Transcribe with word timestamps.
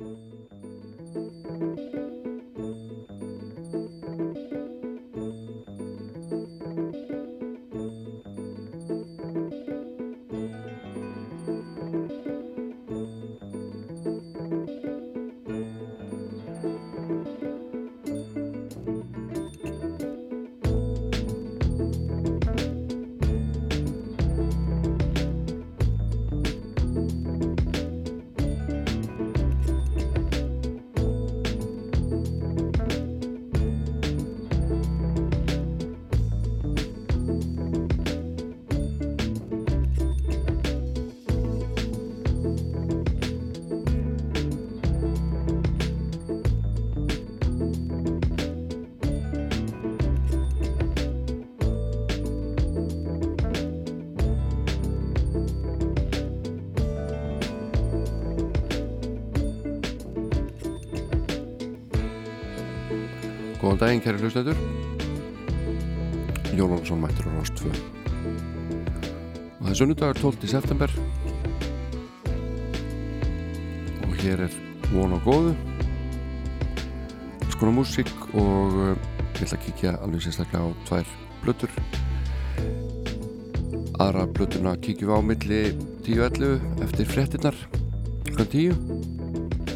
Música 0.00 0.73
daginn, 63.84 64.00
kæri 64.00 64.16
hlustendur. 64.16 64.56
Jón 66.56 66.72
Olsson 66.72 67.00
mættur 67.02 67.26
á 67.28 67.32
Rástfö. 67.36 67.68
Og 69.60 69.66
það 69.66 69.72
er 69.72 69.76
sunnudagur 69.76 70.20
12. 70.20 70.48
september. 70.48 70.90
Og 74.06 74.14
hér 74.22 74.46
er 74.46 74.56
von 74.92 75.12
og 75.12 75.20
góðu. 75.26 75.52
Skona 77.52 77.74
músík 77.76 78.08
og 78.32 78.72
uh, 78.72 78.96
ég 79.36 79.44
ætla 79.44 79.58
að 79.58 79.64
kíkja 79.66 79.94
alveg 80.00 80.24
sérstaklega 80.24 80.64
á 80.64 80.68
tvær 80.88 81.12
blöttur. 81.44 81.76
Aðra 84.00 84.24
blöttuna 84.32 84.76
kíkjum 84.80 85.12
við 85.12 85.18
á 85.18 85.20
milli 85.28 85.62
10.11 86.08 86.84
eftir 86.88 87.12
frettinnar 87.12 87.62
kl. 88.32 88.48
10. 88.48 88.80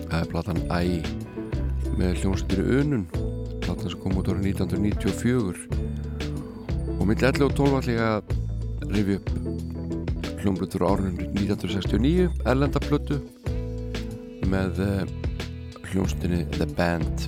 Það 0.08 0.20
er 0.22 0.28
platan 0.32 0.64
Æ 0.72 1.04
með 1.98 2.22
hljómsveitir 2.22 2.78
Unun 2.80 3.08
platan 3.68 3.90
sem 3.90 4.00
kom 4.00 4.16
út 4.16 4.28
ára 4.32 4.40
1994 4.40 5.68
og 6.98 7.04
millir 7.04 7.28
11 7.28 7.44
og 7.44 7.52
12 7.58 7.74
allir 7.78 7.98
að 8.00 8.22
rifja 8.94 9.16
upp 9.18 9.28
hljómblutur 10.40 10.84
árunum 10.88 11.18
1969 11.36 12.30
erlendaplötu 12.48 13.18
með 14.48 14.80
uh, 14.80 15.02
hljómsveitinni 15.90 16.46
The 16.54 16.66
Band. 16.78 17.26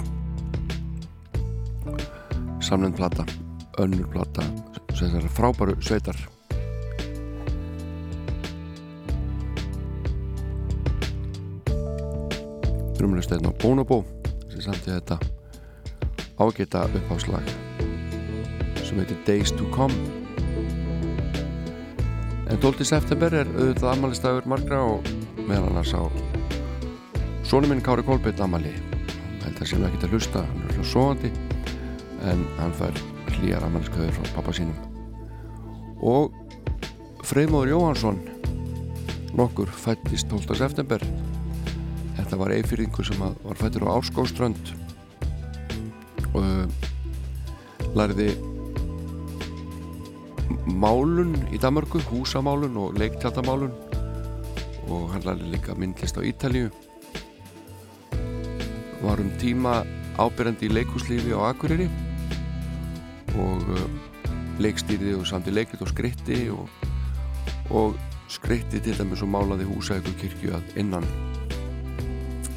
Samlend 2.64 2.96
plata 2.96 3.26
önnur 3.82 4.08
plata 4.12 4.42
sem 4.96 5.12
er 5.18 5.26
frábæru 5.36 5.76
sveitar. 5.84 6.16
Drömmulegsteinn 12.96 13.44
á 13.44 13.52
Bonobo 13.60 13.98
sem 14.48 14.64
samti 14.64 14.88
þetta 14.92 15.20
ágita 16.40 16.86
uppháslag 16.96 17.44
sem 18.80 18.96
heitir 18.98 19.18
Days 19.26 19.52
to 19.52 19.66
Come 19.74 19.94
en 22.48 22.56
12. 22.58 22.84
september 22.88 23.34
er 23.42 23.50
auðvitað 23.52 23.90
amalistægur 23.92 24.48
margra 24.48 24.80
og 24.94 25.10
meðal 25.44 25.68
annars 25.68 25.92
á 25.92 26.02
sónu 27.44 27.68
minn 27.68 27.84
Kári 27.84 28.06
Kolbjörn 28.08 28.40
amali 28.46 28.72
held 29.44 29.60
að 29.60 29.68
sem 29.68 29.84
ekki 29.84 30.00
til 30.00 30.08
að 30.08 30.16
hlusta 30.16 30.44
hann 30.48 30.64
er 30.64 30.78
hljóð 30.78 30.90
sovandi 30.94 31.32
en 32.32 32.44
hann 32.56 32.76
fær 32.80 33.02
hlýjar 33.36 33.66
amaliskauður 33.68 34.16
frá 34.16 34.34
pappa 34.38 34.56
sínum 34.56 34.78
og 36.00 36.32
Freymóður 37.28 37.74
Jóhansson 37.74 38.22
nokkur 39.36 39.68
fættist 39.68 40.32
12. 40.32 40.56
september 40.62 41.04
þetta 42.16 42.40
var 42.40 42.56
eifyrringu 42.56 43.04
sem 43.04 43.20
var 43.20 43.60
fættur 43.60 43.90
á 43.92 43.92
uh, 43.92 44.89
lærði 47.96 48.30
málun 50.66 51.34
í 51.50 51.58
Danmarku, 51.60 52.00
húsamálun 52.10 52.76
og 52.80 52.98
leiktjátamálun 53.00 53.72
og 54.90 55.10
hann 55.14 55.24
lærði 55.26 55.54
líka 55.54 55.76
myndlist 55.78 56.18
á 56.18 56.22
Ítalíu. 56.26 56.70
Var 59.00 59.22
um 59.22 59.30
tíma 59.40 59.80
ábyrjandi 60.20 60.68
í 60.68 60.74
leikúslífi 60.74 61.32
á 61.32 61.50
Akureyri. 61.50 61.88
Og 63.38 63.66
uh, 63.70 63.84
leikstýrði 64.60 65.14
og 65.16 65.26
samti 65.28 65.54
leikrit 65.54 65.82
og 65.84 65.92
skritti 65.92 66.40
og, 66.52 66.66
og 67.70 67.96
skritti 68.30 68.82
til 68.82 68.98
dæmis 68.98 69.22
og 69.24 69.30
málaði 69.32 69.68
húsæku 69.70 70.12
kirkju 70.20 70.54
að 70.58 70.74
innan. 70.82 71.06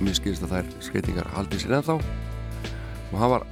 Mér 0.04 0.18
skilist 0.18 0.44
að 0.44 0.58
þær 0.58 0.72
skreitingar 0.84 1.30
haldi 1.38 1.62
sér 1.62 1.78
ennþá. 1.80 2.00
Og 3.14 3.20
hann 3.22 3.36
var 3.38 3.46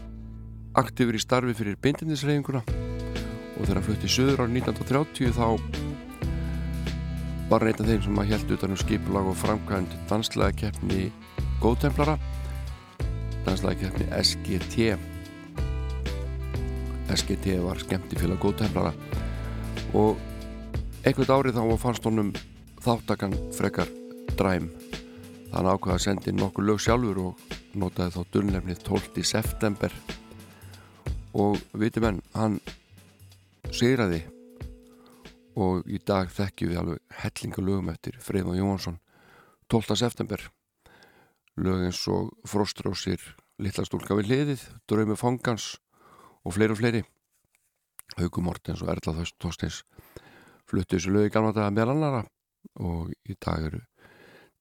aktífur 0.79 1.17
í 1.17 1.21
starfi 1.21 1.55
fyrir 1.57 1.79
bindindisreifinguna 1.83 2.61
og 2.65 3.61
þegar 3.61 3.77
hann 3.79 3.87
flutti 3.87 4.11
söður 4.11 4.43
árið 4.45 4.59
1930 4.61 5.33
þá 5.37 5.47
var 7.51 7.67
af 7.67 7.81
þeim 7.83 8.03
sem 8.05 8.21
að 8.21 8.29
held 8.31 8.53
utan 8.55 8.75
um 8.75 8.79
skipulag 8.79 9.31
og 9.31 9.39
framkvæmd 9.41 9.95
danslega 10.09 10.55
keppni 10.63 11.09
góðtemplara 11.63 12.15
danslega 13.45 13.81
keppni 13.83 14.07
SGT 14.21 14.75
SGT 17.11 17.57
var 17.65 17.81
skemmtifélag 17.81 18.39
góðtemplara 18.39 18.93
og 19.97 20.15
einhvert 21.03 21.33
árið 21.33 21.57
þá 21.57 21.77
fannst 21.81 22.05
honum 22.07 22.31
þáttakann 22.81 23.35
frekar 23.55 23.89
dræm. 24.39 24.69
Þannig 25.51 25.75
ákvaða 25.75 25.97
að 25.97 26.03
sendi 26.05 26.33
nokkur 26.35 26.67
lög 26.67 26.81
sjálfur 26.81 27.19
og 27.25 27.55
notaði 27.77 28.15
þá 28.15 28.21
durnlefnið 28.35 28.83
12. 28.87 29.25
september 29.27 29.95
og 31.33 31.57
viti 31.77 32.01
menn, 32.03 32.21
hann 32.35 32.59
sigraði. 33.71 34.23
Og 35.59 35.87
í 35.91 35.99
dag 36.07 36.31
þekkjum 36.31 36.71
við 36.71 36.79
alveg 36.81 37.21
hellingalögum 37.21 37.91
eftir 37.91 38.17
Freyðmar 38.23 38.59
Jóhansson 38.59 38.99
12. 39.71 39.95
september. 39.99 40.43
Lög 41.59 41.85
eins 41.87 42.01
og 42.07 42.31
Frostrósir 42.47 43.19
Littastúlka 43.61 44.15
við 44.17 44.31
hliðið, 44.31 44.61
Dröymi 44.89 45.17
Fongans 45.19 45.75
og 46.41 46.55
fleiri 46.55 46.73
og 46.73 46.79
fleiri. 46.79 47.01
Haugum 48.17 48.47
Mortens 48.49 48.81
og 48.83 48.89
Erla 48.91 49.13
Þorsteins 49.13 49.83
fluttu 50.67 50.97
þessu 50.97 51.13
lögi 51.13 51.31
gamla 51.33 51.53
daga 51.55 51.71
með 51.71 51.93
annara 51.93 52.21
og 52.79 53.11
í 53.27 53.35
dag 53.39 53.67
eru 53.69 53.81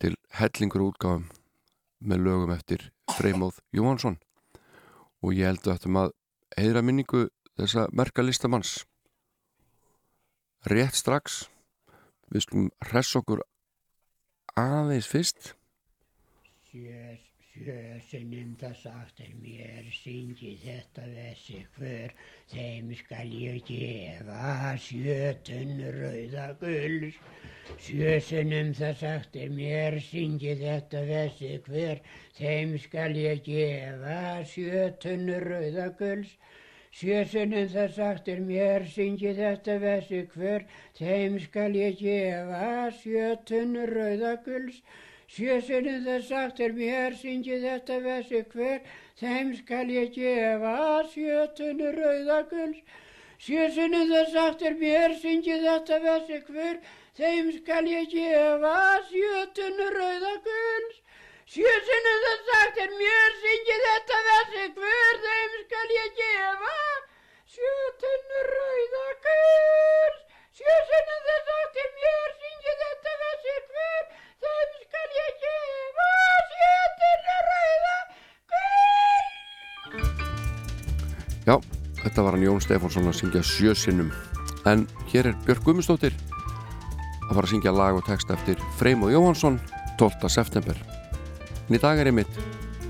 til 0.00 0.14
hellingur 0.38 0.86
útgáðum 0.90 1.26
með 2.00 2.24
lögum 2.26 2.54
eftir 2.54 2.86
Freymóð 3.16 3.60
Jóhansson 3.76 4.18
og 5.20 5.34
ég 5.36 5.50
held 5.50 5.66
að 5.66 5.74
þetta 5.74 5.94
maður 5.96 6.16
heiðra 6.60 6.82
minningu 6.84 7.26
þessa 7.58 7.86
merka 7.96 8.24
listamanns? 8.24 8.82
Rétt 10.68 10.98
strax. 10.98 11.46
Við 12.30 12.44
skulum 12.44 12.68
hress 12.90 13.16
okkur 13.18 13.42
aðeins 14.60 15.08
fyrst. 15.10 15.54
Sjö, 16.70 17.16
sjösunum 17.50 18.52
það 18.60 18.76
sagt 18.82 19.22
er 19.24 19.32
mér 19.42 19.88
syngi 19.96 20.52
þetta 20.62 21.06
þessi 21.16 21.64
hver. 21.78 22.14
Þeim 22.52 22.92
skal 23.00 23.32
ég 23.34 23.64
gefa 23.66 24.76
sjötun 24.84 25.80
rauða 25.96 26.50
gulls 26.60 27.18
Sjösunum 27.78 28.70
það 28.76 28.94
sagt 29.00 29.36
er 29.38 29.50
mér 29.54 29.96
syngi 30.02 30.54
þetta 30.58 31.02
þessi 31.10 31.50
hver. 31.66 32.00
Þeim 32.38 32.72
skal 32.82 33.12
ég 33.18 33.42
gefa 33.46 34.16
sjötun 34.52 35.30
rauða 35.44 35.86
gulls 36.00 36.32
Sjösunum 36.90 37.68
það 37.70 37.92
sagt 37.94 38.28
er 38.32 38.40
mér 38.42 38.84
syngi 38.92 39.30
þetta 39.36 39.76
þessi 39.82 40.22
hver 40.32 40.64
þeim 40.98 41.36
skal 41.44 41.76
ég 41.78 42.00
gefa 42.00 42.88
sjötun 42.96 43.76
rauða 43.92 44.32
gulls 44.46 44.80
Sjösunum 45.30 46.00
það 46.08 46.24
sagt 46.30 46.62
er 46.66 46.74
mér 46.80 47.14
syngi 47.20 47.60
þetta 47.62 48.00
þessi 48.06 48.40
hver 48.54 48.80
þeim 49.22 49.52
skal 49.60 49.84
ég 49.94 50.10
gefa 50.16 50.74
sjötun 51.14 51.84
rauða 52.00 52.40
gulls 52.50 52.82
Sjösunum 53.46 54.10
það 54.10 54.32
sagt 54.34 54.66
er 54.66 54.78
mér 54.82 55.14
syngi 55.22 55.60
þetta 55.62 56.00
þessi 56.08 56.40
hver 56.50 56.82
þeim 57.20 57.52
skal 57.60 57.84
ég 57.92 58.10
gefa 58.16 58.74
sjötun 59.12 59.84
rauða 59.94 60.34
gulls 61.50 61.54
Sjösinnum 61.54 62.18
það 62.22 62.38
sagt 62.46 62.76
er 62.78 62.90
mér 62.94 63.32
syngi 63.42 63.76
þetta 63.84 64.16
versi 64.26 64.64
hver 64.76 65.16
þeim 65.22 65.54
skal 65.64 65.88
ég 65.94 66.10
gefa? 66.18 66.74
Sjötunnur 67.50 68.46
rauðakur 68.54 70.12
Sjösinnum 70.54 71.22
það 71.26 71.40
sagt 71.48 71.74
er 71.82 71.90
mér 71.96 72.30
syngi 72.42 72.72
þetta 72.82 73.12
versi 73.22 73.54
hver 73.72 74.04
þeim 74.44 74.70
skal 74.84 75.08
ég 75.16 75.32
gefa? 75.42 76.10
Sjötunnur 76.52 77.42
rauðakur 77.48 78.70
Já, 81.50 81.56
þetta 82.04 82.20
var 82.22 82.32
hann 82.38 82.46
Jón 82.46 82.62
Stefánsson 82.62 83.10
að 83.10 83.18
syngja 83.24 83.42
sjösinnum 83.42 84.14
en 84.70 84.86
hér 85.10 85.24
er 85.32 85.36
Björg 85.48 85.66
Gummistóttir 85.66 86.14
að 86.14 87.34
fara 87.34 87.42
að 87.42 87.52
syngja 87.56 87.74
lag 87.74 87.98
og 87.98 88.06
text 88.06 88.30
eftir 88.30 88.56
Freymóð 88.78 89.16
Jóhansson 89.16 89.58
12. 89.98 90.30
september 90.30 90.99
en 91.70 91.78
í 91.78 91.82
dag 91.82 92.00
er 92.02 92.10
ég 92.10 92.18
mitt 92.18 92.40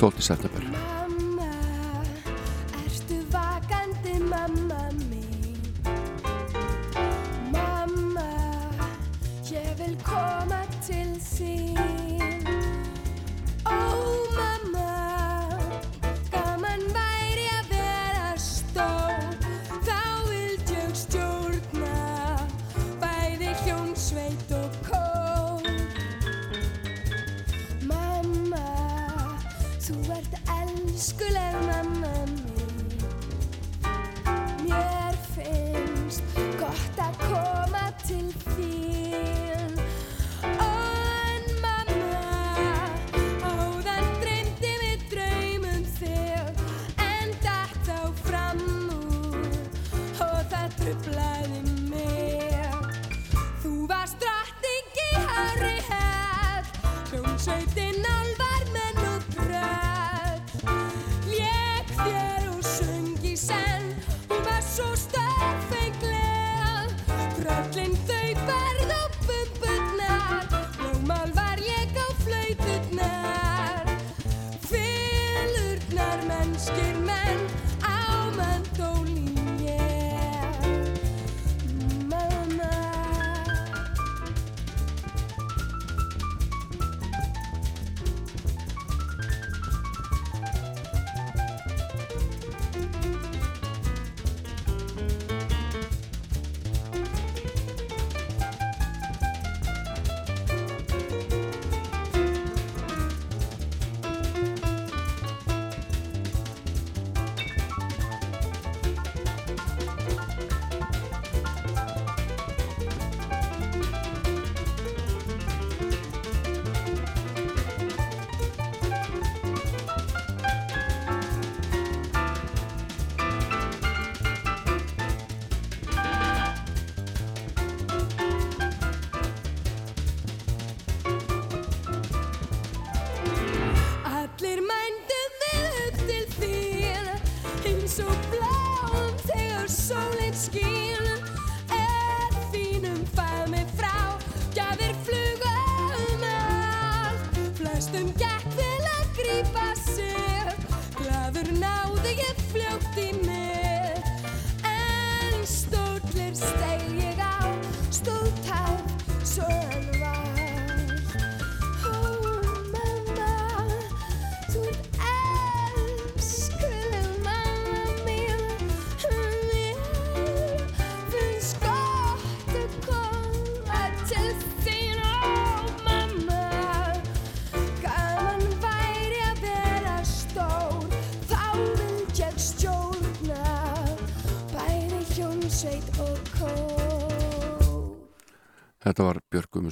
12. 0.00 0.24
september 0.24 0.89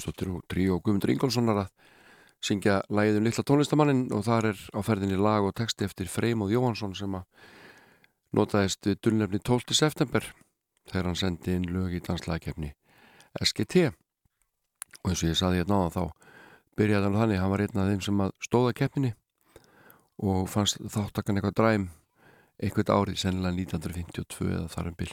var 0.06 0.14
Björg 0.14 0.42
Gummistóttir 0.48 0.72
og 0.72 0.82
Guðmundur 0.84 1.10
Ingólfssonar 1.10 1.62
að 1.64 1.70
syngja 2.44 2.82
lægið 2.88 3.18
um 3.18 3.24
litla 3.26 3.44
tónlistamannin 3.44 4.12
og 4.14 4.24
þar 4.26 4.52
er 4.52 4.60
á 4.70 4.80
ferðinni 4.86 5.18
lag 5.18 5.42
og 5.42 5.54
texti 5.58 5.84
eftir 5.84 6.06
Freymóð 6.06 6.52
Jóhansson 6.54 6.94
sem 6.94 7.14
að 7.14 7.24
notaðist 8.32 8.86
við 8.86 9.00
dulnefni 9.02 9.40
12. 9.42 9.74
september 9.74 10.24
þegar 10.88 11.10
hann 11.10 11.18
sendi 11.18 11.56
inn 11.56 11.66
lög 11.66 11.96
í 11.96 12.02
danslagakefni 12.04 12.74
SGT 13.42 13.88
og 15.02 15.10
eins 15.10 15.22
og 15.22 15.30
ég 15.32 15.38
saði 15.38 15.62
hérna 15.62 15.82
á 15.82 15.86
þá 15.90 16.02
byrjaði 16.78 17.08
hann 17.08 17.18
þannig, 17.18 17.40
hann 17.42 17.50
var 17.50 17.64
einn 17.64 17.80
af 17.82 17.88
þeim 17.90 18.04
sem 18.06 18.26
stóða 18.44 18.74
keppninni 18.78 19.14
og 20.18 20.48
fannst 20.50 20.78
þáttakann 20.78 21.40
eitthvað 21.40 21.58
dræm 21.58 21.88
eitthvað 22.58 22.94
árið, 22.94 23.18
sennilega 23.22 23.54
1952 23.54 24.52
eða 24.52 24.68
þar 24.70 24.92
um 24.92 24.98
bil 24.98 25.12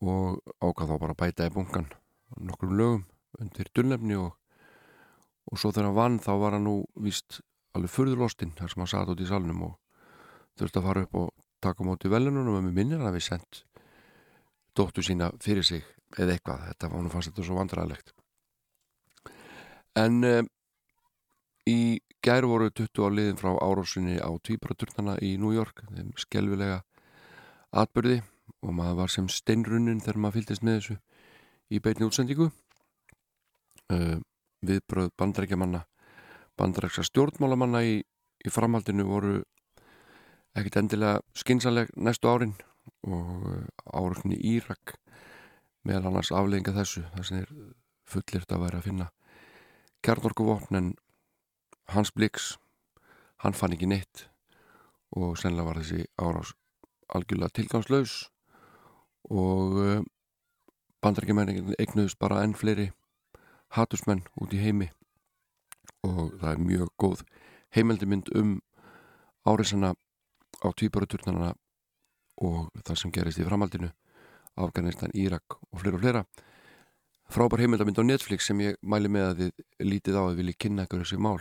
og 0.00 0.54
ákvað 0.62 0.92
þá 0.92 0.96
bara 1.02 1.18
bæta 1.18 1.48
í 1.48 1.54
bunkan 1.54 1.90
nokkrum 2.38 2.76
lögum 2.78 3.02
undir 3.38 3.70
dulnefni 3.74 4.18
og, 4.18 4.32
og 5.50 5.60
svo 5.60 5.72
þegar 5.72 5.90
hann 5.90 5.98
vann 5.98 6.18
þá 6.22 6.32
var 6.42 6.56
hann 6.56 6.66
nú 6.66 6.76
víst 7.04 7.40
alveg 7.76 7.94
furðurlostinn 7.94 8.54
þar 8.58 8.72
sem 8.72 8.82
hann 8.82 8.92
satt 8.92 9.12
út 9.12 9.22
í 9.22 9.28
salnum 9.28 9.62
og 9.68 9.76
þurfti 10.58 10.80
að 10.80 10.88
fara 10.88 11.04
upp 11.06 11.18
og 11.20 11.30
taka 11.62 11.86
móti 11.86 12.10
velunum 12.10 12.48
og 12.50 12.62
með 12.64 12.76
minnir 12.76 13.00
hann 13.00 13.10
að 13.12 13.18
við 13.20 13.26
sendt 13.28 13.64
dóttu 14.76 15.04
sína 15.04 15.30
fyrir 15.42 15.66
sig 15.66 15.84
eða 16.18 16.34
eitthvað, 16.34 16.66
þetta 16.70 16.90
var 16.90 17.04
nú 17.04 17.12
fannst 17.12 17.30
þetta 17.30 17.46
svo 17.46 17.58
vandræðilegt 17.58 18.14
en 20.00 20.24
um, 20.26 20.50
í 21.70 22.00
gær 22.24 22.46
voru 22.48 22.70
20 22.70 23.06
á 23.06 23.08
liðin 23.12 23.38
frá 23.40 23.54
árásinni 23.62 24.18
á 24.20 24.30
tvíbaraturnana 24.42 25.16
í 25.24 25.36
New 25.40 25.54
York 25.54 25.84
þeim 25.88 26.12
skelvilega 26.20 26.82
atbyrði 27.70 28.20
og 28.60 28.74
maður 28.76 28.98
var 29.02 29.12
sem 29.12 29.28
steinrunnin 29.30 30.02
þegar 30.02 30.20
maður 30.20 30.40
fylgdist 30.40 30.66
með 30.66 30.78
þessu 30.78 30.96
í 31.70 31.80
beinni 31.80 32.08
útsendingu. 32.08 32.50
uh, 32.50 32.69
viðbröð 34.66 35.12
bandrækjamanna 35.18 35.84
bandræksa 36.60 37.04
stjórnmálamanna 37.06 37.82
í, 37.86 38.00
í 38.44 38.52
framhaldinu 38.52 39.06
voru 39.08 39.38
ekkit 40.58 40.80
endilega 40.82 41.20
skinsaleg 41.36 41.92
næstu 41.96 42.28
árin 42.30 42.56
og 43.06 43.46
uh, 43.46 43.64
áröknni 43.86 44.36
Írak 44.36 44.96
meðal 45.86 46.10
annars 46.10 46.32
aflegginga 46.34 46.74
þessu 46.76 47.04
þar 47.14 47.28
sem 47.28 47.42
er 47.42 47.52
fullirt 48.10 48.52
að 48.52 48.64
vera 48.66 48.80
að 48.80 48.88
finna 48.88 49.08
kjarnorkuvopn 50.04 50.80
en 50.80 50.90
Hans 51.94 52.12
Blix 52.14 52.54
hann 53.44 53.56
fann 53.56 53.74
ekki 53.76 53.88
neitt 53.88 54.26
og 55.16 55.38
sennilega 55.40 55.70
var 55.70 55.80
þessi 55.80 56.04
árás 56.20 56.54
algjörlega 57.10 57.56
tilgangslaus 57.56 58.16
og 59.30 59.78
uh, 59.80 60.00
bandarækjumenn 61.00 61.74
eignuðust 61.78 62.20
bara 62.20 62.42
enn 62.44 62.58
fleiri 62.58 62.90
hatusmenn 63.76 64.24
út 64.40 64.54
í 64.54 64.60
heimi. 64.62 64.90
Og 66.06 66.36
það 66.40 66.52
er 66.52 66.62
mjög 66.64 66.92
góð 67.00 67.24
heimildimind 67.76 68.30
um 68.36 68.58
áriðsana 69.46 69.94
á 70.60 70.68
týparaturnana 70.76 71.54
og 72.40 72.70
það 72.84 73.00
sem 73.00 73.12
gerist 73.14 73.40
í 73.40 73.46
framhaldinu 73.46 73.90
Afganistan, 74.60 75.12
Írak 75.14 75.56
og 75.70 75.80
fleira 75.80 75.96
og 75.96 76.02
fleira. 76.02 76.24
Frábær 77.30 77.62
heimildamind 77.62 78.00
á 78.02 78.04
Netflix 78.04 78.48
sem 78.48 78.60
ég 78.64 78.76
mæli 78.82 79.08
með 79.12 79.28
að 79.28 79.40
þið 79.40 79.86
lítið 79.86 80.18
á 80.18 80.22
að 80.24 80.38
vilja 80.40 80.60
kynna 80.64 80.86
ykkur 80.88 81.04
þessi 81.04 81.20
mál. 81.22 81.38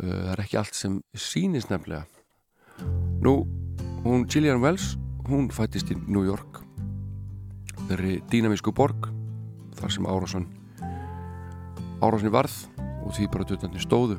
Það 0.00 0.30
er 0.32 0.42
ekki 0.42 0.58
allt 0.58 0.78
sem 0.78 0.98
sýnist 1.12 1.70
nefnilega. 1.70 2.06
Nú, 3.22 3.44
hún 4.06 4.24
Gillian 4.26 4.62
Wells 4.64 4.94
hún 5.28 5.50
fættist 5.52 5.92
í 5.92 5.98
New 6.08 6.24
York. 6.26 6.62
Þeirri 7.88 8.18
dýnamísku 8.32 8.72
borg 8.74 9.10
þar 9.78 9.92
sem 9.92 10.08
Árásan 10.08 10.48
Árásan 12.04 12.28
í 12.28 12.32
varð 12.34 12.54
og 13.04 13.14
því 13.16 13.26
bara 13.32 13.46
dötandi 13.48 13.80
stóðu 13.80 14.18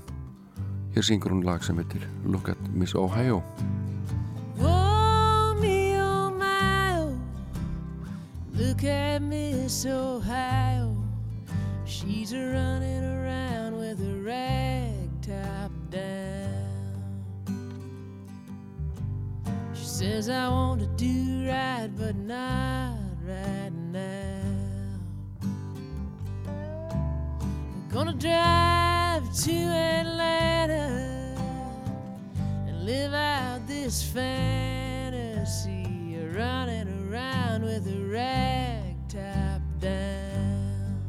hér 0.95 1.05
syngur 1.05 1.35
hún 1.35 1.43
lag 1.45 1.61
sem 1.61 1.77
heitir 1.77 2.07
Look 2.25 2.49
at 2.49 2.61
Miss 2.73 2.95
Ohio 2.97 3.43
Oh, 4.57 5.53
me, 5.59 5.99
oh, 5.99 6.31
my, 6.31 6.97
oh. 6.97 7.13
Look 8.55 8.83
at 8.83 9.21
Miss 9.21 9.85
Ohio. 9.85 10.95
She's 11.85 12.33
a 12.33 12.39
running 12.39 13.03
around 13.03 13.77
with 13.77 13.99
a 14.01 14.15
rag 14.23 15.09
top 15.21 15.71
down. 15.91 16.65
She 19.73 19.85
says, 19.85 20.29
I 20.29 20.47
want 20.47 20.81
to 20.81 20.87
do 20.95 21.47
right, 21.47 21.89
but 21.95 22.15
not 22.15 22.97
right 23.27 23.73
now. 23.91 24.24
Gonna 27.95 28.11
drive 28.11 29.23
to 29.33 29.53
Atlanta 29.53 30.83
and 32.67 32.85
live 32.85 33.13
out 33.13 33.65
this 33.67 34.03
fantasy 34.03 35.87
running 36.33 36.89
around 37.07 37.63
with 37.63 37.87
a 37.87 37.97
rag 38.11 38.95
top 39.07 39.61
down. 39.79 40.99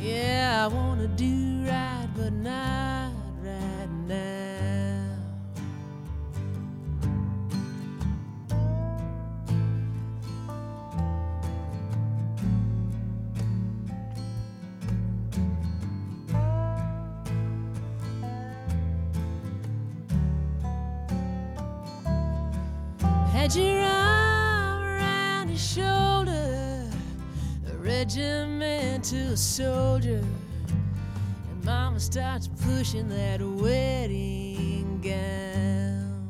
Yeah, 0.00 0.64
I 0.64 0.66
wanna 0.66 1.06
do 1.06 1.64
right, 1.68 2.08
but 2.16 2.32
not 2.32 2.83
regimental 29.14 29.36
soldier. 29.36 30.24
And 31.50 31.64
mama 31.64 32.00
starts 32.00 32.48
pushing 32.48 33.08
that 33.08 33.40
wedding 33.40 35.00
gown. 35.02 36.28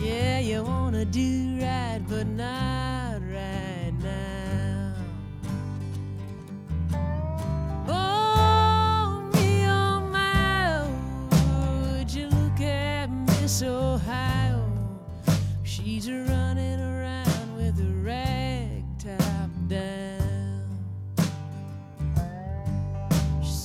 Yeah, 0.00 0.38
you 0.38 0.62
wanna 0.62 1.04
do 1.04 1.58
right, 1.60 2.00
but 2.08 2.26
not 2.26 2.89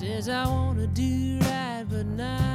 says, 0.06 0.30
I 0.30 0.46
want 0.46 0.78
to 0.78 0.88
do 0.88 1.40
right, 1.42 1.84
but 1.90 2.06
not 2.06 2.55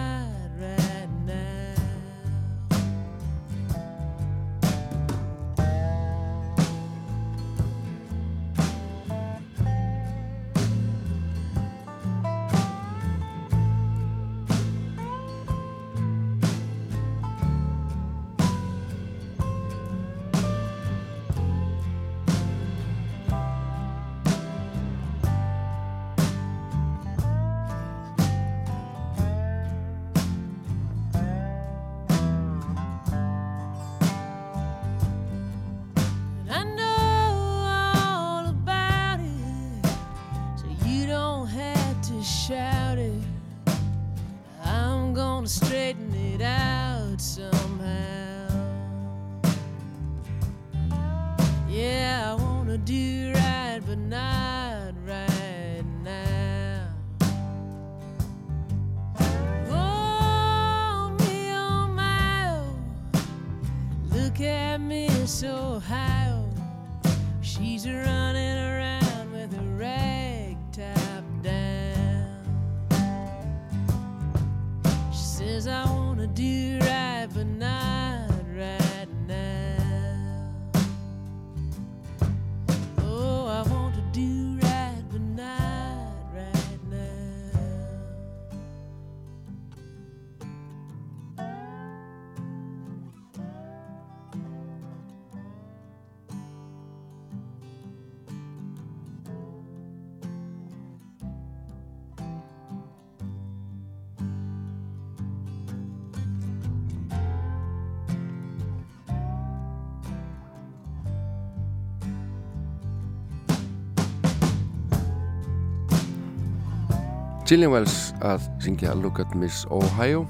Gillian 117.50 117.72
Wells 117.74 118.12
að 118.22 118.44
syngja 118.62 118.92
Look 118.94 119.16
at 119.18 119.32
Miss 119.34 119.64
Ohio 119.74 120.20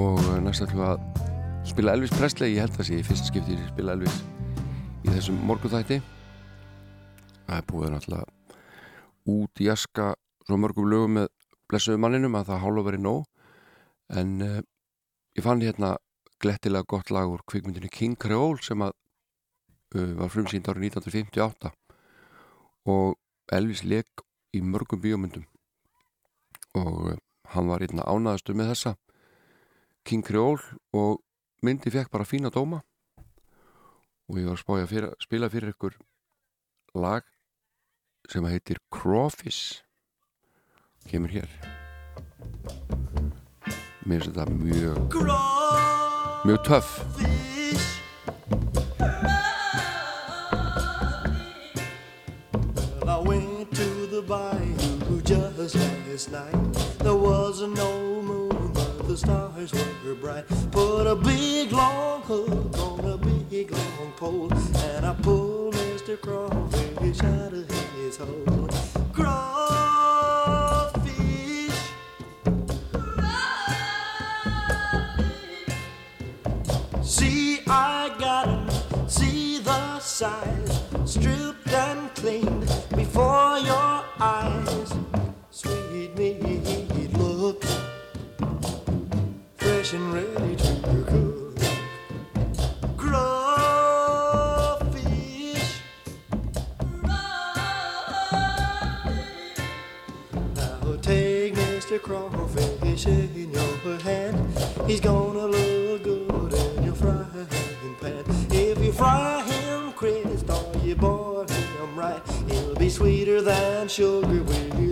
og 0.00 0.22
næst 0.40 0.62
ætlum 0.64 0.78
við 0.80 0.86
að 0.86 1.66
spila 1.68 1.92
Elvis 1.92 2.14
Presley, 2.14 2.54
ég 2.54 2.64
held 2.64 2.78
það 2.78 2.88
sé 2.88 2.96
í 2.96 3.04
fyrsta 3.04 3.28
skipti 3.28 3.58
ég 3.58 3.66
spila 3.74 3.92
Elvis 3.98 4.22
í 5.04 5.10
þessum 5.10 5.42
morgunþætti. 5.50 5.98
Það 7.42 7.58
er 7.58 7.68
búið 7.68 7.92
náttúrulega 7.92 8.56
út 9.34 9.64
í 9.66 9.68
aska 9.74 10.08
svo 10.48 10.60
mörgum 10.64 10.88
lögum 10.88 11.18
með 11.18 11.28
blessuðu 11.68 12.00
manninum 12.06 12.40
að 12.40 12.48
það 12.54 12.64
hálfa 12.64 12.88
verið 12.88 13.06
nóg. 13.10 13.28
En 14.16 14.34
uh, 14.48 14.58
ég 15.36 15.44
fann 15.44 15.60
hérna 15.60 15.94
glettilega 16.40 16.88
gott 16.88 17.12
lag 17.12 17.36
úr 17.36 17.44
kvikmyndinu 17.44 17.92
King 17.92 18.16
Creole 18.16 18.64
sem 18.64 18.80
að 18.80 18.96
uh, 18.96 20.12
var 20.24 20.32
frumsýnd 20.32 20.72
árið 20.72 20.88
1958 20.96 21.76
og 22.96 23.18
Elvis 23.52 23.84
leik 23.84 24.24
í 24.56 24.64
mörgum 24.64 25.04
bíómyndum 25.04 25.51
og 26.78 27.12
eh, 27.12 27.20
hann 27.54 27.68
var 27.70 27.84
einna 27.84 28.06
ánaðastu 28.06 28.56
með 28.56 28.72
þessa. 28.72 28.94
King 30.08 30.24
Creole 30.26 30.80
og 30.96 31.20
myndi 31.62 31.92
fekk 31.92 32.10
bara 32.12 32.26
fína 32.26 32.50
dóma. 32.50 32.82
Og 34.30 34.40
ég 34.40 34.48
var 34.48 34.56
að 34.56 34.64
spája 34.64 34.88
að 34.88 35.14
spila 35.22 35.50
fyrir 35.52 35.74
ykkur 35.74 35.98
lag 36.98 37.26
sem 38.30 38.44
að 38.44 38.56
heitir 38.56 38.82
Crawfish. 38.94 39.82
Kemur 41.10 41.32
hér. 41.34 41.50
Mér 44.06 44.22
finnst 44.22 44.34
þetta 44.34 44.50
mjög 44.50 45.14
mjög 46.44 46.64
töff. 46.66 46.98
this 56.12 56.28
night. 56.28 56.74
There 56.98 57.16
was 57.16 57.62
an 57.62 57.78
old 57.78 58.24
moon, 58.26 58.70
but 58.74 59.08
the 59.08 59.16
stars 59.16 59.72
were 60.04 60.14
bright. 60.14 60.44
Put 60.70 61.06
a 61.06 61.16
big 61.16 61.72
long 61.72 62.20
hook 62.20 62.78
on 62.78 63.00
a 63.06 63.16
big 63.16 63.70
long 63.72 64.12
pole, 64.16 64.52
and 64.52 65.06
I 65.06 65.14
pulled 65.14 65.74
Mr. 65.74 66.20
Crawfish 66.20 67.22
out 67.22 67.54
of 67.54 67.70
his 67.96 68.18
hole. 68.18 68.68
Crawfish. 69.14 69.72
Crawfish. 73.16 74.12
See, 77.02 77.60
I 77.66 78.14
got 78.18 78.48
him. 78.48 78.68
See 79.08 79.60
the 79.60 79.98
size, 80.00 80.82
stripped 81.06 81.72
and 81.72 82.14
cleaned 82.14 82.70
before 82.94 83.56
your 83.60 84.04
eyes 84.20 84.92
sweet 85.62 86.16
meat 86.16 87.16
look, 87.16 87.62
fresh 89.56 89.92
and 89.92 90.12
ready 90.12 90.56
to 90.56 90.72
cook. 91.10 91.58
Raw 92.98 94.76
fish, 94.92 95.80
now 100.54 100.96
take 101.00 101.54
Mr. 101.54 102.00
Crawfish 102.00 103.06
in 103.06 103.52
your 103.52 103.98
hand. 104.00 104.36
He's 104.88 105.00
gonna 105.00 105.46
look 105.46 106.02
good 106.02 106.52
in 106.54 106.84
your 106.84 106.94
frying 106.94 107.96
pan. 108.00 108.24
If 108.50 108.78
you 108.84 108.92
fry 108.92 109.42
him 109.42 109.92
crisp, 109.92 110.50
or 110.50 110.78
you 110.82 110.96
boil 110.96 111.46
him 111.46 111.96
right, 111.96 112.22
he'll 112.48 112.74
be 112.74 112.90
sweeter 112.90 113.40
than 113.40 113.86
sugar 113.88 114.42
with 114.42 114.91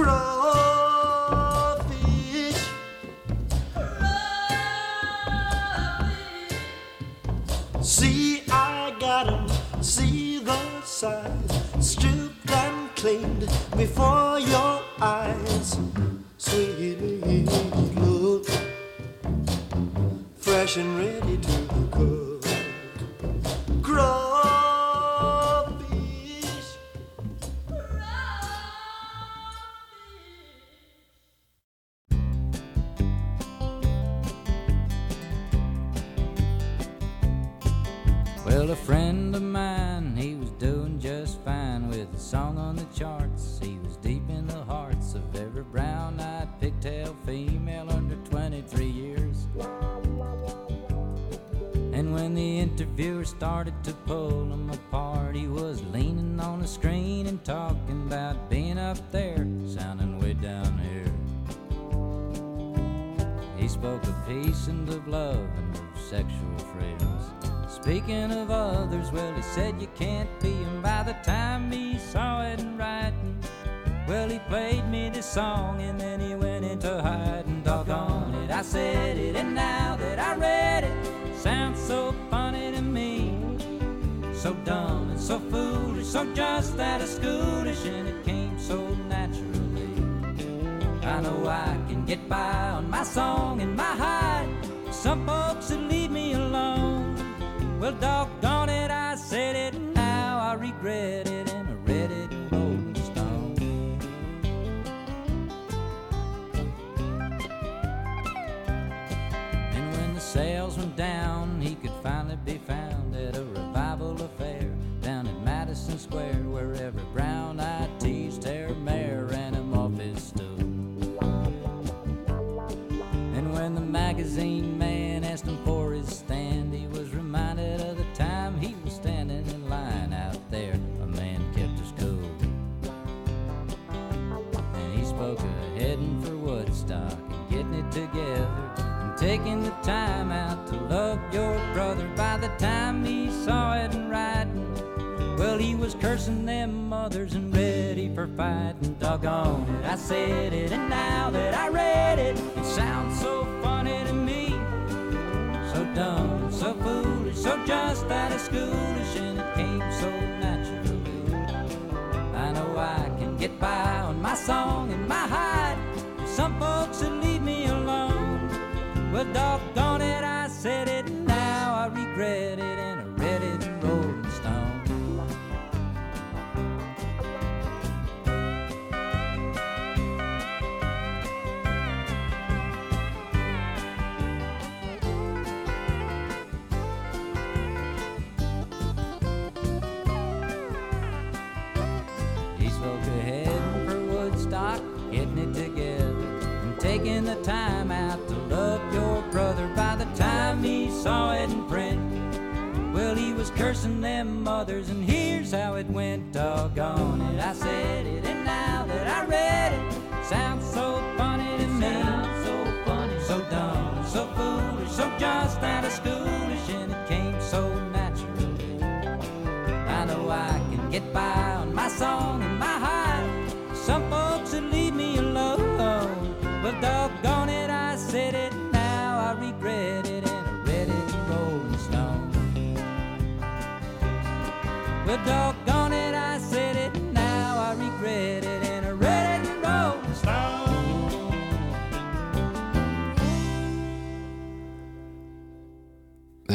Scroll. 0.00 0.39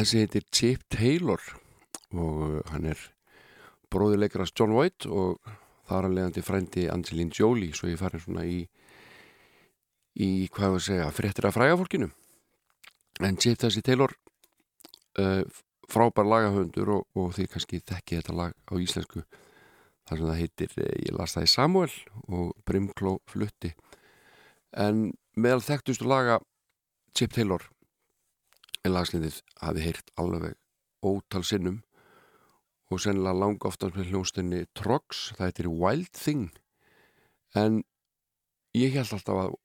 Þessi 0.06 0.20
heitir 0.22 0.44
Chip 0.54 0.82
Taylor 0.86 1.42
og 2.14 2.34
uh, 2.46 2.58
hann 2.70 2.84
er 2.86 3.00
bróðileikarast 3.90 4.54
John 4.54 4.76
White 4.76 5.10
og 5.10 5.48
þar 5.88 6.06
að 6.06 6.14
leiðandi 6.14 6.44
frændi 6.46 6.84
Angelina 6.94 7.34
Jolie 7.34 7.74
svo 7.74 7.90
ég 7.90 7.98
farin 7.98 8.22
svona 8.22 8.44
í 8.46 8.60
í 10.22 10.46
hvað 10.54 10.76
við 10.76 10.86
segja 10.86 11.10
fréttir 11.10 11.50
af 11.50 11.58
frægafólkinu. 11.58 12.12
En 13.26 13.40
Chip 13.42 13.58
þessi 13.64 13.82
Taylor 13.82 14.14
uh, 15.18 15.42
frábær 15.90 16.30
lagahöndur 16.30 16.94
og, 17.00 17.04
og 17.18 17.34
þið 17.34 17.52
kannski 17.56 17.82
þekki 17.90 18.20
þetta 18.20 18.40
lag 18.44 18.54
á 18.54 18.74
íslensku 18.78 19.26
þar 19.26 20.20
sem 20.20 20.26
það 20.30 20.42
heitir 20.44 20.82
uh, 20.84 20.90
ég 21.02 21.18
las 21.18 21.34
það 21.34 21.50
í 21.50 21.54
Samuel 21.56 21.94
og 22.30 22.54
Brimkló 22.62 23.18
flutti. 23.26 23.74
En 24.70 25.08
meðal 25.34 25.66
þekktustu 25.66 26.06
laga 26.06 26.44
Chip 27.10 27.34
Taylor 27.34 27.72
en 28.86 28.94
lagslindið 28.94 29.40
hafi 29.60 29.84
heyrt 29.84 30.14
alveg 30.20 30.54
ótal 31.06 31.44
sinnum 31.46 31.82
og 32.92 33.02
sennilega 33.02 33.34
langa 33.34 33.66
oftast 33.66 33.96
með 33.98 34.12
hljónstinni 34.12 34.62
Trox, 34.78 35.32
það 35.36 35.48
heitir 35.48 35.68
Wild 35.72 36.12
Thing. 36.14 36.52
En 37.58 37.80
ég 38.76 38.94
held 38.94 39.10
alltaf 39.16 39.40
að 39.42 39.56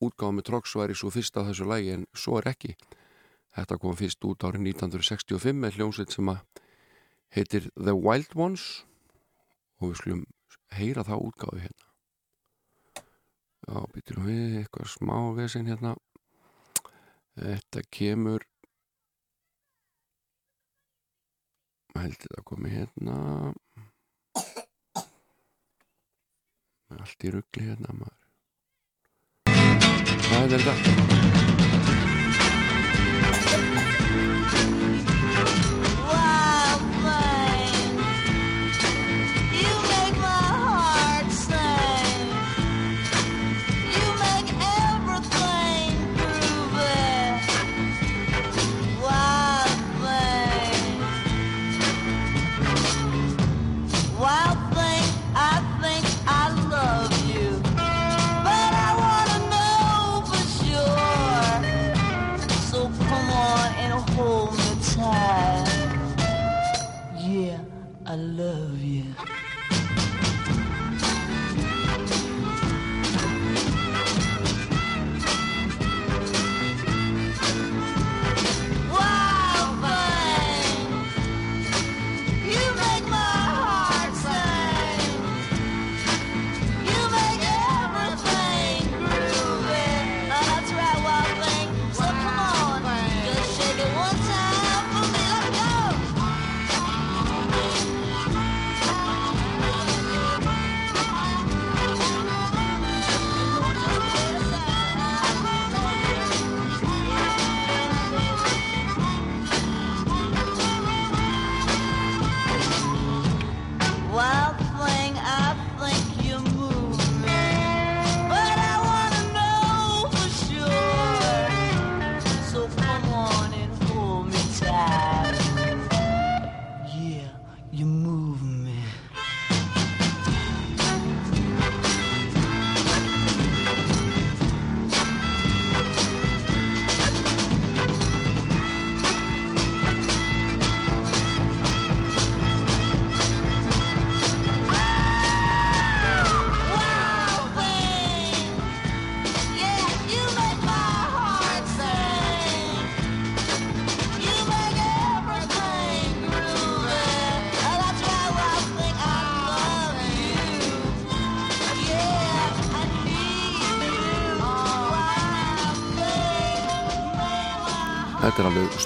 útgáða 0.00 0.36
með 0.38 0.46
Trox 0.48 0.74
væri 0.80 0.96
svo 0.96 1.12
fyrst 1.12 1.36
á 1.36 1.44
þessu 1.44 1.68
lagi 1.68 1.92
en 1.92 2.06
svo 2.16 2.38
er 2.40 2.48
ekki. 2.54 2.72
Þetta 3.56 3.78
kom 3.82 3.96
fyrst 3.98 4.24
út 4.24 4.46
árið 4.46 4.70
1965 4.72 5.60
með 5.60 5.76
hljónsitt 5.76 6.14
sem 6.14 6.32
að 6.32 6.40
heitir 7.36 7.68
The 7.76 7.94
Wild 7.94 8.32
Ones 8.38 8.84
og 9.80 9.90
við 9.90 10.00
skulum 10.00 10.24
heyra 10.78 11.04
það 11.04 11.26
útgáðu 11.28 11.64
hérna. 11.66 11.86
Já, 13.60 13.76
býtur 13.92 14.22
við 14.24 14.56
eitthvað 14.62 14.88
smá 14.94 15.16
vesen 15.36 15.68
hérna. 15.68 15.92
Þetta 17.36 17.84
kemur 17.92 18.46
heldur 22.04 22.30
það 22.36 22.44
komi 22.50 22.68
hérna 22.74 23.16
allt 27.00 27.24
í 27.24 27.30
ruggli 27.34 27.62
hérna 27.68 27.90
maður 28.00 28.20
hvað 30.26 30.56
er 30.58 30.62
þetta? 30.68 31.20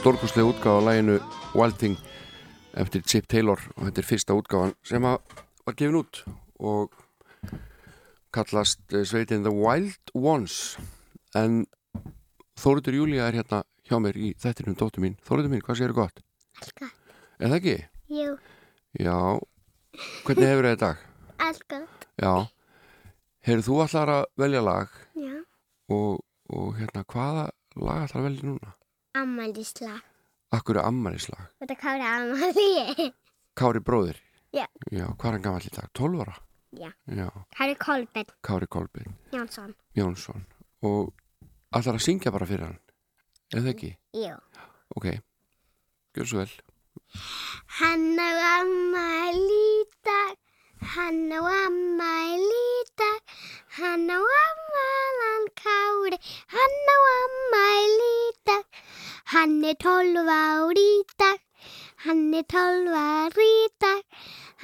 Stórkustlega 0.05 0.51
útgáfa 0.53 0.85
á 0.85 0.85
læginu 0.85 1.15
Wild 1.57 1.77
Thing 1.81 1.97
eftir 2.77 3.01
Chip 3.09 3.25
Taylor 3.25 3.57
og 3.73 3.87
þetta 3.87 4.03
er 4.03 4.05
fyrsta 4.05 4.35
útgáfan 4.37 4.75
sem 4.85 5.01
var 5.01 5.77
gefin 5.79 5.97
út 5.97 6.19
og 6.61 6.93
kallast 8.37 8.85
eh, 8.93 9.07
sveitin 9.09 9.47
The 9.47 9.55
Wild 9.55 10.13
Ones 10.13 10.77
en 11.33 11.65
Þóriður 12.61 12.99
Júlía 12.99 13.31
er 13.31 13.39
hérna 13.41 13.63
hjá 13.89 13.97
mér 13.97 14.21
í 14.21 14.35
þettinum 14.45 14.77
dóttur 14.77 15.07
mín 15.07 15.17
Þóriður 15.25 15.55
mín, 15.55 15.65
hvað 15.65 15.81
séu 15.81 15.97
gott? 15.97 16.21
Allt 16.61 16.77
gott. 16.83 17.17
Er 17.41 17.49
það 17.49 17.59
ekki? 17.63 17.77
Jú, 18.13 18.37
Já, 19.01 19.17
hvernig 20.29 20.53
hefur 20.53 20.69
það 20.69 20.77
í 20.77 20.83
dag? 20.85 21.03
allt 21.49 21.69
gott. 21.73 22.09
Já, 22.21 22.35
hefur 23.49 23.69
þú 23.73 23.83
allar 23.89 24.17
að 24.21 24.25
velja 24.45 24.65
lag 24.69 25.03
Já. 25.17 25.35
og, 25.89 26.25
og 26.53 26.73
hérna 26.77 27.09
hvaða 27.09 27.49
lag 27.81 28.05
allar 28.05 28.19
að 28.21 28.33
velja 28.35 28.51
núna? 28.53 28.79
Ammælislag. 29.15 30.01
Akkur 30.55 30.77
er 30.79 30.87
ammælislag? 30.89 31.47
Þetta 31.63 31.77
kári 31.79 32.03
ammæli. 32.09 33.13
Kári 33.59 33.81
bróðir? 33.87 34.19
Já. 34.55 34.67
Já, 34.91 35.07
hvað 35.15 35.29
er 35.29 35.37
hann 35.37 35.45
gammal 35.45 35.67
í 35.67 35.71
dag? 35.75 35.89
12 35.95 36.23
ára? 36.25 36.35
Já. 36.75 36.91
Já, 37.07 37.29
Kári 37.55 37.75
Kolbeinn 37.79 38.33
Kári 38.43 38.67
Kolbeinn 38.67 39.15
Jónsson. 39.33 39.75
Jónsson 39.95 40.43
og 40.83 41.13
allar 41.71 41.95
að 41.99 42.03
syngja 42.03 42.33
bara 42.35 42.47
fyrir 42.51 42.67
hann 42.67 42.79
eða 43.55 43.71
ekki? 43.75 43.93
Jú. 44.19 44.35
Ok, 44.99 45.07
gjör 46.19 46.27
svo 46.31 46.43
vel 46.43 46.51
Hann 47.79 48.19
á 48.19 48.31
ammæli 48.59 49.61
í 49.79 49.85
dag. 50.07 50.35
Hann 50.93 51.33
á 51.33 51.41
ammæli 51.41 52.59
í 52.71 52.83
dag, 53.01 53.21
hann 53.77 54.05
á 54.13 54.19
ammælan 54.21 55.47
kári, 55.61 56.19
hann 56.55 56.77
á 56.95 56.97
ammæli 57.13 58.11
í 58.27 58.29
dag. 58.51 58.65
Hann 59.33 59.57
er 59.65 59.79
tólv 59.81 60.29
ár 60.29 60.77
í 60.83 60.93
dag, 61.17 61.41
hann 62.05 62.23
er 62.37 62.45
tólv 62.55 62.93
ár 63.01 63.41
í 63.47 63.57
dag, 63.81 64.05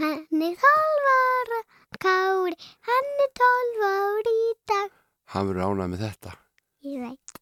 hann 0.02 0.44
er 0.48 0.54
tólv 0.66 1.10
ára 1.16 1.60
kári, 2.04 2.56
hann 2.90 3.12
er 3.26 3.34
tólv 3.42 3.84
ár 3.88 4.32
í 4.36 4.40
dag. 4.74 4.96
Hann 5.32 5.48
verður 5.48 5.70
ánað 5.70 5.94
með 5.94 6.04
þetta. 6.08 6.36
Ég 6.84 7.06
veit. 7.08 7.39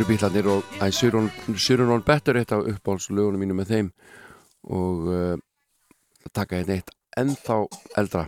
eru 0.00 0.08
bílarnir 0.08 0.46
og 0.48 0.76
I 0.80 0.92
Sure 0.92 1.18
On, 1.18 1.26
sure 1.60 1.84
on 1.92 2.02
Better 2.06 2.38
eitt 2.40 2.54
af 2.56 2.64
uppbálslögunum 2.70 3.42
mínu 3.42 3.56
með 3.58 3.72
þeim 3.74 3.90
og 4.72 5.10
uh, 5.12 5.34
taka 6.32 6.62
hérna 6.62 6.78
eitt 6.78 6.94
ennþá 7.20 7.60
eldra. 8.00 8.26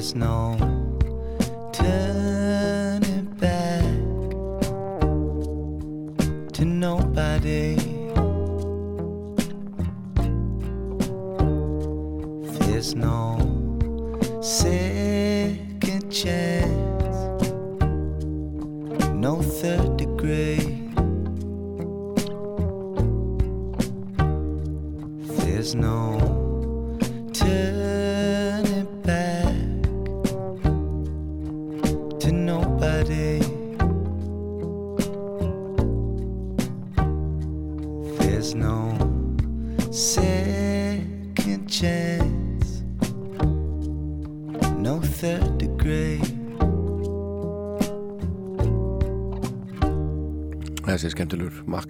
there's 0.00 0.14
no 0.14 0.56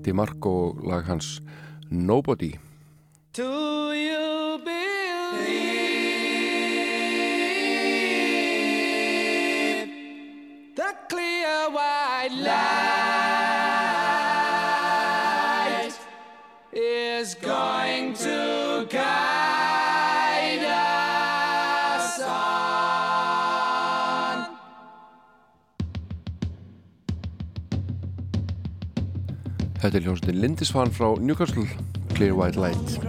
Matti 0.00 0.12
Marko 0.14 0.76
lag 0.82 1.04
hans 1.04 1.42
Nobody. 1.90 2.58
Do 3.34 3.92
you 3.92 4.58
believe 4.64 4.80
The 10.74 10.94
clear 11.10 11.68
white 11.68 12.32
light 12.32 12.79
Þetta 29.80 29.96
er 29.96 30.04
hljómsveitin 30.04 30.40
Lindisfarn 30.42 30.92
frá 30.92 31.14
Newcastle 31.16 31.64
Clear 32.12 32.34
White 32.36 32.60
Light. 32.60 33.00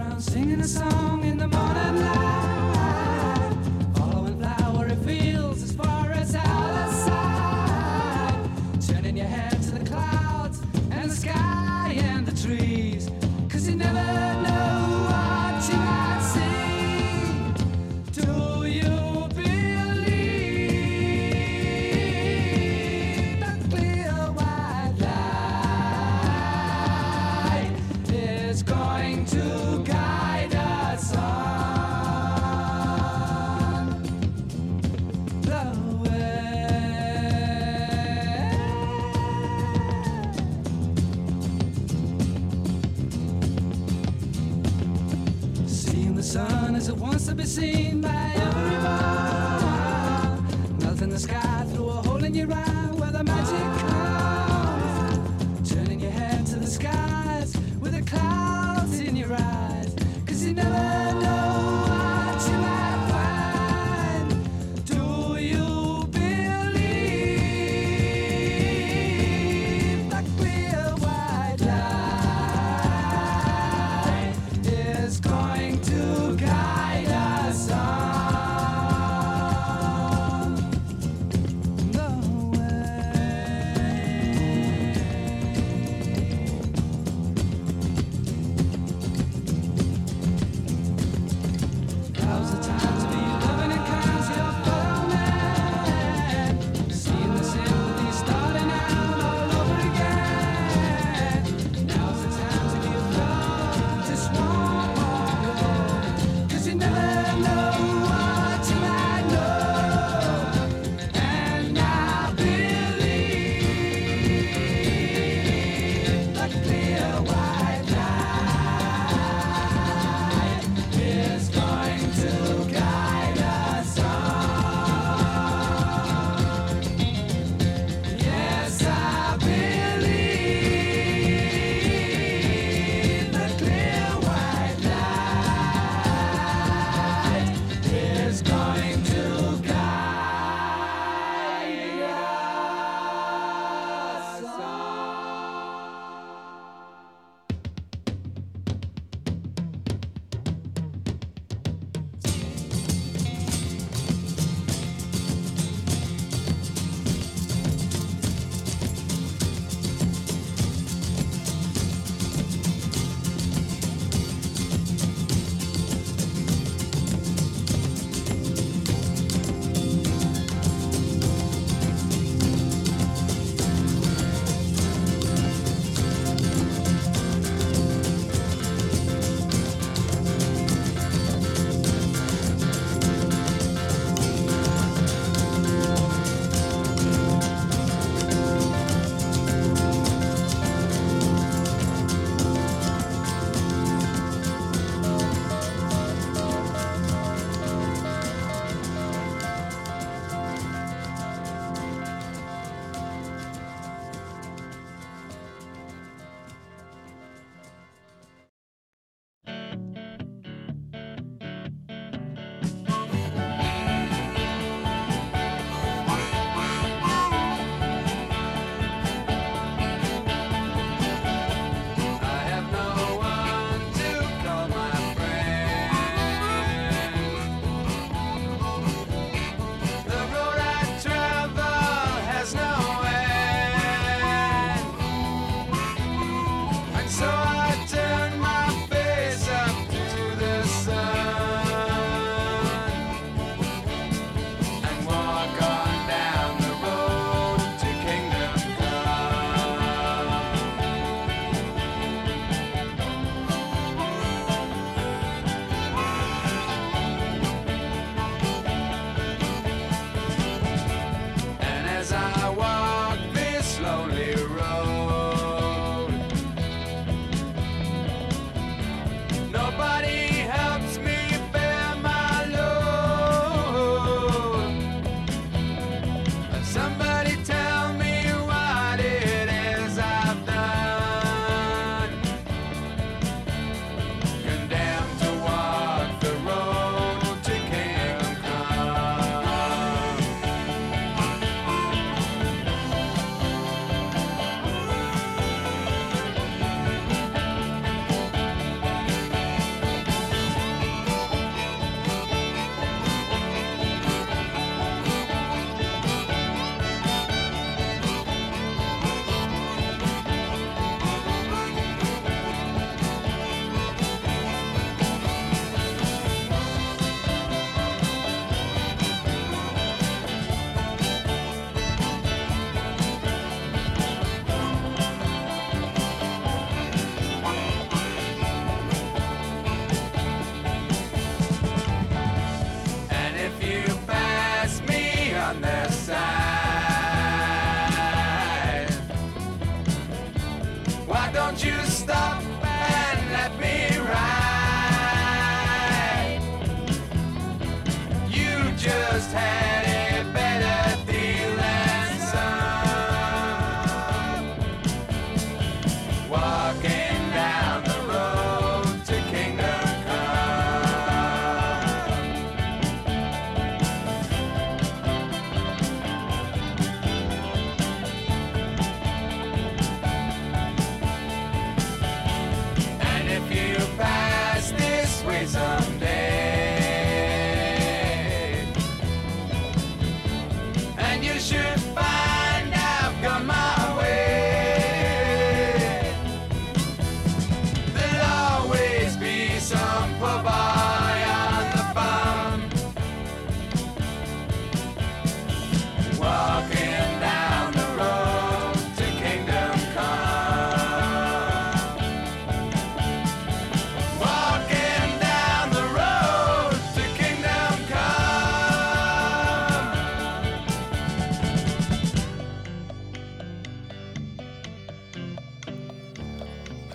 So 237.12 237.41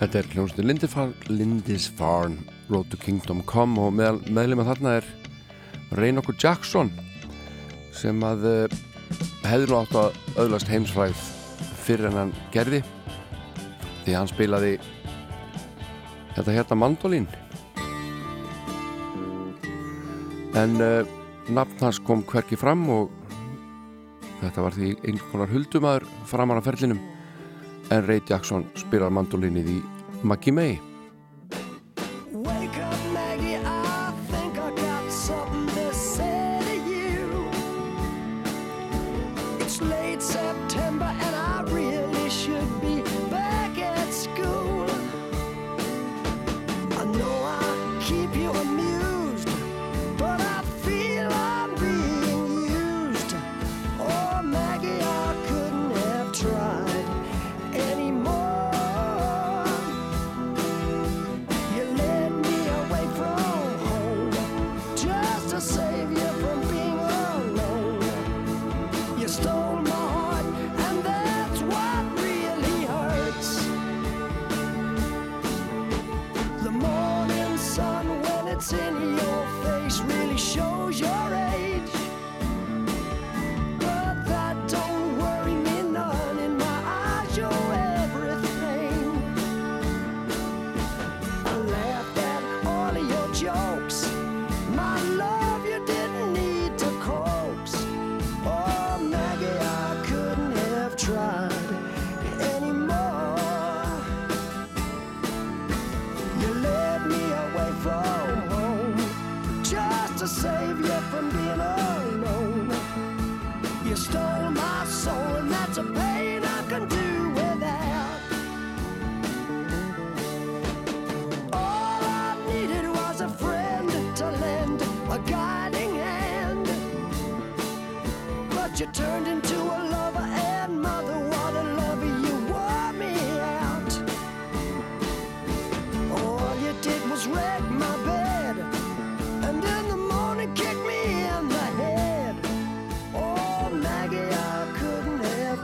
Þetta 0.08 0.22
er 0.22 0.28
hljómsnir 0.32 0.64
Lindisfarn 1.28 2.38
Road 2.70 2.86
to 2.88 2.96
Kingdom 2.96 3.42
Come 3.44 3.76
og 3.76 3.90
meðal 3.92 4.22
meðlum 4.32 4.62
að 4.62 4.70
þarna 4.70 4.92
er 5.02 5.08
Reynokkur 5.98 6.38
Jackson 6.40 6.88
sem 7.92 8.22
að 8.24 8.46
eh, 8.48 8.76
hefði 9.44 9.66
nú 9.68 9.76
átt 9.76 9.92
að 10.00 10.16
auðlast 10.38 10.70
heimsfræð 10.72 11.20
fyrir 11.82 12.08
en 12.08 12.16
hann 12.22 12.32
gerði 12.54 12.80
því 14.06 14.14
hann 14.16 14.30
spilaði 14.32 14.70
þetta 16.38 16.56
hérna 16.56 16.80
mandolin 16.86 17.28
en 20.56 20.80
uh, 20.80 21.04
nafn 21.52 21.84
hans 21.84 22.00
kom 22.00 22.24
hverki 22.32 22.56
fram 22.56 22.88
og 22.96 23.12
þetta 24.40 24.64
var 24.70 24.80
því 24.80 24.94
einhvern 25.02 25.30
konar 25.34 25.52
huldumæður 25.52 26.08
framar 26.32 26.62
af 26.62 26.70
ferlinum. 26.72 27.04
En 27.92 28.04
Ray 28.08 28.24
Jackson 28.24 28.64
spilaði 28.76 29.16
mandolinnið 29.20 29.72
í 29.76 29.78
Maggi 30.22 30.50
May. 30.52 30.87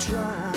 try. 0.07 0.54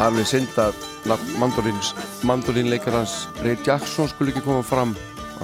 Það 0.00 0.06
er 0.06 0.14
alveg 0.14 0.28
synd 0.30 0.54
að 0.56 1.24
mandolínleikarans 2.24 3.16
Ray 3.44 3.58
Jackson 3.66 4.08
skulle 4.08 4.32
ekki 4.32 4.40
koma 4.46 4.62
fram 4.64 4.94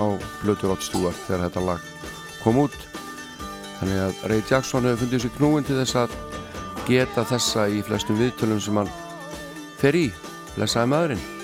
á 0.01 0.17
Blötu 0.41 0.71
Rott 0.71 0.81
Stúart 0.81 1.21
þegar 1.27 1.43
þetta 1.45 1.65
lag 1.67 1.85
kom 2.41 2.63
út. 2.63 2.79
Þannig 3.83 4.01
að 4.07 4.25
Ray 4.33 4.41
Jackson 4.49 4.89
hefur 4.89 5.03
fundið 5.05 5.27
sér 5.27 5.37
knúin 5.37 5.69
til 5.69 5.77
þess 5.83 6.01
að 6.07 6.17
geta 6.89 7.29
þessa 7.29 7.69
í 7.69 7.85
flestum 7.85 8.17
viðtölum 8.17 8.65
sem 8.65 8.81
hann 8.81 8.93
fer 9.77 10.01
í. 10.07 10.07
Blesaði 10.57 10.95
maðurinn. 10.95 11.36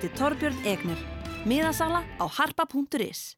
Eftir 0.00 0.16
Torbjörn 0.16 0.56
Egner. 0.64 0.96
Miðasala 1.44 2.00
á 2.16 2.24
harpa.is. 2.24 3.36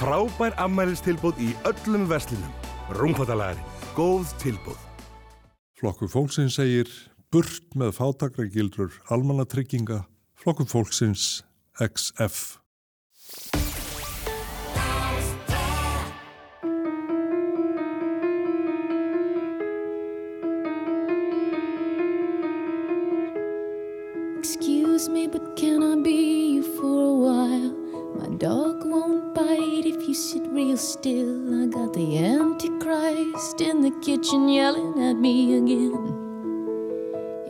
Frábær 0.00 0.54
ammælistilbúð 0.56 1.36
í 1.36 1.50
öllum 1.68 2.06
veslinum. 2.08 2.52
Rungfattalæri. 2.96 3.60
Góð 3.92 4.32
tilbúð. 4.40 4.78
Flokkur 5.76 6.08
fólksins 6.08 6.56
segir 6.56 6.88
burt 7.28 7.76
með 7.76 7.92
fátakra 7.98 8.48
gildrur 8.48 8.94
almannatrygginga. 9.12 10.06
Flokkur 10.40 10.70
fólksins 10.70 11.42
XF. 11.76 12.56
But 25.30 25.56
can 25.56 25.82
I 25.82 26.02
be 26.02 26.54
you 26.54 26.62
for 26.62 27.02
a 27.04 27.12
while? 27.12 27.74
My 28.18 28.28
dog 28.36 28.84
won't 28.84 29.34
bite 29.34 29.84
if 29.84 30.08
you 30.08 30.14
sit 30.14 30.42
real 30.48 30.76
still. 30.76 31.62
I 31.62 31.66
got 31.66 31.92
the 31.92 32.18
Antichrist 32.18 33.60
in 33.60 33.82
the 33.82 33.90
kitchen 34.00 34.48
yelling 34.48 35.02
at 35.02 35.16
me 35.16 35.56
again. 35.56 36.14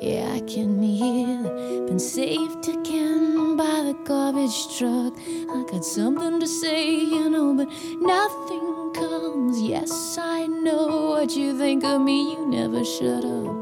Yeah, 0.00 0.32
I 0.32 0.40
can 0.40 0.82
hear. 0.82 1.42
Been 1.86 1.98
saved 1.98 2.68
again 2.68 3.56
by 3.56 3.82
the 3.88 3.96
garbage 4.04 4.76
truck. 4.76 5.14
I 5.50 5.64
got 5.70 5.84
something 5.84 6.40
to 6.40 6.46
say, 6.46 6.90
you 6.94 7.30
know, 7.30 7.54
but 7.54 7.68
nothing 8.00 8.92
comes. 8.94 9.60
Yes, 9.60 10.18
I 10.20 10.46
know 10.46 11.10
what 11.10 11.36
you 11.36 11.56
think 11.56 11.84
of 11.84 12.00
me. 12.00 12.32
You 12.32 12.46
never 12.46 12.84
shut 12.84 13.24
up. 13.24 13.56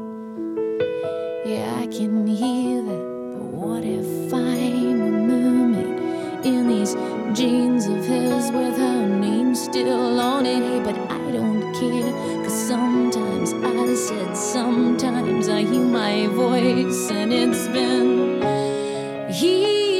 Yeah, 1.45 1.79
I 1.79 1.87
can 1.87 2.27
hear 2.27 2.81
that. 2.81 3.06
What 3.67 3.83
if 3.83 4.33
I'm 4.33 5.01
a 5.01 5.11
mermaid 5.29 6.45
in 6.45 6.69
these 6.69 6.95
jeans 7.37 7.85
of 7.85 7.97
his 8.05 8.49
with 8.49 8.77
her 8.77 9.05
name 9.05 9.55
still 9.55 10.21
on 10.21 10.45
it? 10.45 10.85
But 10.85 10.95
I 11.11 11.31
don't 11.31 11.61
care. 11.73 12.13
Cause 12.45 12.67
sometimes 12.67 13.51
I 13.51 13.93
said, 13.93 14.37
sometimes 14.37 15.49
I 15.49 15.63
hear 15.63 15.83
my 15.83 16.27
voice, 16.27 17.11
and 17.11 17.33
it's 17.33 17.67
been 17.67 18.41
here 19.33 19.96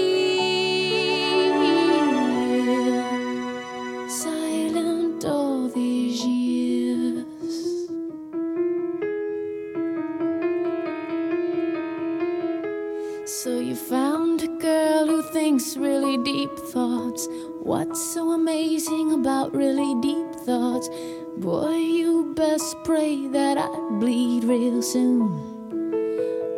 about 19.37 19.53
really 19.53 19.93
deep 20.01 20.33
thoughts? 20.47 20.89
Boy, 21.37 21.75
you 21.75 22.33
best 22.35 22.75
pray 22.83 23.27
that 23.27 23.57
I 23.57 23.67
bleed 23.99 24.43
real 24.43 24.81
soon. 24.81 25.29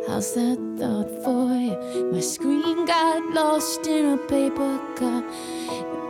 How's 0.06 0.32
that 0.34 0.58
thought 0.78 1.10
for 1.22 1.52
you? 1.52 2.10
My 2.10 2.20
screen 2.20 2.86
got 2.86 3.22
lost 3.34 3.86
in 3.86 4.14
a 4.14 4.16
paper 4.16 4.78
cup. 4.96 5.24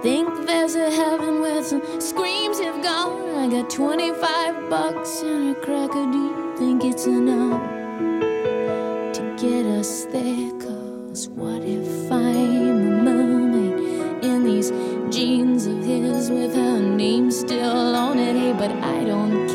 Think 0.02 0.46
there's 0.46 0.76
a 0.76 0.90
heaven 0.90 1.40
where 1.40 1.64
some 1.64 1.82
screams 2.00 2.60
have 2.60 2.80
gone. 2.84 3.34
I 3.34 3.48
got 3.50 3.68
25 3.68 4.70
bucks 4.70 5.22
and 5.22 5.56
a 5.56 5.60
cracker. 5.60 6.06
Do 6.12 6.18
you 6.18 6.54
think 6.56 6.84
it's 6.84 7.06
enough 7.06 7.60
to 9.16 9.22
get 9.42 9.66
us 9.66 10.04
there? 10.12 10.52
Cause 10.60 11.28
what 11.30 11.62
if 11.64 12.12
I'm 12.12 12.78
a 12.78 13.02
mermaid 13.02 14.24
in 14.24 14.44
these 14.44 14.70
jeans 15.10 15.66
of 15.66 15.82
his 15.82 16.30
with 16.30 16.54
her 16.54 16.78
name 16.78 17.32
still 17.32 17.96
on 17.96 18.18
it? 18.18 18.36
Hey, 18.36 18.52
but 18.52 18.70
I 18.70 19.02
don't 19.02 19.49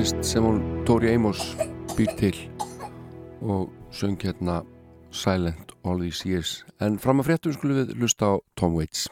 tónlist 0.00 0.24
sem 0.24 0.44
hún 0.44 0.84
Tóri 0.88 1.10
Eimos 1.12 1.56
býr 1.92 2.08
til 2.16 2.36
og 3.42 3.68
söng 3.92 4.16
hérna 4.16 4.64
Silent 5.10 5.72
All 5.84 6.00
These 6.00 6.28
Years. 6.28 6.64
En 6.80 6.96
fram 6.98 7.20
að 7.20 7.28
fréttum 7.28 7.52
skulum 7.52 7.82
við 7.82 7.92
lusta 8.00 8.32
á 8.32 8.34
Tom 8.56 8.78
Waits. 8.78 9.10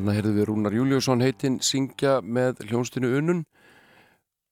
Þannig 0.00 0.16
heyrðum 0.16 0.36
við 0.38 0.46
Rúnar 0.48 0.72
Júliusson 0.72 1.20
heitinn 1.20 1.56
syngja 1.60 2.22
með 2.24 2.62
hljónstinu 2.70 3.10
Unun 3.18 3.42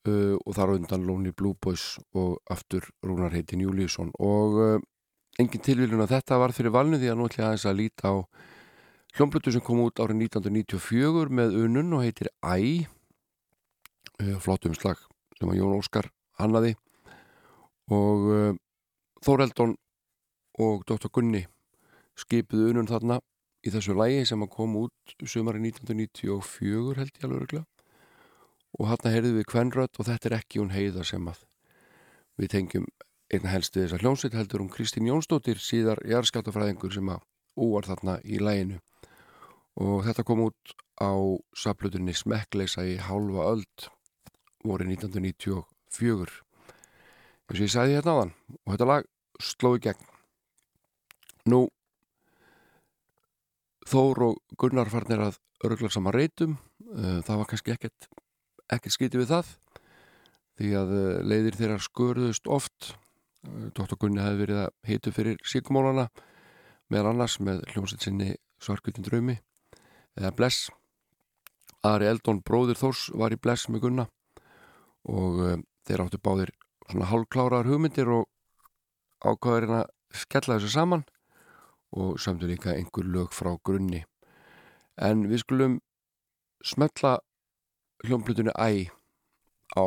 uh, 0.05 0.35
og 0.37 0.51
þar 0.59 0.75
undan 0.75 1.07
Lonely 1.09 1.31
Blue 1.33 1.57
Boys 1.57 1.95
og 2.13 2.35
aftur 2.53 2.85
Rúnar 3.01 3.33
heitinn 3.33 3.63
Júliusson 3.65 4.11
og 4.21 4.59
uh, 4.61 4.75
engin 5.41 5.63
tilvílun 5.65 6.05
að 6.05 6.13
þetta 6.19 6.37
var 6.43 6.53
fyrir 6.53 6.75
valnu 6.75 6.99
því 7.01 7.09
að 7.09 7.17
nú 7.17 7.29
ætlum 7.31 7.41
ég 7.41 7.47
aðeins 7.47 7.65
að 7.65 7.79
líta 7.79 8.13
á 8.13 8.17
hljónblötu 9.17 9.55
sem 9.57 9.65
kom 9.65 9.81
út 9.87 10.05
árið 10.05 10.21
1994 10.27 11.33
með 11.41 11.57
Unun 11.63 11.97
og 11.97 12.05
heitir 12.05 12.29
Æ. 12.45 12.85
Uh, 14.21 14.37
flottum 14.45 14.77
slag 14.77 15.01
sem 15.41 15.49
að 15.49 15.63
Jón 15.63 15.79
Óskar 15.79 16.11
hannaði. 16.37 16.75
Og 17.89 18.29
uh, 18.37 18.53
Þóreldon 19.25 19.79
og 20.61 20.85
Dr. 20.85 21.09
Gunni 21.09 21.47
skipiðu 22.21 22.69
Unun 22.75 22.93
þarna 22.93 23.23
í 23.67 23.73
þessu 23.75 23.97
lægi 23.99 24.25
sem 24.31 24.45
kom 24.53 24.77
út 24.85 25.15
sumari 25.27 25.61
1994 25.65 26.99
held 27.01 27.13
ég 27.19 27.27
alveg 27.27 27.43
örgla 27.43 27.65
og 28.79 28.91
hann 28.91 29.13
heyrði 29.13 29.35
við 29.39 29.49
Kvenrödd 29.51 29.99
og 29.99 30.09
þetta 30.09 30.31
er 30.31 30.37
ekki 30.39 30.63
hún 30.63 30.75
heiða 30.75 31.05
sem 31.07 31.31
að 31.31 31.45
við 32.39 32.53
tengjum 32.55 32.87
einna 33.35 33.53
helstu 33.53 33.83
þessar 33.83 34.05
hljómsveit 34.05 34.37
heldur 34.39 34.65
um 34.65 34.71
Kristín 34.73 35.09
Jónsdóttir 35.09 35.61
síðar 35.61 36.01
jarðskattafræðingur 36.09 36.95
sem 36.95 37.11
að 37.13 37.25
úar 37.59 37.89
þarna 37.89 38.19
í 38.25 38.39
læginu 38.41 38.79
og 39.83 40.05
þetta 40.07 40.25
kom 40.27 40.45
út 40.47 40.77
á 40.99 41.13
saplutinni 41.57 42.15
Smekkleisa 42.17 42.87
í 42.87 42.97
halva 43.03 43.51
öld 43.53 43.89
voru 44.65 44.87
1994 44.87 46.45
eins 47.49 47.61
og 47.61 47.65
ég 47.65 47.73
sæði 47.73 47.97
hérna 47.97 48.15
á 48.15 48.21
þann 48.21 48.33
og 48.59 48.73
þetta 48.75 48.89
lag 48.89 49.07
sló 49.41 49.75
í 49.77 49.83
gegn. 49.83 50.09
Nú 51.49 51.61
Þór 53.89 54.23
og 54.27 54.57
Gunnar 54.61 54.91
farnir 54.93 55.23
að 55.25 55.39
örgla 55.65 55.89
saman 55.93 56.13
reytum, 56.13 56.57
uh, 56.93 57.21
það 57.25 57.39
var 57.41 57.49
kannski 57.49 57.73
ekkert, 57.73 58.09
ekkert 58.69 58.95
skítið 58.95 59.23
við 59.23 59.31
það, 59.33 59.53
því 60.59 60.73
að 60.77 60.93
uh, 60.99 61.07
leiðir 61.25 61.57
þeirra 61.57 61.79
skurðust 61.81 62.51
oft. 62.53 62.91
Uh, 63.47 63.71
Dr. 63.73 63.97
Gunni 63.97 64.21
hefði 64.21 64.43
verið 64.43 64.61
að 64.67 64.91
hitu 64.91 65.15
fyrir 65.17 65.41
síkumólana, 65.47 66.09
meðal 66.93 67.15
annars 67.15 67.39
með 67.41 67.65
hljómsveit 67.73 68.05
sinni 68.05 68.35
Svarkvitin 68.61 69.07
draumi, 69.07 69.39
eða 70.19 70.35
Bless. 70.37 70.69
Ari 71.87 72.11
Eldon 72.11 72.43
bróðir 72.45 72.77
Þórs 72.77 73.09
var 73.17 73.33
í 73.33 73.41
Bless 73.41 73.71
með 73.71 73.87
Gunna 73.87 74.09
og 75.09 75.63
þeir 75.87 76.03
áttu 76.05 76.19
báðir 76.21 76.51
svona 76.89 77.09
hálfkláraðar 77.09 77.71
hugmyndir 77.71 78.11
og 78.13 78.27
ákvaðurinn 79.25 79.79
að 79.79 79.87
skella 80.13 80.59
þessu 80.59 80.73
saman 80.75 81.05
og 81.93 82.19
sömdu 82.21 82.49
líka 82.49 82.75
einhver 82.75 83.07
lög 83.07 83.33
frá 83.33 83.57
grunni. 83.65 84.05
En 84.99 85.27
við 85.31 85.43
skulum 85.45 85.79
smetla 86.65 87.19
hljómblutunni 88.05 88.53
æ 88.55 88.91
á. 89.79 89.87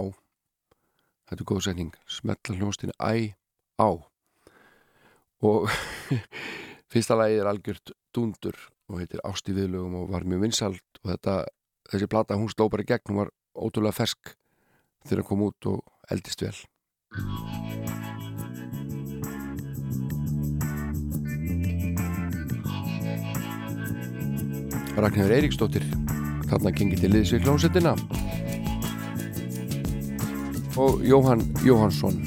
Þetta 1.30 1.42
er 1.42 1.48
góð 1.48 1.64
setning. 1.68 1.94
Smetla 2.08 2.56
hljómsdýni 2.58 2.96
æ 3.00 3.36
á. 3.80 3.90
Og 5.42 5.70
fyrsta 6.92 7.18
lagið 7.18 7.42
er 7.42 7.52
algjört 7.52 7.96
dúndur 8.16 8.58
og 8.92 9.00
heitir 9.00 9.24
Ásti 9.28 9.56
viðlögum 9.56 10.02
og 10.02 10.12
var 10.12 10.28
mjög 10.28 10.46
vinsalt 10.46 11.02
og 11.04 11.14
þetta, 11.14 11.38
þessi 11.92 12.12
plata 12.12 12.40
hún 12.40 12.52
sló 12.52 12.68
bara 12.70 12.84
í 12.84 12.92
gegn, 12.92 13.08
hún 13.10 13.24
var 13.24 13.34
ótrúlega 13.56 13.96
fersk 13.96 14.36
þegar 15.08 15.24
hún 15.24 15.30
kom 15.32 15.48
út 15.48 15.72
og 15.72 16.12
eldist 16.12 16.44
vel 16.44 17.61
Ragnhjörður 24.98 25.36
Eiríksdóttir 25.38 25.86
þarna 26.50 26.74
gengið 26.76 27.04
til 27.06 27.12
liðs 27.14 27.32
við 27.36 27.46
klónsettina 27.46 27.94
og 30.82 31.04
Jóhann 31.08 31.44
Jóhannsson 31.64 32.20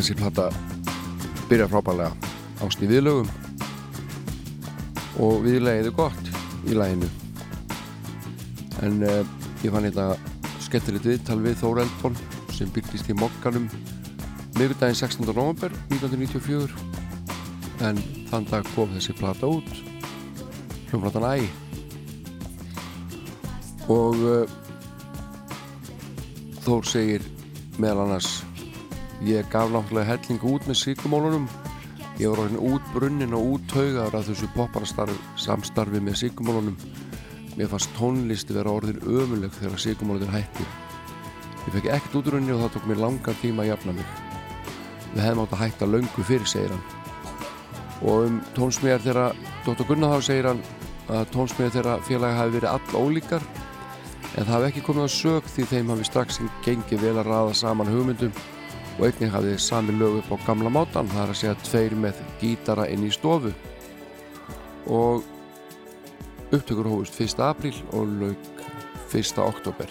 þessi 0.00 0.16
plata 0.16 0.48
byrja 1.50 1.66
frábælega 1.68 2.10
ást 2.64 2.80
í 2.80 2.88
viðlögum. 2.88 3.28
Og 5.20 5.42
viðlegiðu 5.44 5.92
gott 5.98 6.30
í 6.64 6.76
læginu 6.76 7.08
en 8.80 9.02
uh, 9.04 9.20
ég 9.60 9.74
fann 9.74 9.84
þetta 9.84 10.06
skemmtilegt 10.64 11.04
viðtal 11.04 11.36
við 11.44 11.58
Þór 11.60 11.82
Eldon 11.84 12.16
sem 12.56 12.70
byrjist 12.72 13.10
í 13.12 13.16
mokkanum 13.18 13.66
miðgudaginn 14.56 14.96
16. 14.96 15.28
november 15.28 15.74
1994 15.92 16.72
en 17.84 18.00
þann 18.30 18.48
dag 18.48 18.64
kom 18.72 18.92
þessi 18.96 19.16
plata 19.20 19.50
út 19.50 19.68
hljómplatan 20.90 21.28
Æ. 21.28 21.44
Og 23.92 24.16
uh, 24.24 24.58
Þór 26.64 26.88
segir 26.88 27.24
meðal 27.80 28.06
annars 28.06 28.40
ég 29.26 29.48
gaf 29.52 29.72
náttúrulega 29.72 30.14
helling 30.14 30.44
út 30.52 30.68
með 30.68 30.80
síkumólunum 30.84 31.48
ég 32.20 32.28
var 32.28 32.44
orðin 32.44 32.62
út 32.72 32.92
brunnin 32.94 33.36
og 33.36 33.56
út 33.56 33.66
taugaður 33.72 34.20
að 34.20 34.30
þessu 34.30 34.52
popparastarf 34.56 35.24
samstarfi 35.40 36.00
með 36.04 36.22
síkumólunum 36.24 36.78
mér 37.56 37.72
fannst 37.72 37.92
tónlisti 37.98 38.56
vera 38.56 38.78
orðin 38.78 39.02
ömuleg 39.04 39.52
þegar 39.58 39.84
síkumólunir 39.88 40.32
hætti 40.36 40.68
ég 41.66 41.74
fekk 41.74 41.90
ekkert 41.92 42.16
útrunni 42.20 42.54
og 42.54 42.62
það 42.62 42.72
tók 42.74 42.86
mér 42.88 43.00
langan 43.04 43.40
tíma 43.40 43.64
að 43.64 43.70
jafna 43.70 43.92
mig. 43.94 44.12
Við 45.12 45.24
hefðum 45.24 45.42
átt 45.44 45.54
að 45.54 45.62
hætta 45.64 45.88
löngu 45.88 46.24
fyrir 46.26 46.48
segir 46.48 46.72
hann. 46.74 46.84
Og 48.00 48.26
um 48.26 48.38
tónsmíðar 48.56 49.04
þegar 49.04 49.36
Dr. 49.66 49.84
Gunnar 49.88 50.14
þá 50.14 50.28
segir 50.28 50.48
hann 50.48 50.62
að 51.10 51.28
tónsmíðar 51.34 51.74
þegar 51.76 52.06
félagi 52.08 52.38
hafi 52.38 52.54
verið 52.56 52.70
all 52.70 53.04
ólíkar 53.04 53.44
en 54.30 54.46
það 54.46 54.54
hafi 54.54 54.70
ekki 54.70 54.84
komið 54.86 55.06
á 55.06 55.10
sög 55.16 55.52
því 55.52 55.66
þeim 55.74 55.92
hafi 55.92 56.08
strax 56.08 56.40
gengið 56.64 57.04
vel 57.04 57.16
að 57.18 57.28
raða 57.28 57.54
saman 57.60 57.92
hugmyndum 57.92 58.34
og 59.00 59.06
einnig 59.08 59.30
hafði 59.32 59.56
sami 59.56 59.94
lög 59.96 60.18
upp 60.20 60.32
á 60.36 60.44
gamla 60.44 60.70
mátan 60.76 61.08
það 61.08 61.22
er 61.22 61.30
að 61.32 61.38
segja 61.40 61.60
tveir 61.64 61.94
með 61.96 62.18
gítara 62.42 62.84
inn 62.92 63.06
í 63.08 63.12
stofu 63.14 63.54
og 64.92 65.24
upptökur 66.52 66.90
hófust 66.92 67.16
1. 67.24 67.40
apríl 67.48 67.78
og 67.96 68.12
lög 68.20 68.50
1. 69.16 69.38
oktober 69.40 69.88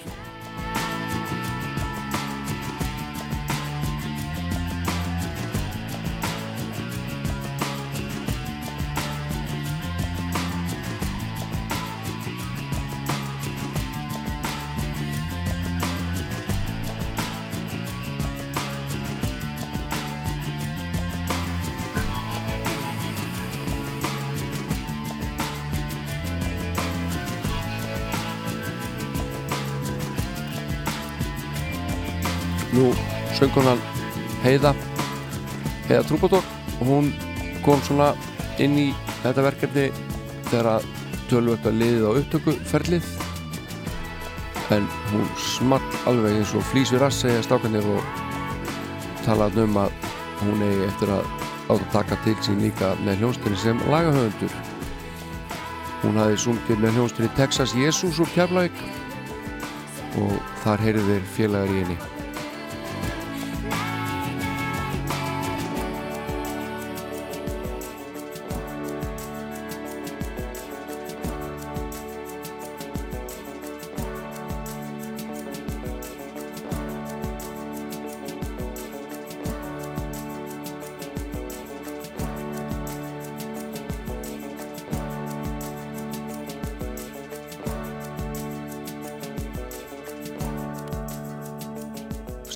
söngunan 33.50 33.80
Heiða 34.44 34.74
Heiða 35.88 36.04
Trúbadór 36.06 36.44
og 36.80 36.86
hún 36.86 37.08
kom 37.66 37.82
svona 37.82 38.12
inn 38.62 38.78
í 38.78 38.88
þetta 39.24 39.46
verkefni 39.48 39.86
þegar 40.50 40.70
að 40.76 40.86
tölvöld 41.32 41.66
að 41.66 41.80
liðið 41.82 42.06
á 42.06 42.12
upptökuferlið 42.20 43.08
en 44.76 44.86
hún 45.10 45.26
small 45.42 45.82
alveg 46.10 46.38
eins 46.38 46.54
og 46.54 46.68
flýs 46.70 46.94
við 46.94 47.02
rass 47.02 47.24
segja 47.24 47.42
stákanir 47.46 47.90
og 47.90 48.06
talaði 49.26 49.66
um 49.66 49.82
að 49.82 49.98
hún 50.44 50.62
eigi 50.68 50.86
eftir 50.92 51.16
að 51.18 51.34
átt 51.70 51.74
að 51.80 51.90
taka 51.96 52.20
til 52.28 52.38
sín 52.46 52.62
líka 52.62 52.94
með 53.02 53.24
hljónstinni 53.24 53.64
sem 53.64 53.82
lagahöfundur 53.90 54.54
Hún 56.00 56.16
hafði 56.16 56.38
sungið 56.40 56.78
með 56.80 56.96
hljónstinni 56.96 57.34
Texas 57.36 57.74
Jesus 57.76 58.22
úr 58.24 58.30
Keflavík 58.32 58.86
og 60.22 60.40
þar 60.64 60.86
heyrðu 60.86 61.10
þeir 61.10 61.28
félagar 61.36 61.74
í 61.74 61.82
henni. 61.82 62.19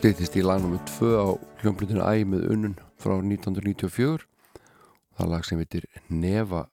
Stýttist 0.03 0.33
í 0.35 0.41
lagnum 0.43 0.73
2 0.99 1.15
á 1.15 1.31
hljómblutinu 1.61 2.03
Æ 2.03 2.27
með 2.27 2.41
unnun 2.51 2.73
frá 2.99 3.13
1994 3.23 4.25
það 5.15 5.29
lag 5.31 5.45
sem 5.47 5.61
heitir 5.61 5.85
Nefa 6.11 6.65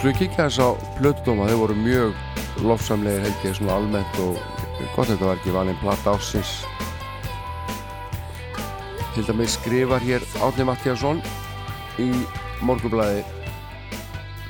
Skulum 0.00 0.16
kíkja 0.16 0.46
þess 0.46 0.62
á 0.64 0.68
plötudóma, 0.96 1.44
þeir 1.44 1.58
voru 1.60 1.74
mjög 1.76 2.62
lofsamlegir 2.64 3.20
held 3.20 3.42
ég 3.44 3.56
svona 3.58 3.74
almennt 3.76 4.20
og 4.24 4.38
gott 4.94 5.10
þetta 5.10 5.26
var 5.28 5.36
ekki 5.36 5.52
valinn 5.52 5.76
platta 5.82 6.14
ásins. 6.16 6.52
Til 9.12 9.26
dæmis 9.28 9.58
skrifar 9.58 10.00
hér 10.00 10.24
Átni 10.40 10.64
Mattíasson 10.64 11.20
í 12.00 12.08
morgublaði 12.64 13.26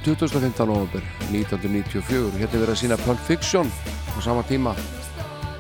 2015. 0.06 0.70
november 0.70 1.02
1994. 1.32 2.38
Hérna 2.38 2.46
er 2.46 2.62
verið 2.62 2.74
að 2.76 2.82
sína 2.84 3.02
Pulp 3.02 3.26
Fiction 3.26 3.74
á 4.14 4.18
sama 4.22 4.46
tíma 4.46 4.76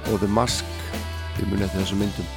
og 0.06 0.22
The 0.22 0.30
Mask, 0.30 0.70
við 1.34 1.50
munið 1.50 1.66
eftir 1.66 1.82
þessum 1.82 2.04
myndum. 2.04 2.30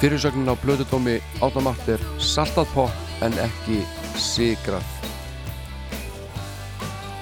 Fyrirsögnin 0.00 0.48
á 0.48 0.56
plötudómi 0.56 1.20
Átni 1.44 1.68
Matti 1.68 1.98
er 1.98 2.12
saltað 2.16 2.72
pop 2.72 3.20
en 3.20 3.36
ekki 3.44 3.84
sigrað. 4.16 4.94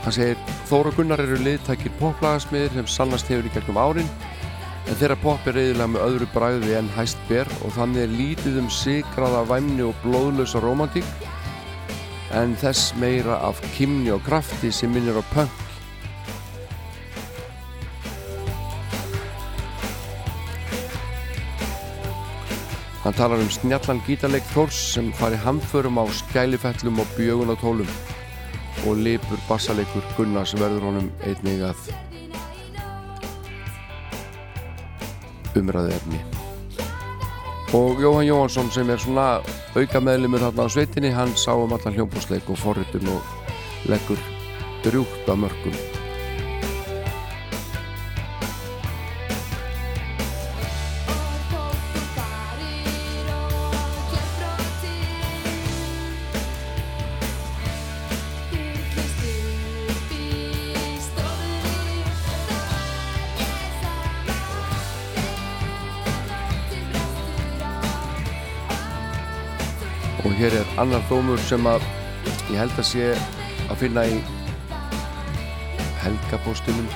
Hann 0.07 0.15
segir, 0.15 0.37
Þóra 0.69 0.93
Gunnar 0.95 1.19
eru 1.19 1.35
liðtækir 1.43 1.91
poplagasmiðir 1.99 2.77
sem 2.77 2.87
sannast 2.95 3.27
hefur 3.27 3.49
í 3.49 3.51
gegnum 3.51 3.79
árin 3.83 4.11
en 4.87 4.99
þeirra 5.01 5.17
pop 5.19 5.49
er 5.51 5.57
reyðilega 5.59 5.89
með 5.91 6.05
öðru 6.05 6.29
bræði 6.31 6.77
en 6.79 6.91
hæst 6.95 7.19
ber 7.27 7.49
og 7.67 7.73
þannig 7.75 8.05
er 8.05 8.13
lítið 8.13 8.61
um 8.61 8.69
sigraða 8.71 9.41
væmni 9.51 9.83
og 9.83 9.97
blóðlösa 10.05 10.61
romantík 10.63 11.09
en 12.39 12.55
þess 12.61 12.93
meira 13.03 13.41
af 13.49 13.59
kimni 13.75 14.13
og 14.15 14.23
krafti 14.29 14.71
sem 14.71 14.95
minnir 14.95 15.19
á 15.19 15.27
punk. 15.33 15.65
Hann 23.03 23.19
talar 23.19 23.43
um 23.43 23.51
snjallan 23.51 24.07
gítarleik 24.07 24.47
Þórs 24.55 24.79
sem 24.93 25.11
fari 25.19 25.43
hamförum 25.43 25.99
á 25.99 26.07
skælifællum 26.15 27.03
og 27.03 27.11
bjögun 27.19 27.51
á 27.51 27.59
tólum 27.59 27.91
og 28.85 29.01
lipur 29.01 29.41
bassaleikur 29.49 30.05
Gunnars 30.17 30.55
verður 30.59 30.91
honum 30.91 31.09
einnig 31.25 31.65
að 31.65 31.91
umræðu 35.57 35.95
efni 35.97 36.23
og 37.77 38.01
Jóhann 38.01 38.29
Jóhansson 38.29 38.71
sem 38.71 38.91
er 38.93 39.03
svona 39.03 39.27
auka 39.77 40.01
meðlumur 40.01 40.45
þarna 40.45 40.69
á 40.69 40.75
sveitinni 40.77 41.13
hann 41.17 41.35
sá 41.37 41.53
um 41.57 41.75
allan 41.77 41.97
hljómbúsleik 41.97 42.49
og 42.53 42.61
forritun 42.63 43.13
og 43.17 43.89
leggur 43.91 44.21
drjúkt 44.85 45.31
að 45.33 45.47
mörgum 45.47 45.96
annar 70.87 71.03
dómur 71.11 71.41
sem 71.43 71.67
að 71.67 71.83
ég 72.53 72.61
held 72.61 72.77
að 72.79 72.85
sé 72.87 73.07
að 73.67 73.79
finna 73.81 74.05
í 74.07 74.21
helgapóstunum 75.99 76.87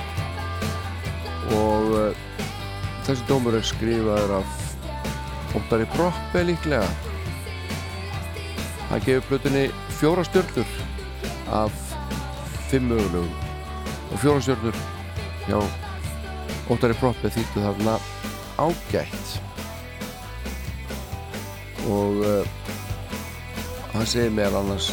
og 1.57 1.89
uh, 1.97 2.21
þessi 3.03 3.25
dómur 3.27 3.57
er 3.57 3.65
skrifaður 3.67 4.37
af 4.37 4.53
Óttari 5.59 5.87
Proppe 5.91 6.45
líklega. 6.47 6.87
Hann 8.93 9.03
gefur 9.03 9.27
plötunni 9.33 9.65
fjóra 9.97 10.23
stjörnur 10.29 10.71
af 11.51 11.75
fimm 12.71 12.87
mögulegum. 12.93 13.35
Og 14.13 14.23
fjóra 14.23 14.45
stjörnur 14.45 14.79
hjá 15.49 15.59
Óttari 16.71 16.95
Proppe 17.01 17.33
þýttu 17.35 17.67
þarna 17.67 17.99
ágætt. 18.55 19.37
Og 21.91 22.23
uh, 22.23 22.60
hann 23.93 24.07
segir 24.07 24.33
meðal 24.35 24.63
annars 24.63 24.91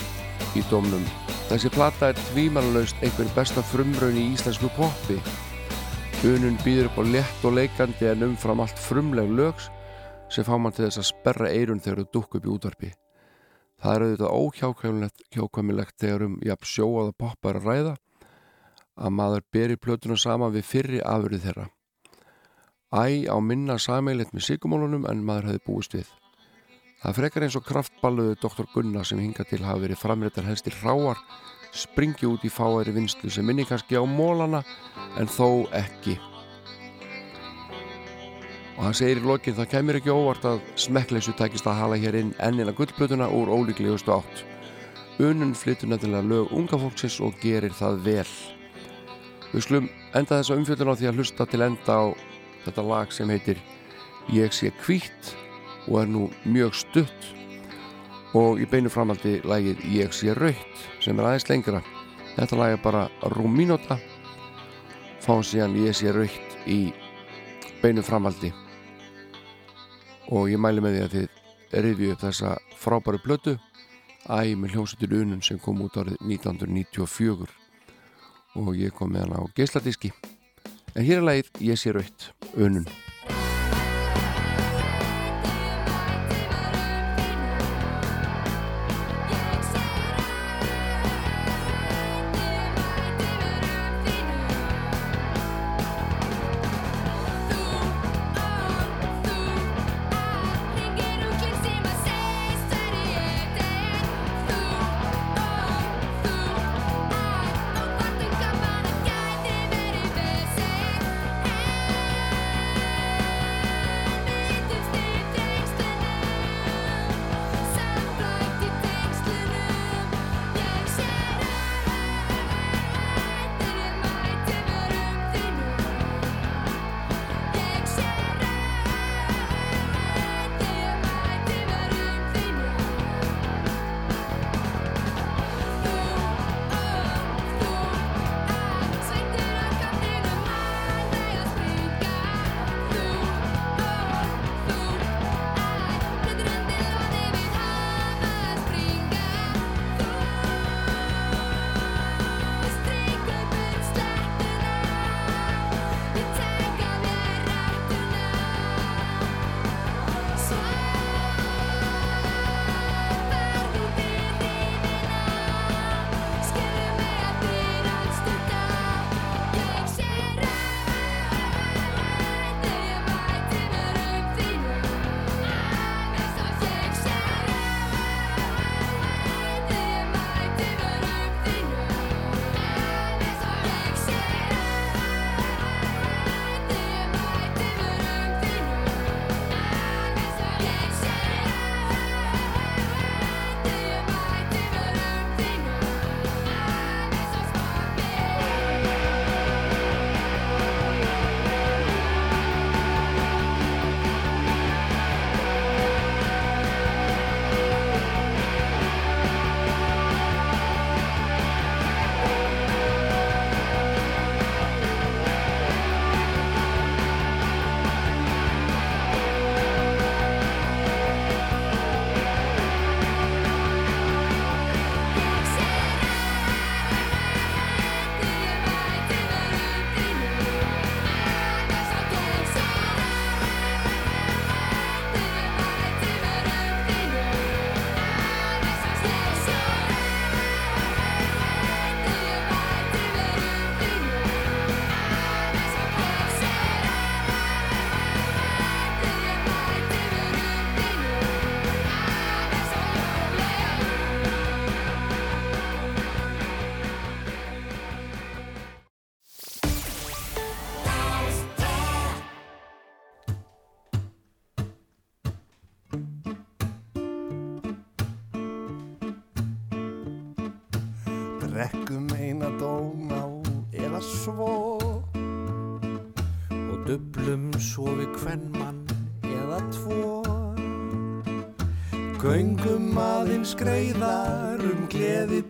í 0.59 0.63
dómnum 0.71 1.07
þessi 1.49 1.71
plata 1.73 2.11
er 2.13 2.19
tvímanlaust 2.29 2.99
einhver 3.01 3.29
besta 3.33 3.63
frumraun 3.65 4.17
í 4.21 4.27
íslensku 4.35 4.69
poppi. 4.77 5.17
Unun 6.29 6.59
býður 6.61 6.91
upp 6.91 6.99
á 7.01 7.03
létt 7.09 7.47
og 7.49 7.55
leikandi 7.57 8.09
en 8.11 8.27
umfram 8.27 8.61
allt 8.61 8.81
frumleg 8.83 9.31
lögs 9.33 9.71
sem 10.29 10.45
fá 10.45 10.59
mann 10.61 10.75
til 10.77 10.85
þess 10.85 11.01
að 11.01 11.09
sperra 11.09 11.49
eirun 11.49 11.81
þegar 11.81 12.03
þú 12.03 12.09
dukk 12.19 12.37
upp 12.37 12.49
í 12.49 12.53
útvarpi. 12.53 12.93
Það 13.81 13.95
er 13.95 14.05
auðvitað 14.05 14.37
óhjákvæmilegt 14.43 15.97
þegar 16.03 16.27
um 16.27 16.37
jafn 16.45 16.71
sjóaða 16.75 17.17
poppa 17.25 17.53
er 17.53 17.61
að 17.63 17.69
ræða 17.71 17.97
að 18.99 19.17
maður 19.23 19.49
beri 19.55 19.81
plötuna 19.81 20.21
sama 20.21 20.53
við 20.53 20.69
fyrri 20.69 21.01
afurði 21.01 21.45
þeirra. 21.47 21.69
Æ 22.93 23.31
á 23.31 23.37
minna 23.41 23.79
sameilet 23.81 24.35
með 24.35 24.51
sigumólunum 24.51 25.09
en 25.09 25.25
maður 25.25 25.53
hefði 25.53 25.65
búist 25.65 25.97
við 25.97 26.18
Það 26.99 27.15
frekar 27.21 27.45
eins 27.47 27.55
og 27.55 27.63
kraftballuðu 27.63 28.39
Dr. 28.43 28.67
Gunnar 28.73 29.07
sem 29.07 29.21
hinga 29.23 29.45
til 29.47 29.61
hafa 29.63 29.85
verið 29.85 30.01
framrættar 30.01 30.49
helstir 30.49 30.75
ráar 30.83 31.21
springi 31.75 32.27
út 32.27 32.43
í 32.43 32.51
fáæri 32.51 32.95
vinslu 32.97 33.31
sem 33.31 33.47
minni 33.47 33.67
kannski 33.69 33.95
á 33.95 34.03
mólana 34.03 34.65
en 35.21 35.31
þó 35.31 35.69
ekki. 35.79 36.17
Og 38.79 38.85
hann 38.87 38.99
segir 38.99 39.21
í 39.21 39.27
lokin 39.27 39.57
það 39.59 39.71
kemur 39.77 39.99
ekki 39.99 40.15
óvart 40.15 40.45
að 40.47 40.61
smekkleysu 40.79 41.35
tækist 41.39 41.67
að 41.71 41.81
hala 41.83 41.99
hér 42.03 42.19
inn 42.19 42.35
ennina 42.43 42.75
gullplötuna 42.75 43.31
úr 43.31 43.51
ólíklegustu 43.51 44.15
átt. 44.15 44.45
Unun 45.23 45.55
flyttur 45.59 45.91
nefnilega 45.91 46.27
lög 46.27 46.53
unga 46.55 46.79
fólksins 46.79 47.19
og 47.23 47.39
gerir 47.43 47.75
það 47.75 48.05
vel. 48.07 48.31
Við 49.53 49.67
skulum 49.67 49.91
enda 50.15 50.39
þessa 50.39 50.59
umfjöldun 50.59 50.95
á 50.95 50.99
því 50.99 51.11
að 51.11 51.19
hlusta 51.19 51.47
til 51.47 51.67
enda 51.67 51.95
á 51.95 52.07
þetta 52.67 52.87
lag 52.91 53.15
sem 53.15 53.31
heitir 53.31 53.63
Ég 54.29 54.53
sé 54.53 54.69
hvítt 54.85 55.35
og 55.89 56.03
er 56.03 56.13
nú 56.13 56.29
mjög 56.45 56.77
stutt. 56.77 57.33
Og 58.37 58.61
í 58.61 58.69
beinu 58.69 58.93
framaldi 58.93 59.39
lagið 59.49 59.81
Ég 59.95 60.13
sé 60.13 60.35
raut 60.37 60.87
sem 61.01 61.19
er 61.19 61.31
aðeins 61.31 61.49
lengra. 61.49 61.83
Þetta 62.37 62.59
lag 62.61 62.77
er 62.77 62.83
bara 62.85 63.09
rúmínóta 63.33 63.97
fáum 65.25 65.43
síðan 65.45 65.77
Ég 65.81 65.97
sé 65.97 66.13
raut 66.15 66.55
í 66.69 66.93
beinu 67.83 68.05
framaldi 68.05 68.53
og 70.29 70.51
ég 70.53 70.61
mæli 70.61 70.83
með 70.85 70.95
því 70.95 71.03
að 71.05 71.15
þið 71.15 71.83
rifju 71.85 72.13
upp 72.13 72.23
þessa 72.23 72.55
frábæru 72.81 73.21
blötu 73.25 73.57
Æ 74.29 74.55
með 74.61 74.75
hljómsutur 74.75 75.15
unun 75.23 75.45
sem 75.45 75.61
kom 75.63 75.81
út 75.85 75.97
árið 75.97 76.19
1994 76.21 77.49
og 78.61 78.73
ég 78.77 78.93
kom 78.97 79.13
með 79.15 79.25
hann 79.25 79.37
á 79.41 79.43
geisladiski. 79.57 80.11
En 80.97 81.05
hér 81.05 81.23
er 81.23 81.29
lagið 81.29 81.63
Ég 81.71 81.81
sé 81.81 81.95
raut 81.97 82.33
unun 82.57 82.89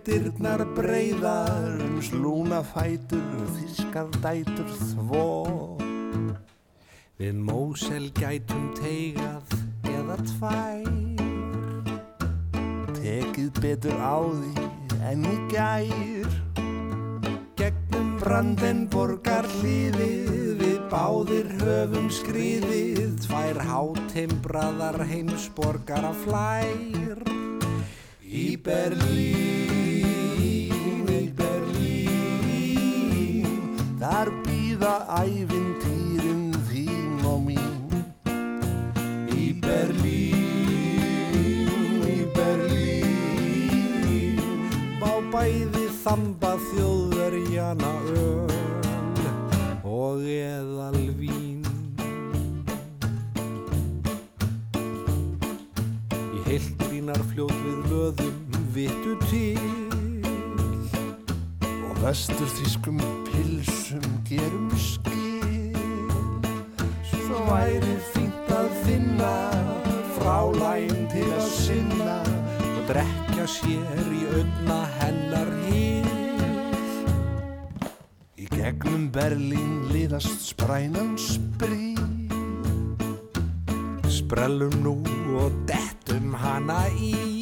dyrnar 0.09 0.65
breyðar 0.73 1.83
um 1.85 1.99
slúna 2.01 2.63
fætur 2.65 3.45
þískar 3.59 4.09
dætur 4.25 4.71
þvó 4.95 5.27
Við 7.19 7.39
mósel 7.43 8.05
gætum 8.15 8.69
teigað 8.79 9.55
eða 9.91 10.17
tvær. 10.29 10.85
Tekið 12.95 13.49
betur 13.59 13.99
á 13.99 14.23
því 14.23 14.69
en 15.11 15.27
í 15.27 15.37
gær. 15.51 16.37
Gegnum 17.59 18.13
Brandenborgar 18.23 19.49
hlýðið 19.59 20.63
við 20.63 20.79
báðir 20.93 21.51
höfum 21.59 22.07
skriðið 22.21 23.19
Tvær 23.27 23.59
hátimbraðar 23.67 25.03
heimsborgara 25.11 26.15
flær 26.23 27.27
Í 28.23 28.55
Berlín, 28.63 29.78
Þar 33.99 34.29
býða 34.47 34.93
ævintýrin 35.11 36.55
þín 36.69 37.19
og 37.27 37.41
mín. 37.49 38.05
Í 39.35 39.59
Berlín, 39.59 40.39
í 42.07 42.23
Berlín 42.37 44.39
Má 45.01 45.19
bæði 45.33 45.89
þamba 46.05 46.53
þjóðverjana 46.69 47.93
öl 48.23 48.55
og 49.83 50.23
eðal 50.23 51.03
vín 51.19 51.67
Í 56.15 56.39
heilt 56.47 56.79
bínar 56.87 57.19
fljóð 57.33 57.57
við 57.67 57.79
löðum 57.91 58.39
vittu 58.79 59.19
til 59.27 59.78
vestur 62.09 62.49
þýskum 62.57 63.01
pilsum 63.27 64.05
gerum 64.25 64.71
skil. 64.81 65.75
Svo 67.05 67.43
væri 67.51 67.97
fínt 68.15 68.49
að 68.55 68.69
finna 68.87 69.33
frálæn 70.15 71.05
til 71.13 71.27
að 71.37 71.51
sinna 71.53 72.17
og 72.65 72.81
drekja 72.89 73.45
sér 73.59 74.09
í 74.17 74.23
öllna 74.39 74.79
hennar 74.97 75.53
hýr 75.67 76.09
í 78.41 78.49
gegnum 78.57 79.11
Berlín 79.13 79.91
liðast 79.93 80.49
sprænan 80.49 81.13
sprí 81.21 81.93
sprellum 84.09 84.81
nú 84.81 84.97
og 85.43 85.61
dettum 85.69 86.33
hana 86.41 86.87
í 86.97 87.38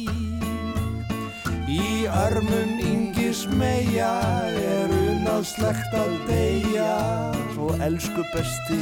Í 1.67 2.07
örmum 2.07 2.79
yngis 2.79 3.43
meja 3.59 4.13
er 4.55 4.87
unnað 4.95 5.43
að 5.99 6.13
deyja. 6.29 6.95
Svo 7.51 7.67
elsku 7.83 8.23
besti, 8.31 8.79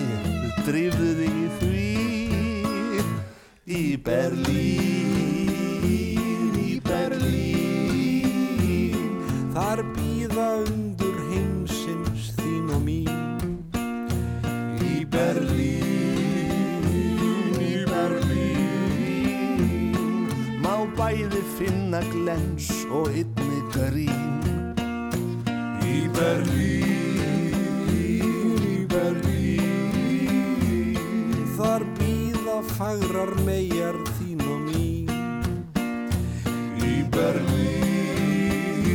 drifðu 0.68 1.12
þig 1.20 1.36
í 1.42 1.50
því. 1.60 1.96
Í 3.66 3.98
Berlín, 4.06 5.50
í 6.62 6.78
Berlín 6.86 7.66
Þar 9.56 9.82
býða 9.96 10.50
undur 10.62 10.85
bæði 21.06 21.42
finna 21.54 22.00
glens 22.10 22.68
og 22.90 23.12
einni 23.14 23.60
grín. 23.70 24.42
Í 25.86 26.10
Berlín, 26.16 27.54
í 27.94 28.90
Berlín 28.90 30.16
Þar 31.54 31.86
býða 32.00 32.58
fagrar 32.72 33.34
megar 33.46 33.98
þín 34.18 34.42
og 34.50 34.60
mín. 34.66 35.10
Í 36.82 37.06
Berlín, 37.14 38.90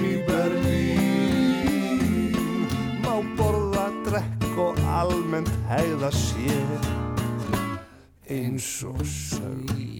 í 0.00 0.24
Berlín 0.30 1.60
Má 3.04 3.20
borða, 3.36 3.86
drekk 4.08 4.52
og 4.70 4.74
almennt 5.02 5.52
hegða 5.68 6.10
sér. 6.24 6.80
Eins 8.32 8.70
og 8.88 9.04
sögn 9.04 9.93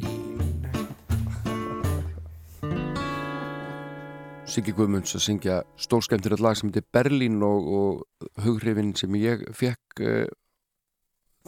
Siggi 4.55 4.71
Guðmunds 4.71 5.17
að 5.19 5.23
syngja 5.25 5.55
stórskemmtir 5.83 6.37
lag 6.39 6.55
sem 6.55 6.69
heitir 6.69 6.85
Berlín 6.95 7.41
og, 7.43 7.65
og 7.75 8.43
hughrifin 8.45 8.93
sem 8.95 9.17
ég 9.19 9.41
fekk 9.51 10.03
uh, 10.07 10.29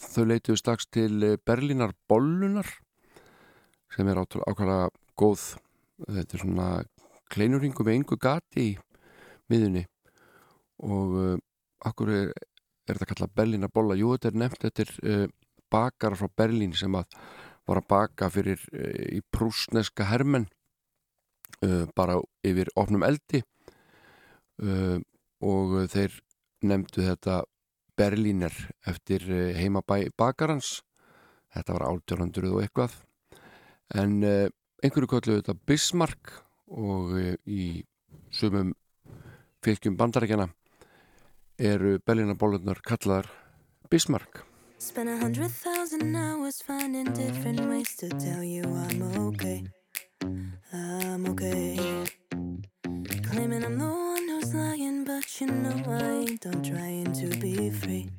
þau 0.03 0.25
leituðu 0.27 0.59
strax 0.59 0.89
til 0.91 1.23
eh, 1.23 1.37
Berlínar 1.39 1.95
bollunar 2.11 2.67
sem 3.95 4.11
er 4.11 4.19
ákvæmlega 4.19 4.89
góð 5.15 5.45
þetta 6.03 6.27
er 6.27 6.43
svona 6.43 6.67
kleinuringu 7.31 7.87
með 7.87 8.01
yngu 8.01 8.19
gati 8.27 8.65
í 8.65 8.75
miðunni 9.55 9.85
og 10.83 11.15
uh, 11.21 11.39
akkur 11.87 12.11
er, 12.11 12.35
er 12.35 12.99
þetta 12.99 13.11
kallað 13.13 13.37
Berlínar 13.39 13.71
bolla? 13.71 13.95
Jú 13.95 14.17
þetta 14.17 14.33
er 14.33 14.43
nefnt 14.43 14.69
er 14.73 14.95
uh, 15.07 15.25
bakar 15.71 16.19
frá 16.19 16.27
Berlín 16.43 16.75
sem 16.75 16.99
að 16.99 17.07
var 17.71 17.85
að 17.85 17.89
baka 17.95 18.35
fyrir 18.35 18.67
í 19.11 19.23
prúsneska 19.35 20.11
hermenn. 20.11 20.45
uh, 20.47 20.56
bara 21.97 22.19
yfir 22.45 22.69
opnum 22.77 23.05
eldi. 23.07 23.43
Uh, 24.63 25.01
og 25.45 25.75
þeir 25.93 26.15
nefndu 26.65 27.05
þetta 27.05 27.43
Berlíner 27.97 28.53
eftir 28.89 29.25
uh, 29.29 29.53
heimabæ 29.57 30.09
bakarans. 30.17 30.81
Þetta 31.53 31.77
var 31.77 31.87
1800 31.91 32.53
og 32.53 32.63
eitthvað. 32.65 32.97
En 33.97 34.19
uh, 34.25 34.49
einhverju 34.85 35.13
kalluðu 35.13 35.43
þetta 35.43 35.57
Bismarck 35.69 36.35
og 36.73 37.15
uh, 37.17 37.33
í 37.45 37.85
sumum 38.33 38.75
fylgjum 39.65 39.97
bandarækjana 39.99 40.49
eru 41.57 41.97
Berlínarbólurnar 42.05 42.83
kallaðar 42.85 43.31
Bismarck. 43.91 44.45
Spent 44.79 45.09
a 45.09 45.17
hundred 45.17 45.51
thousand 45.51 46.15
hours 46.15 46.61
finding 46.61 47.13
different 47.15 47.61
ways 47.61 47.97
to 47.97 48.09
tell 48.09 48.45
you 48.45 48.63
I'm 48.63 49.03
okay. 49.29 49.65
I'm 50.73 51.27
okay. 51.29 52.05
Claiming 53.23 53.65
I'm 53.65 53.79
the 53.79 53.87
one 53.87 54.29
who's 54.29 54.53
lying, 54.55 55.05
but 55.05 55.41
you 55.41 55.47
know 55.47 55.83
I 55.87 56.03
ain't. 56.29 56.45
I'm 56.45 56.63
trying 56.63 57.13
to 57.13 57.29
be 57.39 57.71
free. 57.71 58.11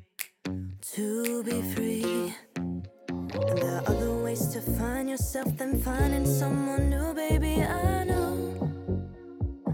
To 0.92 1.42
be 1.44 1.62
free. 1.74 2.34
And 2.56 3.58
there 3.58 3.76
are 3.76 3.82
other 3.86 4.16
ways 4.22 4.48
to 4.48 4.60
find 4.60 5.10
yourself 5.10 5.56
than 5.58 5.80
finding 5.82 6.24
someone 6.24 6.88
new, 6.88 7.12
baby. 7.14 7.62
I 7.62 8.04
know. 8.04 8.72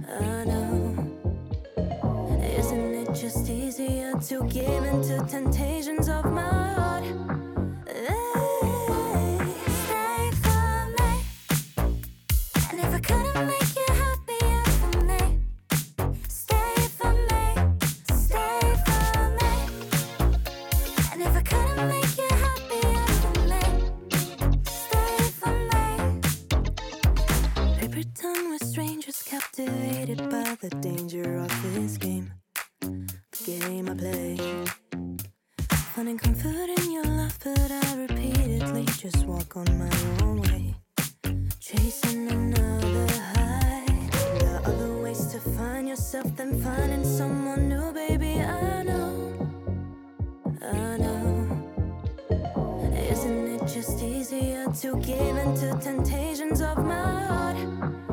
I 0.09 0.45
know. 0.45 0.97
Isn't 2.43 2.95
it 2.95 3.15
just 3.15 3.49
easier 3.49 4.15
to 4.29 4.45
give 4.49 4.85
in 4.85 5.03
to 5.03 5.25
temptations 5.29 6.09
of 6.09 6.25
my 6.25 6.43
heart? 6.43 7.05
Captivated 29.55 30.31
by 30.31 30.57
the 30.61 30.71
danger 30.81 31.37
of 31.37 31.75
this 31.75 31.97
game. 31.97 32.33
The 32.81 33.45
game 33.45 33.89
I 33.89 33.95
play. 33.95 34.37
Finding 35.95 36.19
comfort 36.19 36.71
in 36.79 36.91
your 36.91 37.05
love, 37.05 37.39
but 37.45 37.71
I 37.71 37.97
repeatedly 37.97 38.85
just 38.99 39.25
walk 39.27 39.57
on 39.57 39.67
my 39.79 40.25
own 40.25 40.43
way. 40.43 40.75
Chasing 41.61 42.29
another 42.33 43.07
high. 43.35 44.09
There 44.41 44.57
are 44.57 44.67
other 44.67 45.03
ways 45.03 45.27
to 45.27 45.39
find 45.39 45.89
yourself 45.89 46.35
than 46.37 46.61
finding 46.61 47.05
someone 47.05 47.69
new, 47.69 47.93
baby. 47.93 48.41
I 48.41 48.83
know. 48.83 49.49
I 50.63 50.97
know. 50.97 51.47
Isn't 53.11 53.47
it 53.55 53.67
just 53.69 54.03
easier 54.03 54.67
to 54.81 54.97
give 54.97 55.37
in 55.37 55.55
to 55.57 55.79
temptations 55.81 56.61
of 56.61 56.79
my 56.79 57.27
heart? 57.27 58.04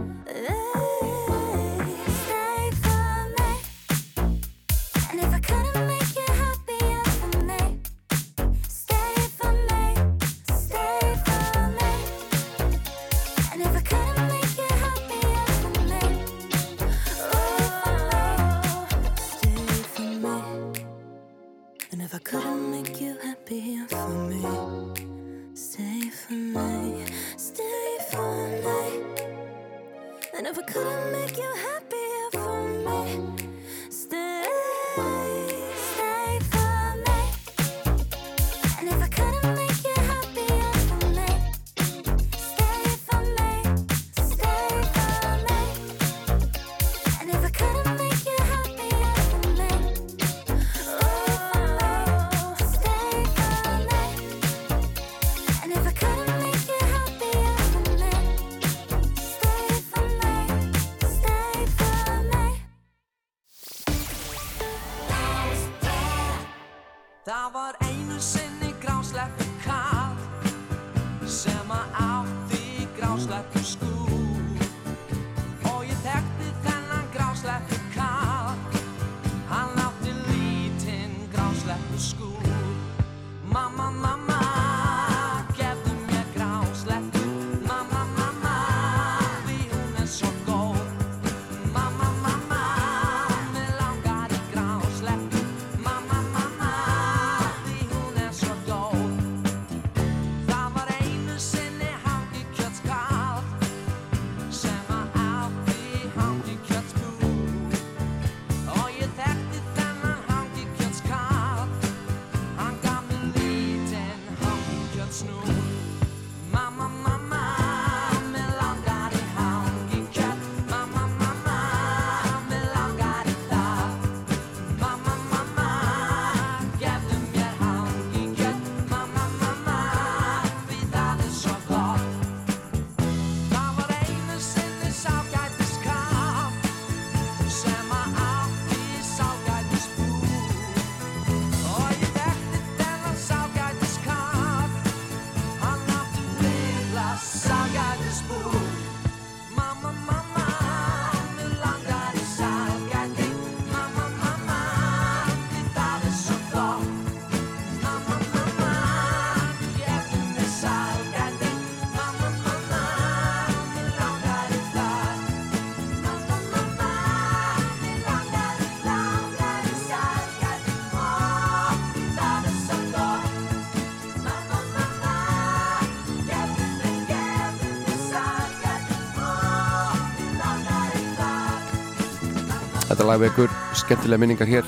Þetta 183.02 183.16
lag 183.16 183.22
vekur 183.24 183.54
skemmtilega 183.74 184.22
minningar 184.22 184.46
hér. 184.46 184.68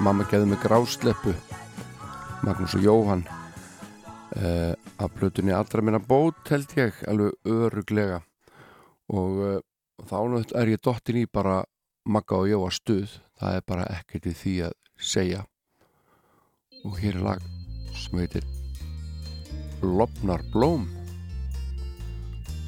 Mamma 0.00 0.24
geði 0.24 0.46
mig 0.48 0.62
grásleppu 0.62 1.34
Magnús 2.40 2.72
og 2.78 2.86
Jóhann 2.86 3.26
uh, 3.28 4.72
af 4.72 5.12
plötunni 5.12 5.52
allra 5.52 5.84
minna 5.84 6.00
bót 6.00 6.48
held 6.48 6.72
ég 6.80 7.02
alveg 7.12 7.36
öruglega 7.44 8.22
og 9.12 9.42
uh, 9.50 9.58
þá 10.08 10.16
er 10.62 10.72
ég 10.72 10.80
dottin 10.80 11.20
í 11.20 11.26
bara 11.28 11.58
Magga 12.08 12.38
og 12.40 12.48
Jóa 12.48 12.72
stuð. 12.72 13.18
Það 13.36 13.58
er 13.60 13.68
bara 13.68 13.90
ekkert 13.98 14.30
í 14.32 14.34
því 14.40 14.54
að 14.70 14.74
segja. 14.96 15.44
Og 16.88 16.96
hér 17.02 17.20
er 17.20 17.28
lag 17.28 17.44
sem 17.92 18.16
heitir 18.16 18.48
Lopnar 19.84 20.40
blóm. 20.56 20.88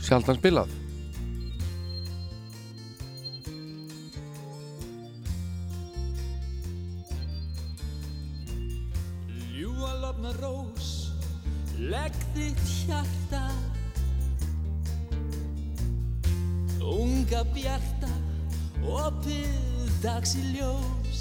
Sjaldan 0.04 0.44
spilað 0.44 0.76
legg 11.90 12.16
þitt 12.34 12.64
hjarta 12.86 13.44
Unga 16.90 17.44
bjarta, 17.54 18.08
opið 18.82 19.90
dags 20.02 20.32
í 20.34 20.42
ljós. 20.56 21.20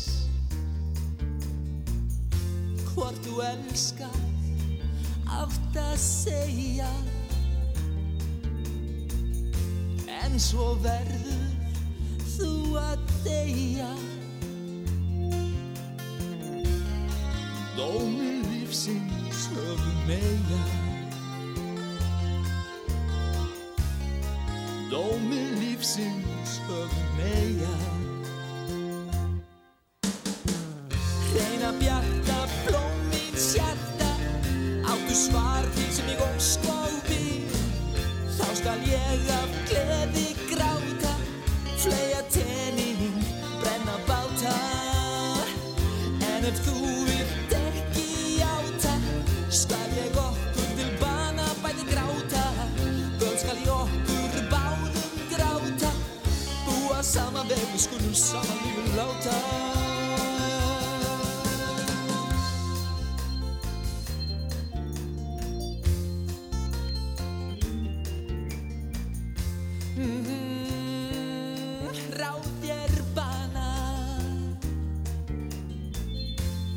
Hvort 2.90 3.20
þú 3.28 3.36
elskar, 3.46 4.16
átt 5.40 5.78
að 5.78 5.94
segja. 6.02 6.90
En 10.20 10.40
svo 10.42 10.72
verður 10.82 11.46
þú 12.38 12.54
að 12.82 13.06
deyja 13.28 13.92
Dómi 17.80 18.42
lífsins 18.52 19.48
höfum 19.56 20.00
meia 20.08 20.64
Dómi 24.92 25.44
lífsins 25.60 26.60
höfum 26.68 27.08
meia 27.20 27.76
Hreina 31.32 31.72
bjarta 31.80 32.40
blómins 32.66 33.48
hjarta 33.56 34.12
Áttu 34.84 35.16
svar 35.16 35.64
því 35.78 35.88
sem 35.96 36.12
ég 36.12 36.26
ósk 36.28 36.68
og 36.76 37.00
býr 37.08 37.56
Þá 38.36 38.48
skal 38.60 38.84
ég 38.92 39.32
af 39.40 39.56
gleði 39.72 40.29
við 57.80 57.86
skulum 57.86 58.14
sama 58.14 58.56
lífið 58.60 58.88
láta. 58.98 59.36
Mhm, 69.96 71.88
Ráð 72.20 72.50
þér 72.60 72.94
bana. 73.16 73.70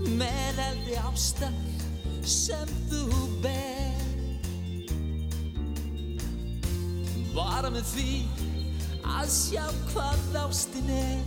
Með 0.06 0.62
eldi 0.68 0.94
ástar 1.02 1.52
sem 2.22 2.68
þú 2.90 3.02
ber. 3.42 4.06
Bara 7.34 7.70
með 7.70 7.90
því 7.90 8.41
að 9.02 9.28
sjá 9.30 9.64
hvað 9.92 10.36
ástin 10.42 10.90
er. 10.94 11.22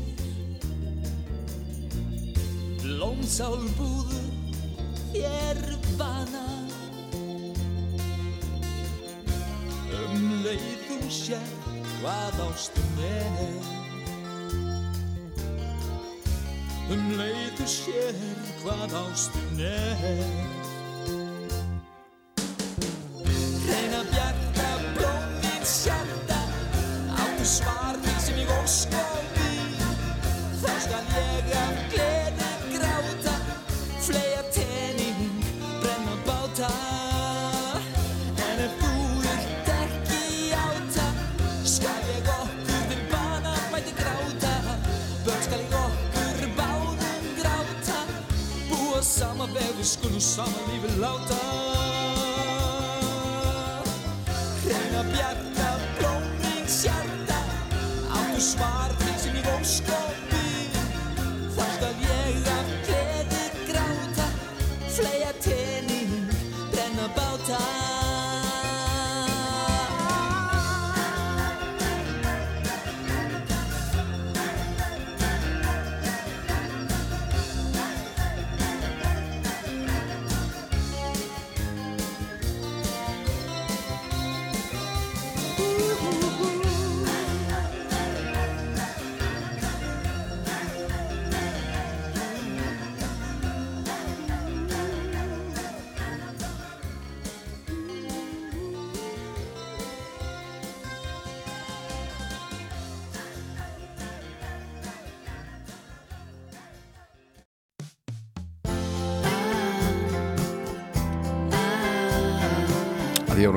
Lónsál 2.86 3.64
búðu 3.78 4.22
þér 5.14 5.62
bana 6.00 6.44
um 9.96 10.28
leið 10.46 10.86
þú 10.90 11.00
sér 11.10 11.50
hvað 11.98 12.44
ástin 12.50 13.02
er. 13.10 13.74
Um 16.94 17.10
leið 17.18 17.58
þú 17.58 17.72
sér 17.80 18.22
hvað 18.62 19.00
ástin 19.02 19.66
er 19.72 20.65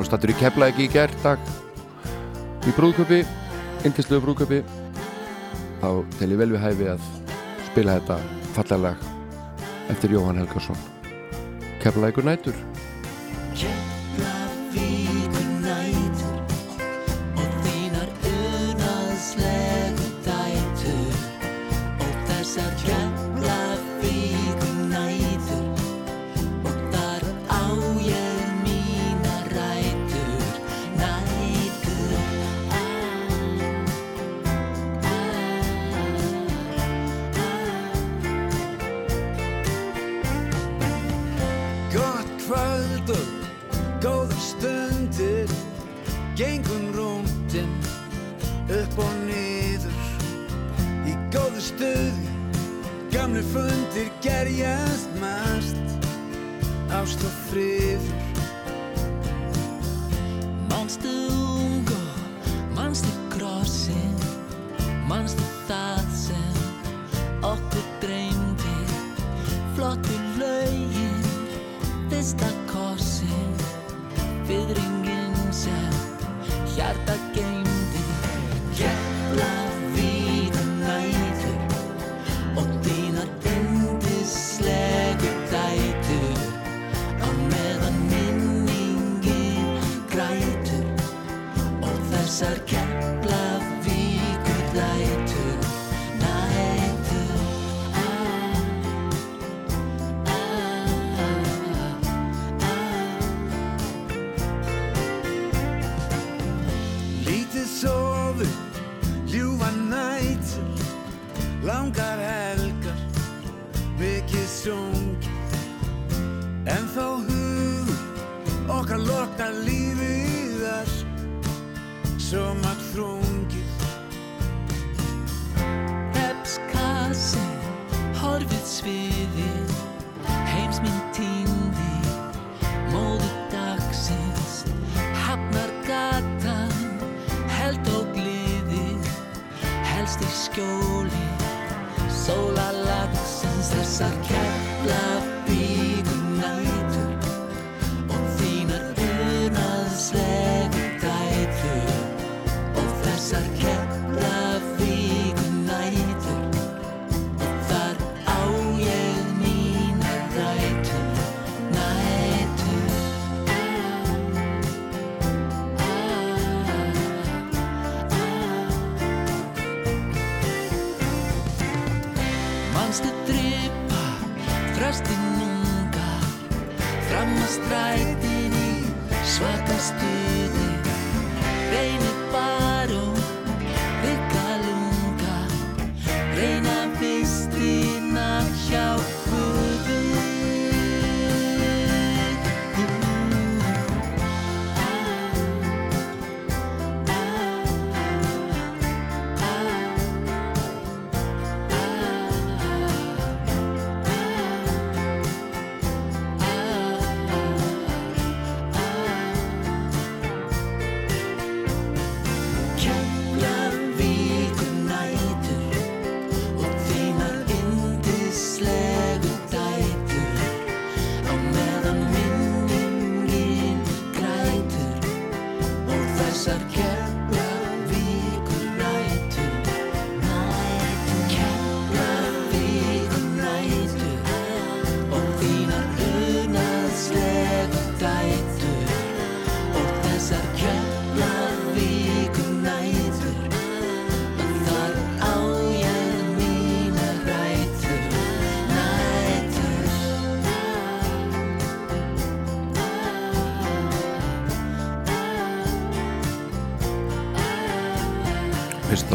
stattur 0.09 0.31
í 0.33 0.37
Keflæk 0.39 0.79
í 0.81 0.87
gerðdag 0.89 1.43
í 2.65 2.71
brúðköpi 2.73 3.19
indisluðu 3.85 4.23
brúðköpi 4.23 4.57
þá 5.83 5.89
tel 6.17 6.29
ég 6.31 6.39
vel 6.39 6.49
við 6.55 6.63
hæfi 6.63 6.87
að 6.95 7.03
spila 7.67 7.99
þetta 7.99 8.17
fallarlag 8.55 9.05
eftir 9.93 10.17
Jóhann 10.17 10.41
Helgarsson 10.41 10.81
Keflækur 11.83 12.25
nætur 12.25 12.57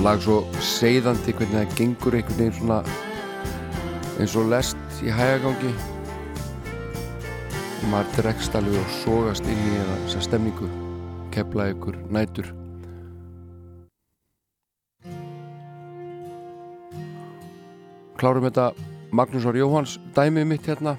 lag 0.04 0.20
svo 0.20 0.42
seiðandi 0.60 1.32
hvernig 1.32 1.54
það 1.62 1.76
gengur 1.78 2.14
einhvern 2.18 2.36
veginn 2.36 2.56
svona 2.58 2.80
eins 4.20 4.34
og 4.36 4.50
lest 4.52 4.98
í 5.00 5.08
hægagangi. 5.08 5.70
Og 7.78 7.86
maður 7.88 8.10
dregst 8.18 8.58
alveg 8.58 8.76
og 8.82 8.92
sogast 8.98 9.48
inn 9.48 9.62
í 9.64 9.78
þessa 9.78 10.26
stemningu 10.26 10.68
kepla 11.32 11.70
ykkur 11.72 11.96
nætur. 12.12 12.52
Klárum 18.20 18.44
þetta 18.50 18.70
Magnús 19.08 19.48
Ár 19.48 19.56
Jóhans 19.56 19.96
dæmið 20.12 20.48
mitt 20.52 20.68
hérna. 20.68 20.98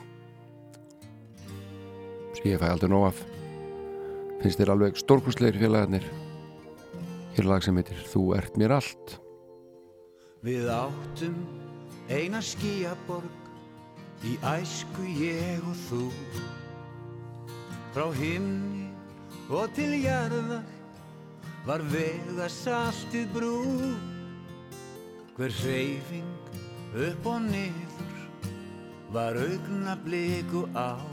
Sem 2.34 2.52
ég 2.56 2.58
fæ 2.58 2.72
aldrei 2.74 2.90
nóg 2.90 3.12
af. 3.14 3.26
Finnst 4.42 4.58
þér 4.58 4.74
alveg 4.80 4.98
stórkustleir 4.98 5.62
félagarnir 5.62 6.25
hér 7.36 7.50
lag 7.50 7.64
sem 7.64 7.76
heitir 7.76 8.00
Þú 8.08 8.22
ert 8.38 8.56
mér 8.60 8.78
allt. 8.78 9.18
Við 10.46 10.70
áttum 10.72 11.36
eina 12.08 12.40
skíaborg 12.44 14.24
í 14.26 14.36
æsku 14.46 15.08
ég 15.20 15.64
og 15.66 15.78
þú. 15.88 16.04
Frá 17.96 18.08
himni 18.16 18.88
og 19.50 19.72
til 19.76 19.92
jarðar 20.04 20.64
var 21.66 21.84
vega 21.92 22.48
saltið 22.52 23.28
brú. 23.36 23.60
Hver 25.36 25.52
hreyfing 25.60 26.32
upp 26.96 27.28
og 27.28 27.42
niður 27.50 28.20
var 29.12 29.36
augna 29.40 29.98
bliku 30.06 30.66
ár. 30.72 31.04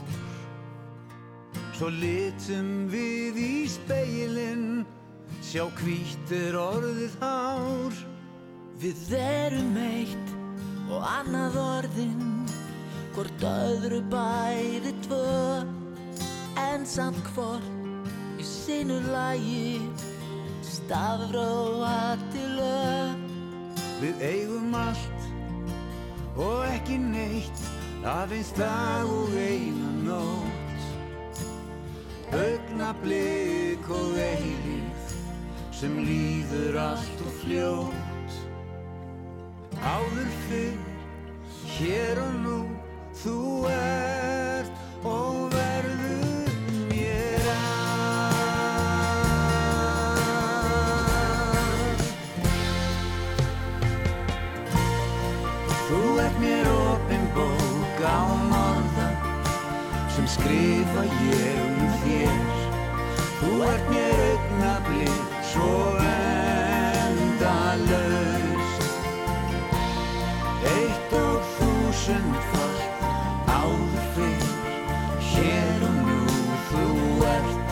Svo 1.73 1.89
litum 1.89 2.85
við 2.93 3.39
í 3.41 3.53
speilin 3.67 4.85
sjá 5.41 5.65
hvítir 5.79 6.59
orðið 6.59 7.17
hár. 7.23 7.97
Við 8.83 9.15
erum 9.17 9.75
eitt 9.79 10.37
og 10.91 11.01
annað 11.07 11.57
orðin 11.61 12.33
Hvort 13.13 13.43
öðru 13.45 13.99
bæði 14.09 14.91
tvö. 15.05 15.61
En 16.57 16.85
samt 16.89 17.19
hvort 17.35 18.41
í 18.41 18.45
sinu 18.47 18.97
lagi 19.13 19.81
Stafróa 20.65 22.15
til 22.33 22.47
lög. 22.57 23.21
Við 24.01 24.23
eigum 24.25 24.73
allt 24.75 25.27
og 26.41 26.65
ekki 26.71 26.97
neitt 27.03 27.61
aðeins 28.09 28.49
dag 28.57 29.05
og 29.05 29.37
eina 29.37 29.91
nótt. 30.07 30.87
Augnablik 32.33 33.93
og 33.93 34.17
eilíð 34.17 34.82
sem 35.83 35.97
líður 36.07 36.77
allt 36.79 37.21
og 37.27 37.31
fljótt. 37.41 38.31
Áður 39.83 40.29
fyrr, 40.45 40.77
hér 41.73 42.21
og 42.23 42.33
nú 42.39 42.59
þú 43.19 43.67
ert 43.67 44.71
og 45.03 45.51
verður 45.51 46.53
mér 46.87 47.43
allt. 47.51 47.91
Þú 55.89 55.99
ert 56.23 56.37
mér 56.45 56.71
opin 56.77 57.27
bók 57.35 57.99
á 58.07 58.23
norða 58.53 59.09
sem 60.15 60.31
skrifa 60.37 61.03
ég 61.27 61.59
um 61.67 61.91
þér. 62.07 62.41
Þú 63.43 63.51
ert 63.73 63.85
mér 63.91 64.25
augnablið 64.31 65.22
svo 65.53 65.73
endalaust. 67.13 67.51
Eitt 70.65 71.11
og 71.17 71.41
þúsund 71.57 72.35
fall 72.49 72.81
áður 73.53 74.05
fyrr 74.15 74.47
Hér 75.33 75.79
og 75.87 75.95
nú 76.07 76.21
þú 76.69 76.85
ert 77.29 77.67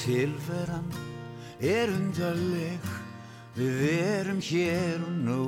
Tilveran 0.00 0.88
er 1.60 1.86
undarleg 1.94 2.84
Við 3.60 3.78
erum 4.00 4.40
hér 4.50 4.98
og 5.04 5.14
nú 5.28 5.44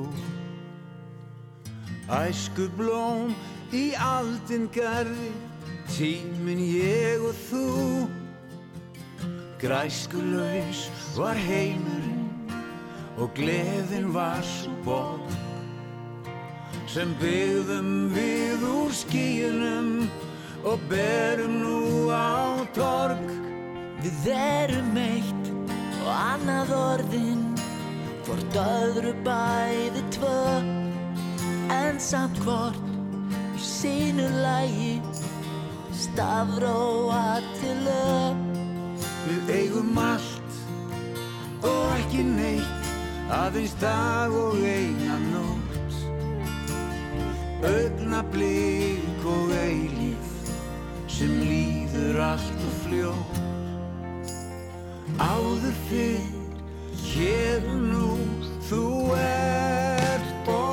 Æsku 2.13 2.67
blóm 2.77 3.31
í 3.73 3.87
aldin 3.97 4.67
garði 4.73 5.31
Tíminn 5.89 6.61
ég 6.61 7.23
og 7.25 7.39
þú. 7.47 7.63
Græskulaus 9.63 10.83
var 11.17 11.39
heimurinn 11.39 12.27
Og 13.17 13.31
gleðin 13.37 14.11
var 14.13 14.43
svo 14.45 14.73
borg 14.85 15.33
Sem 16.91 17.15
byggðum 17.21 18.11
við 18.13 18.67
úr 18.67 18.93
skíunum 18.93 19.89
Og 20.69 20.83
berum 20.91 21.57
nú 21.63 22.11
á 22.13 22.61
torg. 22.75 23.25
Við 24.03 24.29
erum 24.35 24.93
eitt 24.99 25.51
og 26.03 26.13
annað 26.13 26.77
orðin 26.77 27.43
Hvort 28.27 28.63
öðru 28.67 29.17
bæði 29.25 30.07
tvö 30.13 30.82
En 31.73 31.99
samt 31.99 32.37
hvort 32.45 32.77
í 33.57 33.61
sínu 33.61 34.27
lægi 34.43 35.01
Stafróa 36.03 37.41
til 37.57 37.79
lög. 37.87 38.41
Við 39.25 39.51
eigum 39.57 39.97
allt 39.97 40.57
og 41.65 41.93
ekki 41.97 42.25
neitt 42.27 42.89
Aðeins 43.33 43.73
dag 43.81 44.33
og 44.35 44.59
eina 44.61 45.17
nótt. 45.31 45.97
Augnablík 47.63 49.25
og 49.33 49.53
eilíf 49.63 50.51
Sem 51.07 51.33
líður 51.47 52.19
allt 52.27 52.67
og 52.67 52.77
fljótt. 52.83 53.41
Áður 55.23 55.75
fyrr, 55.87 56.29
hér 57.07 57.67
og 57.69 57.81
nú 57.89 58.13
Þú 58.63 58.85
ert 59.19 60.47
og 60.49 60.72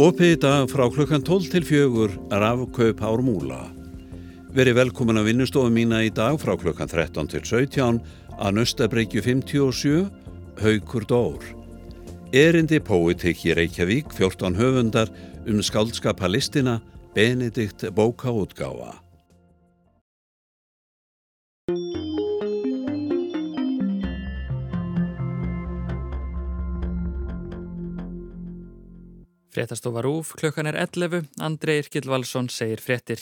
Opið 0.00 0.30
í 0.32 0.36
dag 0.40 0.70
frá 0.72 0.86
klukkan 0.88 1.20
12 1.20 1.50
til 1.52 1.64
4 1.68 2.38
rafkaup 2.40 3.02
ár 3.04 3.20
múla. 3.20 3.58
Veri 4.56 4.72
velkomin 4.72 5.20
að 5.20 5.26
vinnustofu 5.28 5.68
mína 5.74 5.98
í 6.06 6.08
dag 6.16 6.38
frá 6.40 6.54
klukkan 6.56 6.88
13 6.88 7.28
til 7.28 7.42
17 7.44 7.98
að 8.38 8.54
Nöstabreykju 8.56 9.20
57, 9.26 10.08
Haukur 10.62 11.04
Dór. 11.04 11.44
Erindi 12.32 12.80
Poetik 12.80 13.44
í 13.44 13.52
Reykjavík, 13.58 14.08
14 14.16 14.56
höfundar 14.56 15.12
um 15.44 15.60
skaldskapa 15.60 16.32
listina 16.32 16.78
Benedikt 17.12 17.84
Bókaútgáfa. 17.92 18.96
Fréttastofa 29.50 30.02
Rúf, 30.06 30.34
klukkan 30.38 30.68
er 30.70 30.76
11, 30.78 31.24
Andrei 31.42 31.80
Irkil 31.82 32.06
Valsson 32.06 32.48
segir 32.48 32.78
fréttir. 32.78 33.18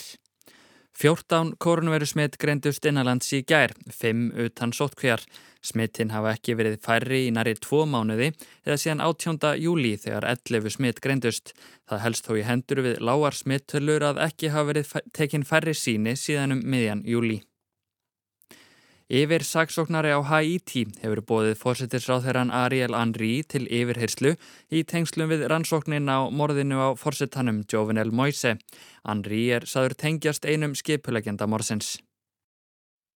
14 0.99 1.55
koronaviru 1.57 2.05
smitt 2.05 2.37
greindust 2.37 2.85
innanlands 2.85 3.31
í 3.33 3.39
gær, 3.47 3.73
5 3.89 4.29
utan 4.45 4.73
sótkvíjar. 4.75 5.23
Smittin 5.63 6.13
hafa 6.13 6.35
ekki 6.35 6.55
verið 6.59 6.77
færri 6.85 7.25
í 7.27 7.33
næri 7.35 7.55
tvo 7.59 7.81
mánuði 7.89 8.29
eða 8.63 8.77
síðan 8.79 9.03
18. 9.07 9.57
júli 9.63 9.95
þegar 9.99 10.29
11 10.35 10.75
smitt 10.77 11.01
greindust. 11.03 11.53
Það 11.89 12.03
helst 12.05 12.29
þó 12.29 12.33
í 12.37 12.47
hendur 12.47 12.83
við 12.85 13.01
lágar 13.03 13.35
smittölur 13.35 14.05
að 14.11 14.23
ekki 14.29 14.53
hafa 14.53 14.71
verið 14.71 14.97
tekin 15.15 15.47
færri 15.47 15.75
síni 15.75 16.15
síðan 16.19 16.59
um 16.59 16.63
miðjan 16.63 17.05
júli. 17.07 17.41
Yfir 19.09 19.41
saksóknari 19.41 20.11
á 20.13 20.21
Haiti 20.21 20.83
hefur 21.01 21.23
bóðið 21.25 21.55
fórsettisráþherran 21.57 22.51
Ariel 22.53 22.93
Henry 22.93 23.39
til 23.41 23.63
yfirherslu 23.65 24.35
í 24.69 24.83
tengslum 24.85 25.31
við 25.31 25.47
rannsóknin 25.49 26.05
á 26.13 26.29
morðinu 26.29 26.77
á 26.77 26.89
fórsettanum 26.93 27.63
Jovenel 27.65 28.11
Moise. 28.13 28.59
Henry 29.01 29.47
er 29.49 29.65
saður 29.65 29.95
tengjast 29.97 30.45
einum 30.45 30.75
skipulegenda 30.77 31.47
morsins. 31.49 31.95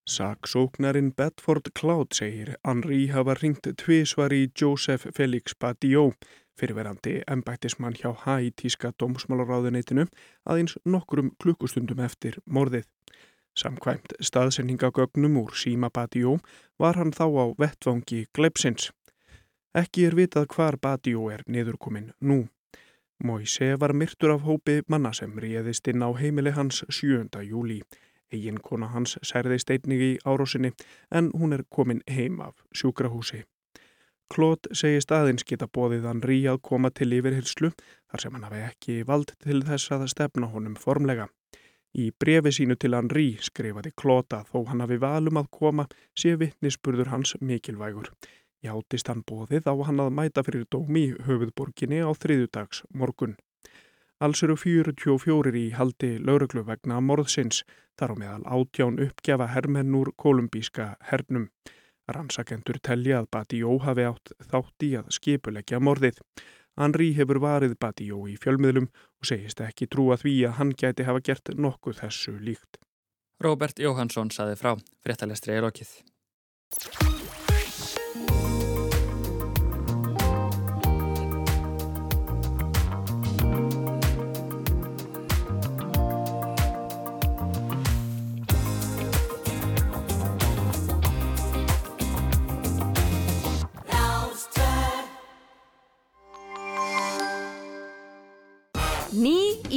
Saksóknarin 0.09 1.13
Bedford 1.13 1.69
Cloud 1.77 2.17
segir 2.17 2.55
Henry 2.65 3.11
hafa 3.13 3.37
ringt 3.37 3.69
tvísvar 3.77 4.33
í 4.33 4.47
Joseph 4.49 5.05
Felix 5.13 5.53
Badiou, 5.53 6.15
fyrirverandi 6.57 7.19
embættismann 7.29 7.93
hjá 7.93 8.15
Haitíska 8.25 8.95
dómsmálaráðuneytinu 8.97 10.09
aðeins 10.49 10.73
nokkrum 10.89 11.35
klukkustundum 11.37 12.01
eftir 12.01 12.41
morðið. 12.49 12.89
Samkvæmt 13.53 14.15
staðsendingagögnum 14.19 15.37
úr 15.37 15.53
Sima 15.53 15.89
Badiou 15.93 16.39
var 16.79 16.97
hann 16.97 17.13
þá 17.13 17.25
á 17.29 17.45
vettvangi 17.61 18.25
gleipsins. 18.33 18.89
Ekki 19.77 20.07
er 20.07 20.17
vitað 20.17 20.47
hvar 20.55 20.77
Badiou 20.81 21.29
er 21.29 21.43
niðurkomin 21.45 22.11
nú. 22.21 22.47
Moise 23.23 23.75
var 23.79 23.93
myrtur 23.93 24.33
af 24.33 24.41
hópi 24.47 24.81
manna 24.89 25.13
sem 25.13 25.37
réðist 25.39 25.87
inn 25.87 26.01
á 26.01 26.09
heimili 26.17 26.51
hans 26.57 26.81
7. 26.89 27.29
júli. 27.45 27.79
Egin 28.33 28.57
kona 28.57 28.89
hans 28.89 29.19
særðist 29.21 29.69
einnig 29.69 30.01
í 30.01 30.11
árásinni 30.25 30.73
en 31.11 31.29
hún 31.37 31.53
er 31.53 31.63
komin 31.69 32.01
heim 32.09 32.41
af 32.41 32.65
sjúkrahúsi. 32.73 33.43
Claude 34.33 34.73
segist 34.73 35.13
aðeins 35.13 35.45
geta 35.45 35.69
bóðið 35.69 36.09
Henri 36.09 36.41
að 36.49 36.63
koma 36.65 36.89
til 36.89 37.11
yfirhyrslu 37.13 37.69
þar 37.77 38.25
sem 38.25 38.33
hann 38.33 38.49
hafi 38.49 38.65
ekki 38.65 38.99
vald 39.05 39.35
til 39.45 39.61
þess 39.61 39.93
að 39.93 40.09
stefna 40.15 40.49
honum 40.49 40.75
formlega. 40.75 41.29
Í 41.93 42.09
brefi 42.19 42.49
sínu 42.57 42.75
til 42.81 42.95
Henri 42.97 43.37
skrifaði 43.37 43.91
að 43.93 44.47
þó 44.49 44.59
hann 44.69 44.81
hafi 44.81 44.97
valum 44.97 45.37
að 45.37 45.49
koma 45.51 45.87
sé 46.17 46.35
vittnisspurður 46.41 47.11
hans 47.13 47.35
mikilvægur. 47.39 48.09
Játist 48.63 49.07
hann 49.07 49.21
bóðið 49.29 49.67
á 49.69 49.75
hann 49.85 49.99
að 49.99 50.15
mæta 50.17 50.43
fyrir 50.43 50.65
dómi 50.71 51.13
höfuðborginni 51.27 51.99
á 52.01 52.09
þriðudags 52.15 52.81
morgun. 52.89 53.35
Alls 54.23 54.41
eru 54.45 54.55
44 54.55 55.53
í 55.59 55.69
haldi 55.75 56.17
lauruglu 56.17 56.63
vegna 56.65 57.01
morðsins, 57.03 57.61
þar 57.99 58.13
á 58.13 58.15
meðal 58.21 58.43
átján 58.57 58.99
uppgjafa 59.03 59.49
hermenn 59.53 59.93
úr 59.99 60.13
kolumbíska 60.17 60.95
hernum. 61.11 61.49
Rannsakendur 62.07 62.79
telja 62.81 63.19
að 63.21 63.29
Badió 63.35 63.77
hafi 63.83 64.07
átt 64.07 64.33
þátt 64.49 64.87
í 64.87 64.93
að 64.97 65.11
skipuleggja 65.17 65.81
morðið. 65.83 66.17
Henri 66.79 67.11
hefur 67.17 67.39
varið 67.43 67.75
Badió 67.81 68.23
í 68.29 68.37
fjölmiðlum 68.41 68.87
og 68.89 69.29
segist 69.29 69.61
ekki 69.61 69.89
trúa 69.91 70.17
því 70.17 70.35
að 70.49 70.57
hann 70.59 70.73
gæti 70.77 71.05
hafa 71.07 71.21
gert 71.25 71.53
nokkuð 71.53 72.01
þessu 72.01 72.37
líkt. 72.41 72.81
Róbert 73.43 73.81
Jóhansson 73.81 74.31
saði 74.33 74.57
frá, 74.57 74.73
fréttalestri 75.03 75.57
er 75.57 75.67
okkið. 75.69 75.93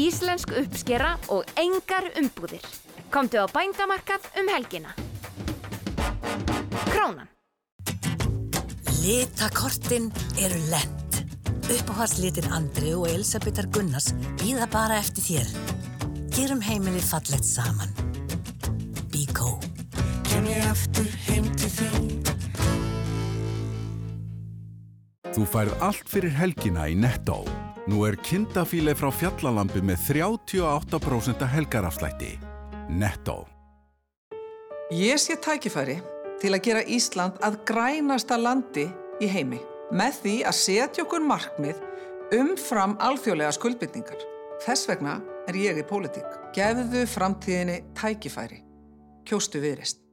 Íslensk 0.06 0.52
uppskera 0.60 1.16
og 1.32 1.48
engar 1.58 2.06
umbúðir. 2.20 2.62
Komdu 3.10 3.40
á 3.42 3.46
bændamarkað 3.50 4.26
um 4.40 4.50
helgina. 4.52 4.92
Krónan. 6.90 7.28
Litakortin 9.02 10.10
eru 10.38 10.60
lent. 10.70 11.20
Uppáhaldslitin 11.66 12.46
Andri 12.54 12.94
og 12.94 13.08
Elisabethar 13.10 13.66
Gunnars 13.74 14.12
býða 14.38 14.68
bara 14.70 15.00
eftir 15.02 15.26
þér. 15.26 15.54
Gerum 16.36 16.62
heimilið 16.62 17.06
fallegt 17.10 17.48
saman. 17.48 17.90
Bíkó. 19.10 19.56
Kem 20.30 20.46
ég 20.50 20.66
aftur 20.70 21.08
heim 21.26 21.46
til 21.56 21.70
þín 21.72 22.10
Þú 25.36 25.44
færð 25.52 25.82
allt 25.84 26.08
fyrir 26.08 26.32
helgina 26.32 26.86
í 26.88 26.94
Netto. 26.96 27.42
Nú 27.86 28.02
er 28.02 28.16
kindafíle 28.18 28.96
frá 28.98 29.12
fjallalambi 29.14 29.78
með 29.86 30.08
38% 30.08 31.46
helgarafslætti. 31.52 32.32
Netto. 32.90 33.44
Ég 34.90 35.18
sé 35.22 35.36
tækifæri 35.42 36.00
til 36.42 36.50
að 36.54 36.64
gera 36.66 36.82
Ísland 36.82 37.38
að 37.46 37.60
grænasta 37.68 38.38
landi 38.38 38.88
í 39.22 39.28
heimi 39.30 39.60
með 39.94 40.18
því 40.22 40.34
að 40.50 40.58
setja 40.58 41.04
okkur 41.06 41.22
markmið 41.26 41.82
umfram 42.34 42.96
alþjóðlega 43.02 43.54
skuldbyrningar. 43.54 44.24
Þess 44.66 44.90
vegna 44.90 45.20
er 45.46 45.58
ég 45.60 45.78
í 45.78 45.86
pólitík. 45.86 46.26
Gefðu 46.56 47.04
framtíðinni 47.10 47.84
tækifæri. 47.98 48.64
Kjóstu 49.26 49.62
viðrist. 49.62 50.05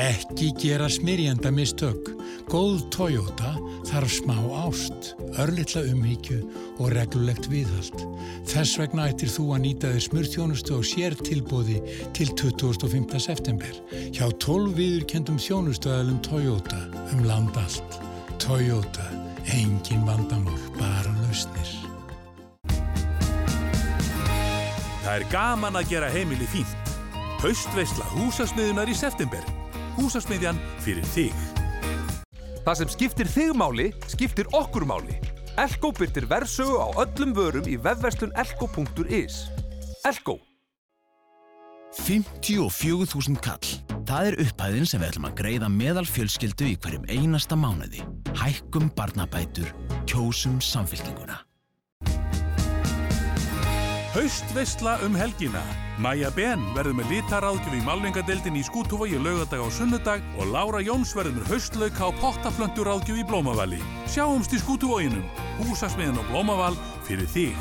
Ekki 0.00 0.52
gera 0.60 0.88
smyrjanda 0.88 1.50
mistök. 1.50 2.10
Góð 2.50 2.88
Toyota 2.90 3.54
þarf 3.86 4.12
smá 4.12 4.36
ást, 4.64 5.14
örlittla 5.38 5.82
umhyggju 5.90 6.40
og 6.78 6.90
reglulegt 6.94 7.46
viðhald. 7.50 8.02
Þess 8.50 8.78
vegna 8.80 9.06
ættir 9.10 9.30
þú 9.30 9.44
að 9.54 9.62
nýta 9.64 9.92
þér 9.92 10.04
smurþjónustu 10.06 10.76
og 10.78 10.86
sér 10.88 11.14
tilbóði 11.20 11.78
til 12.16 12.32
25. 12.34 13.20
september. 13.22 13.78
Hjá 14.10 14.26
12 14.42 14.74
viðurkendum 14.78 15.38
þjónustöðalum 15.42 16.18
Toyota 16.26 16.80
um 17.12 17.22
land 17.28 17.54
allt. 17.60 18.00
Toyota, 18.42 19.06
engin 19.54 20.02
vandamál, 20.08 20.58
bara 20.80 21.14
lausnir. 21.22 21.70
Það 25.04 25.14
er 25.14 25.30
gaman 25.32 25.78
að 25.80 25.88
gera 25.94 26.10
heimili 26.12 26.46
fínt. 26.50 26.92
Haustveisla 27.40 28.04
húsasmiðunar 28.18 28.90
í 28.90 28.94
september. 28.94 29.59
Húsasmiðjan 30.00 30.58
fyrir 30.84 31.06
þig. 31.14 31.34
Það 32.64 32.78
sem 32.80 32.92
skiptir 32.92 33.28
þig 33.30 33.56
máli, 33.56 33.90
skiptir 34.08 34.48
okkur 34.56 34.86
máli. 34.88 35.16
Elko 35.60 35.90
byrtir 35.96 36.28
verðsögu 36.30 36.78
á 36.80 36.88
öllum 37.04 37.34
vörum 37.36 37.66
í 37.68 37.76
vefverslun 37.80 38.32
elko.is. 38.38 39.42
Elko. 40.08 40.38
54.000 41.98 43.40
kall. 43.42 43.70
Það 44.06 44.30
er 44.30 44.38
upphæðin 44.44 44.88
sem 44.88 45.02
við 45.02 45.10
ætlum 45.10 45.28
að 45.28 45.36
greiða 45.42 45.70
meðal 45.74 46.06
fjölskyldu 46.06 46.70
í 46.70 46.78
hverjum 46.80 47.06
einasta 47.10 47.58
mánuði. 47.58 48.06
Hækkum 48.38 48.90
barnabætur, 48.96 49.70
kjósum 50.06 50.60
samfélkinguna. 50.62 51.42
Haustveisla 54.10 54.98
um 55.06 55.14
helgina. 55.14 55.60
Maja 56.02 56.32
Ben 56.34 56.62
verður 56.74 56.96
með 56.98 57.12
litaráðgjöf 57.12 57.74
í 57.78 57.82
Malvingadeildin 57.86 58.56
í 58.58 58.62
Skútuvogi 58.66 59.20
lögadag 59.22 59.62
á 59.62 59.68
sunnudag 59.70 60.24
og 60.34 60.50
Lára 60.50 60.80
Jóns 60.82 61.12
verður 61.14 61.36
með 61.36 61.52
haustlauka 61.52 62.08
og 62.08 62.18
pottaflönduráðgjöf 62.18 63.20
í 63.22 63.26
Blómavalli. 63.28 63.78
Sjáumst 64.10 64.56
í 64.56 64.58
Skútuvoginum. 64.64 65.22
Húsasmiðin 65.60 66.18
og 66.18 66.26
Blómaval 66.32 66.74
fyrir 67.06 67.30
þig. 67.30 67.54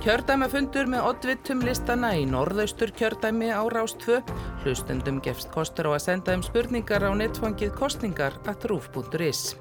Kjördæmafundur 0.00 0.88
með 0.88 1.10
oddvittum 1.10 1.60
listana 1.68 2.14
í 2.16 2.24
norðaustur 2.24 2.96
kjördæmi 2.96 3.52
á 3.52 3.60
Rás 3.68 3.92
2. 4.00 4.22
Hlustundum 4.64 5.20
gefst 5.20 5.52
kostur 5.52 5.92
á 5.92 6.00
að 6.00 6.06
senda 6.08 6.40
um 6.40 6.48
spurningar 6.48 7.04
á 7.04 7.12
netfangið 7.12 7.76
kostningar 7.76 8.40
at 8.48 8.64
rúf.is. 8.64 9.52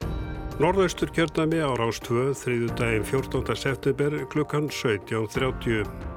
Norðaustur 0.59 1.13
kjördæmi 1.15 1.61
á 1.63 1.71
Rás 1.79 2.01
2, 2.03 2.33
þriðu 2.35 2.73
daginn 2.75 3.05
14. 3.07 3.55
september 3.55 4.17
klukkan 4.33 4.67
17.30. 4.67 6.10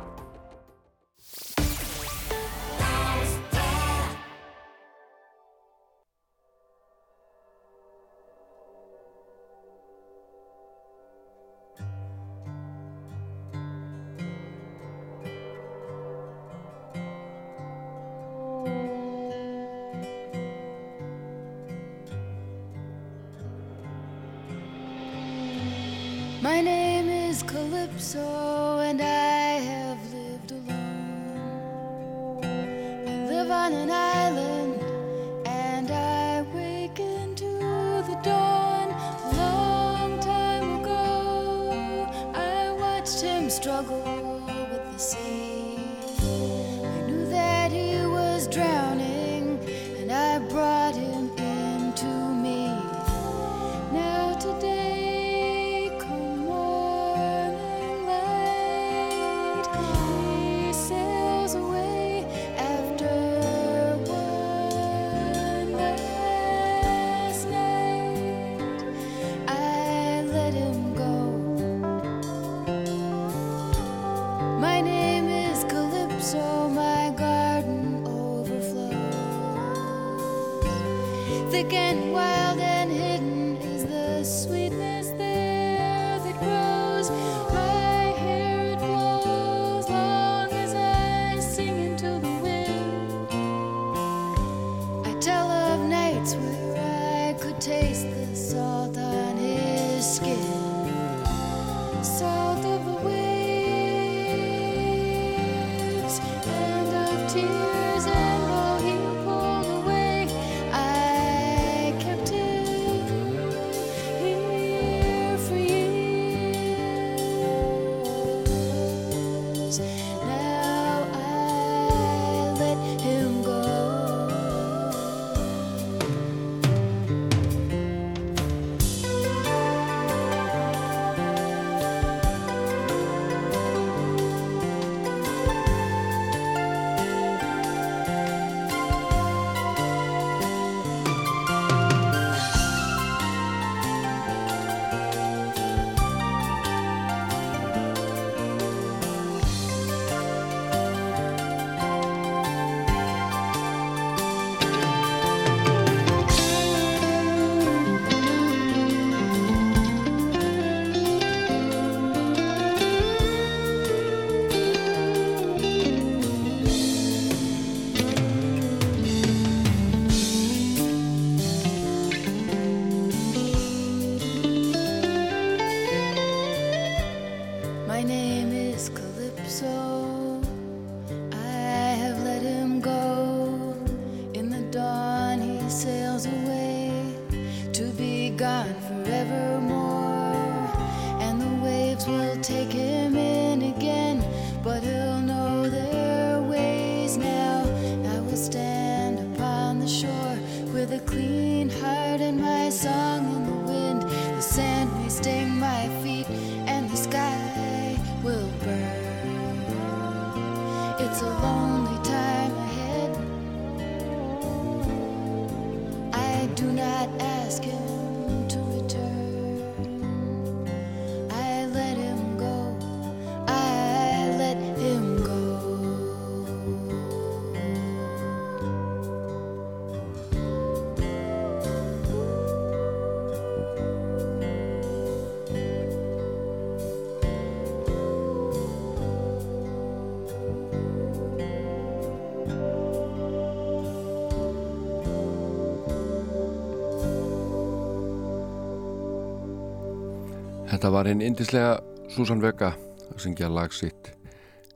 Þetta 250.84 250.98
var 250.98 251.08
hinn 251.08 251.22
indislega 251.24 251.68
Susan 252.12 252.42
Vega 252.44 252.74
að 253.06 253.20
syngja 253.24 253.48
lag 253.48 253.72
sitt 253.72 254.10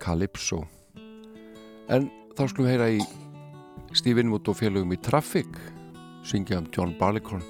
Calypso. 0.01 0.62
En 1.93 2.06
þá 2.32 2.40
skulum 2.48 2.64
við 2.64 2.72
heyra 2.72 2.86
í 2.97 3.02
Stephen 3.93 4.32
Wood 4.32 4.48
og 4.48 4.56
félögum 4.56 4.94
í 4.97 4.98
Traffic 5.05 5.60
syngja 6.24 6.62
um 6.62 6.70
John 6.72 6.97
Barleycorn. 6.97 7.44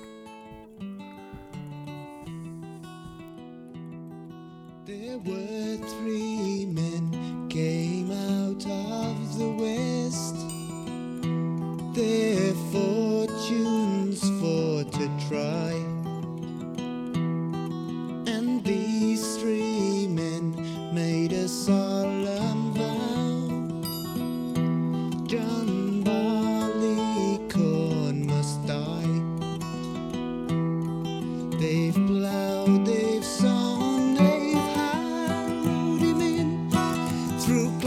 through 37.49 37.78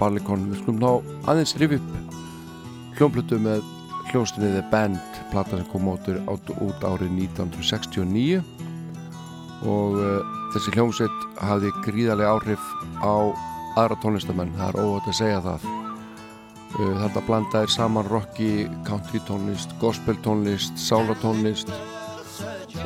Barleycorn 0.00 0.48
við 0.50 0.62
skulum 0.62 0.80
ná 0.80 0.90
aðeins 1.30 1.54
rif 1.60 1.76
upp 1.76 2.16
hljómplötu 2.98 3.38
með 3.40 3.62
hljómsninni 4.10 4.50
The 4.56 4.64
Band 4.72 5.20
plata 5.30 5.56
sem 5.56 5.68
kom 5.70 5.88
út, 5.92 6.08
út 6.10 6.84
árið 6.84 7.12
1969 7.28 8.40
og 9.68 9.96
uh, 10.00 10.18
þessi 10.54 10.74
hljómsveit 10.74 11.24
hafði 11.40 11.70
gríðarlega 11.84 12.34
áhrif 12.34 12.66
á 13.04 13.30
aðra 13.78 13.98
tónlistamenn, 14.02 14.52
það 14.58 14.72
er 14.72 14.80
óvægt 14.82 15.10
að 15.12 15.18
segja 15.20 15.40
það. 15.44 15.66
Uh, 16.70 16.94
þetta 17.04 17.24
blandaðir 17.28 17.74
saman 17.76 18.08
rocki, 18.10 18.52
country 18.88 19.22
tónlist 19.28 19.74
gospel 19.82 20.16
tónlist, 20.24 20.76
sálatónlist 20.80 21.72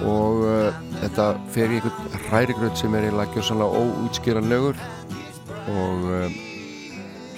og 0.05 0.43
uh, 0.45 0.81
þetta 1.03 1.31
fer 1.55 1.71
í 1.71 1.79
einhvern 1.79 2.27
hrærigröð 2.29 2.75
sem 2.81 2.97
er 2.97 3.09
eiginlega 3.09 3.39
gjössanlega 3.39 3.85
óútskýranlegur. 3.85 4.83
Og 5.75 6.11
uh, 6.11 6.43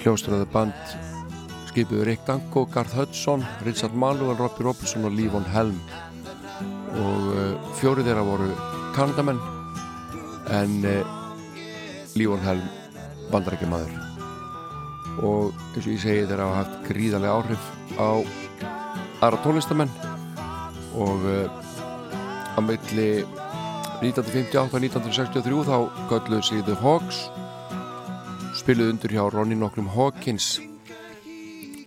hljómsveitraði 0.01 0.47
band 0.53 0.95
skipuðu 1.69 2.07
Rick 2.07 2.25
Danko, 2.27 2.65
Garth 2.73 2.95
Hudson 2.97 3.45
Richard 3.65 3.93
Manuel, 3.93 4.37
Robbie 4.39 4.65
Robertson 4.65 5.05
og 5.07 5.15
Lívon 5.17 5.45
Helm. 5.53 5.77
Og 6.97 7.29
uh, 7.33 7.71
fjórið 7.77 8.09
þeirra 8.09 8.25
voru 8.25 8.49
Kanadamenn 8.97 9.41
en 10.57 10.77
uh, 10.87 11.15
Lívon 12.17 12.43
Helm 12.45 12.67
bandarækja 13.31 13.69
maður 13.69 13.97
og 15.25 15.55
eins 15.73 15.85
og 15.85 15.93
ég 15.95 16.01
segi 16.01 16.25
þeirra 16.29 16.45
hafa 16.51 16.59
haft 16.61 16.75
gríðarlega 16.85 17.37
áhrif 17.39 17.69
á 17.97 18.09
aðra 19.25 19.39
tónlistamenn. 19.41 19.93
Og 20.97 21.25
á 22.57 22.59
milli 22.61 23.09
1958 24.01 24.61
og 24.61 24.77
1963 24.77 25.65
þá 25.65 25.77
gölluðu 26.09 26.43
sig 26.45 26.65
The 26.65 26.77
Hogs 26.81 27.27
spiluðu 28.67 28.91
undir 28.91 29.13
hjá 29.15 29.21
Ronny 29.31 29.55
nokkrum 29.55 29.85
Hawkins. 29.87 30.57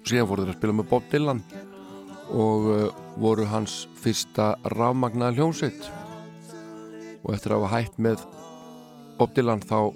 Síðan 0.08 0.28
voru 0.30 0.46
þeir 0.46 0.54
að 0.54 0.56
spila 0.56 0.76
með 0.78 0.86
Bob 0.88 1.10
Dylan 1.12 1.42
og 2.32 2.68
uh, 2.72 2.86
voru 3.20 3.44
hans 3.50 3.74
fyrsta 4.00 4.54
rafmagnaða 4.72 5.36
hljómsveit. 5.36 5.90
Og 7.20 7.34
eftir 7.34 7.52
að 7.52 7.66
hafa 7.66 7.82
hætt 7.82 7.98
með 8.00 8.24
Bob 9.18 9.36
Dylan 9.36 9.60
þá 9.60 9.92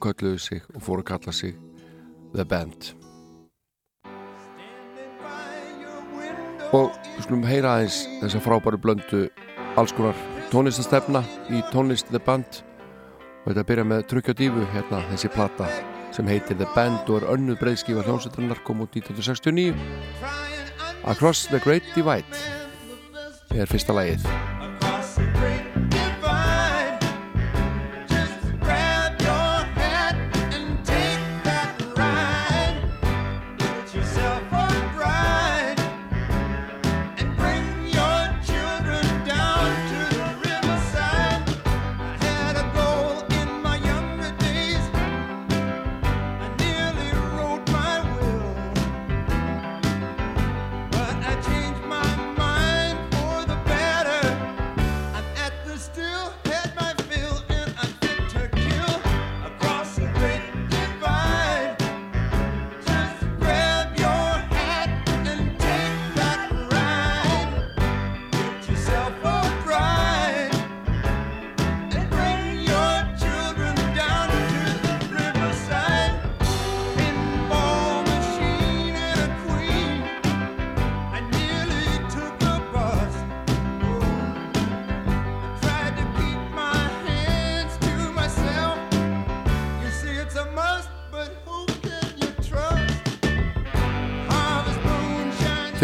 kölluðu 0.00 0.40
sig 0.40 0.64
og 0.72 0.86
fóru 0.86 1.04
að 1.04 1.10
kalla 1.10 1.36
sig 1.36 1.60
The 2.32 2.48
Band. 2.48 2.94
Og 6.72 6.88
við 7.18 7.22
skulum 7.26 7.44
heyra 7.44 7.76
aðeins 7.76 8.00
þessa 8.22 8.44
frábæru 8.48 8.80
blöndu 8.80 9.26
alls 9.76 9.92
konar 9.92 10.16
tónlistastefna 10.48 11.26
í 11.52 11.60
tónlist 11.74 12.08
The 12.08 12.24
Band. 12.24 12.64
Og 13.44 13.52
þetta 13.52 13.68
byrja 13.68 13.88
með 13.92 14.08
Trukja 14.08 14.38
Dífu 14.40 14.64
hérna 14.72 15.04
þessi 15.12 15.36
plata 15.36 15.68
sem 16.14 16.28
heitir 16.30 16.58
The 16.58 16.68
Band 16.74 17.08
og 17.08 17.20
er 17.20 17.28
önnuð 17.34 17.60
breyðskífa 17.62 18.04
hljómsveiturinnar 18.06 18.62
kom 18.66 18.82
út 18.84 18.96
1969 18.96 19.74
Across 21.10 21.48
the 21.48 21.60
Great 21.64 21.86
Divide 21.94 22.46
er 23.54 23.70
fyrsta 23.70 23.96
lægið 23.96 24.49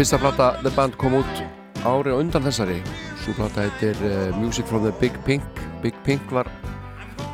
Fyrsta 0.07 0.23
plata 0.23 0.61
The 0.63 0.71
Band 0.71 0.93
kom 0.95 1.17
út 1.19 1.39
ári 1.83 2.13
og 2.13 2.21
undan 2.21 2.45
þessari. 2.45 2.77
Svo 3.19 3.33
plata 3.35 3.65
heitir 3.65 3.97
uh, 4.07 4.37
Music 4.39 4.63
from 4.69 4.85
the 4.85 4.93
Big 5.01 5.11
Pink. 5.25 5.43
Big 5.83 5.97
Pink 6.05 6.31
var 6.31 6.47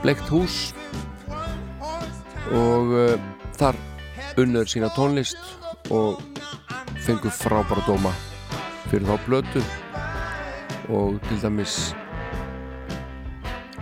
bleikt 0.02 0.26
hús 0.34 0.72
og 2.50 2.96
uh, 2.98 3.14
þar 3.60 3.78
unnur 4.42 4.66
sína 4.66 4.90
tónlist 4.98 5.38
og 5.94 6.18
fengur 7.06 7.30
frábæra 7.44 7.86
dóma 7.86 8.16
fyrir 8.88 9.06
þá 9.06 9.22
blötu 9.28 9.62
og 10.90 11.22
til 11.30 11.46
dæmis 11.46 11.78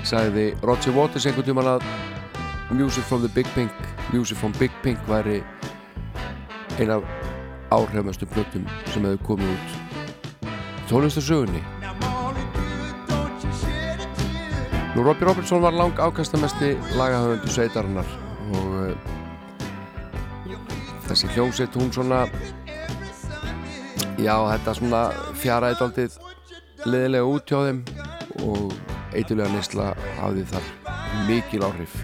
sagði 0.04 0.50
Roger 0.68 1.00
Waters 1.00 1.32
einhvern 1.32 1.48
tíman 1.48 1.74
að 1.78 1.88
Music 2.76 3.08
from 3.08 3.24
the 3.24 3.32
Big 3.32 3.48
Pink 3.56 3.72
Music 4.12 4.36
from 4.36 4.52
Big 4.60 4.76
Pink 4.84 5.00
væri 5.08 5.40
eina 6.76 7.00
af 7.00 7.21
áhrifamestu 7.72 8.28
plötum 8.30 8.68
sem 8.92 9.06
hefur 9.08 9.24
komið 9.32 9.56
út. 9.56 9.78
Tónlistarsögunni 10.92 11.64
Nú 14.96 15.04
Robbie 15.04 15.26
Robertson 15.26 15.62
var 15.64 15.72
lang 15.72 15.96
ákastamesti 15.96 16.74
lagahöfundu 17.00 17.48
sveitarinnar 17.48 18.08
og 18.52 18.74
uh, 18.76 18.92
þessi 21.08 21.30
hljómsett 21.32 21.78
hún 21.80 21.94
svona 21.96 22.26
já 24.20 24.36
þetta 24.36 24.74
svona 24.76 25.02
fjara 25.40 25.72
eitthaldið 25.72 26.20
leðilega 26.84 27.32
út 27.32 27.48
hjá 27.48 27.62
þeim 27.70 27.80
og 28.44 28.76
eitthulega 29.16 29.54
neysla 29.56 29.94
hafði 30.20 30.44
þar 30.52 30.68
mikil 31.30 31.64
áhrif 31.70 31.96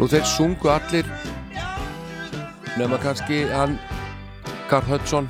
Nú 0.00 0.06
þeir 0.08 0.22
sungu 0.24 0.70
allir 0.72 1.04
nema 2.80 2.96
kannski 3.02 3.42
hann 3.50 3.74
Carl 4.70 4.86
Hudson 4.88 5.26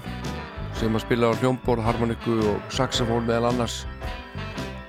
sem 0.78 0.94
að 0.94 1.02
spila 1.02 1.32
á 1.34 1.38
hljómborð, 1.40 1.82
harmoniku 1.82 2.36
og 2.52 2.68
saxofón 2.70 3.26
meðal 3.26 3.48
annars. 3.48 3.80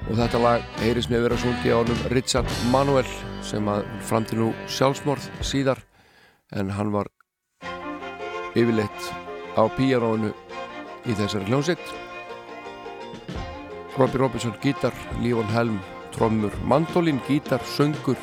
Og 0.05 0.19
þetta 0.19 0.41
lag 0.43 0.67
heyris 0.83 1.09
með 1.09 1.25
vera 1.25 1.39
sungi 1.41 1.73
á 1.73 1.81
honum 1.81 2.03
Richard 2.13 2.53
Manuel 2.69 3.09
sem 3.41 3.65
að 3.73 3.87
framti 4.05 4.37
nú 4.37 4.51
sjálfsmorð 4.69 5.25
síðar 5.41 5.81
en 6.53 6.69
hann 6.77 6.93
var 6.93 7.09
yfirleitt 8.53 9.09
á 9.57 9.65
píjarónu 9.79 10.29
í 11.09 11.17
þessari 11.17 11.49
hljómsitt 11.49 11.81
Robbie 13.97 14.21
Robinson 14.21 14.53
gítar, 14.61 14.93
Lífon 15.25 15.49
Helm 15.57 15.81
trommur, 16.13 16.53
mandolin, 16.69 17.17
gítar, 17.25 17.65
söngur 17.65 18.19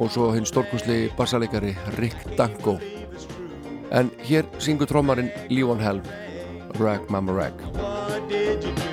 og 0.00 0.10
svo 0.10 0.30
hinn 0.34 0.48
stórkosli 0.48 1.10
bassalegari 1.18 1.74
Rick 1.98 2.36
Danko. 2.38 2.78
En 3.92 4.10
hér 4.24 4.48
syngur 4.58 4.88
trommarinn 4.88 5.32
Lífon 5.50 5.82
Helm 5.82 6.02
Rag 6.80 7.10
Mama 7.10 7.32
Rag 7.36 8.89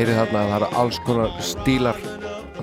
heyrið 0.00 0.16
þarna 0.16 0.40
að 0.40 0.50
það 0.50 0.54
eru 0.56 0.68
alls 0.80 0.98
konar 1.04 1.32
stílar 1.44 1.98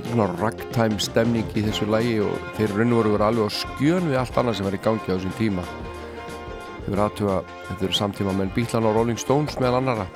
svona 0.08 0.26
ragtime 0.40 0.98
stemning 1.02 1.50
í 1.54 1.62
þessu 1.68 1.86
lægi 1.86 2.16
og 2.26 2.46
þeir 2.58 2.72
raun 2.74 2.94
og 2.96 2.98
voru 2.98 3.12
verið 3.14 3.26
alveg 3.28 3.46
á 3.46 3.58
skjön 3.58 4.08
við 4.10 4.18
allt 4.18 4.38
annað 4.42 4.56
sem 4.58 4.66
var 4.66 4.78
í 4.78 4.80
gangi 4.82 5.06
á 5.06 5.14
þessum 5.14 5.36
tíma. 5.38 5.66
Þau 5.68 6.88
verið 6.88 7.04
aðtuga, 7.04 7.36
þetta 7.68 7.86
eru 7.86 7.98
samtíma 8.00 8.34
með 8.40 8.54
Beatlan 8.56 8.88
og 8.90 8.98
Rolling 8.98 9.22
Stones 9.22 9.58
meðal 9.62 9.82
annara 9.82 10.08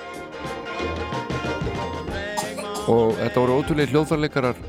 og 2.89 3.14
þetta 3.19 3.43
voru 3.43 3.57
ótrúlega 3.60 3.93
hljóðfærleikarar 3.93 4.64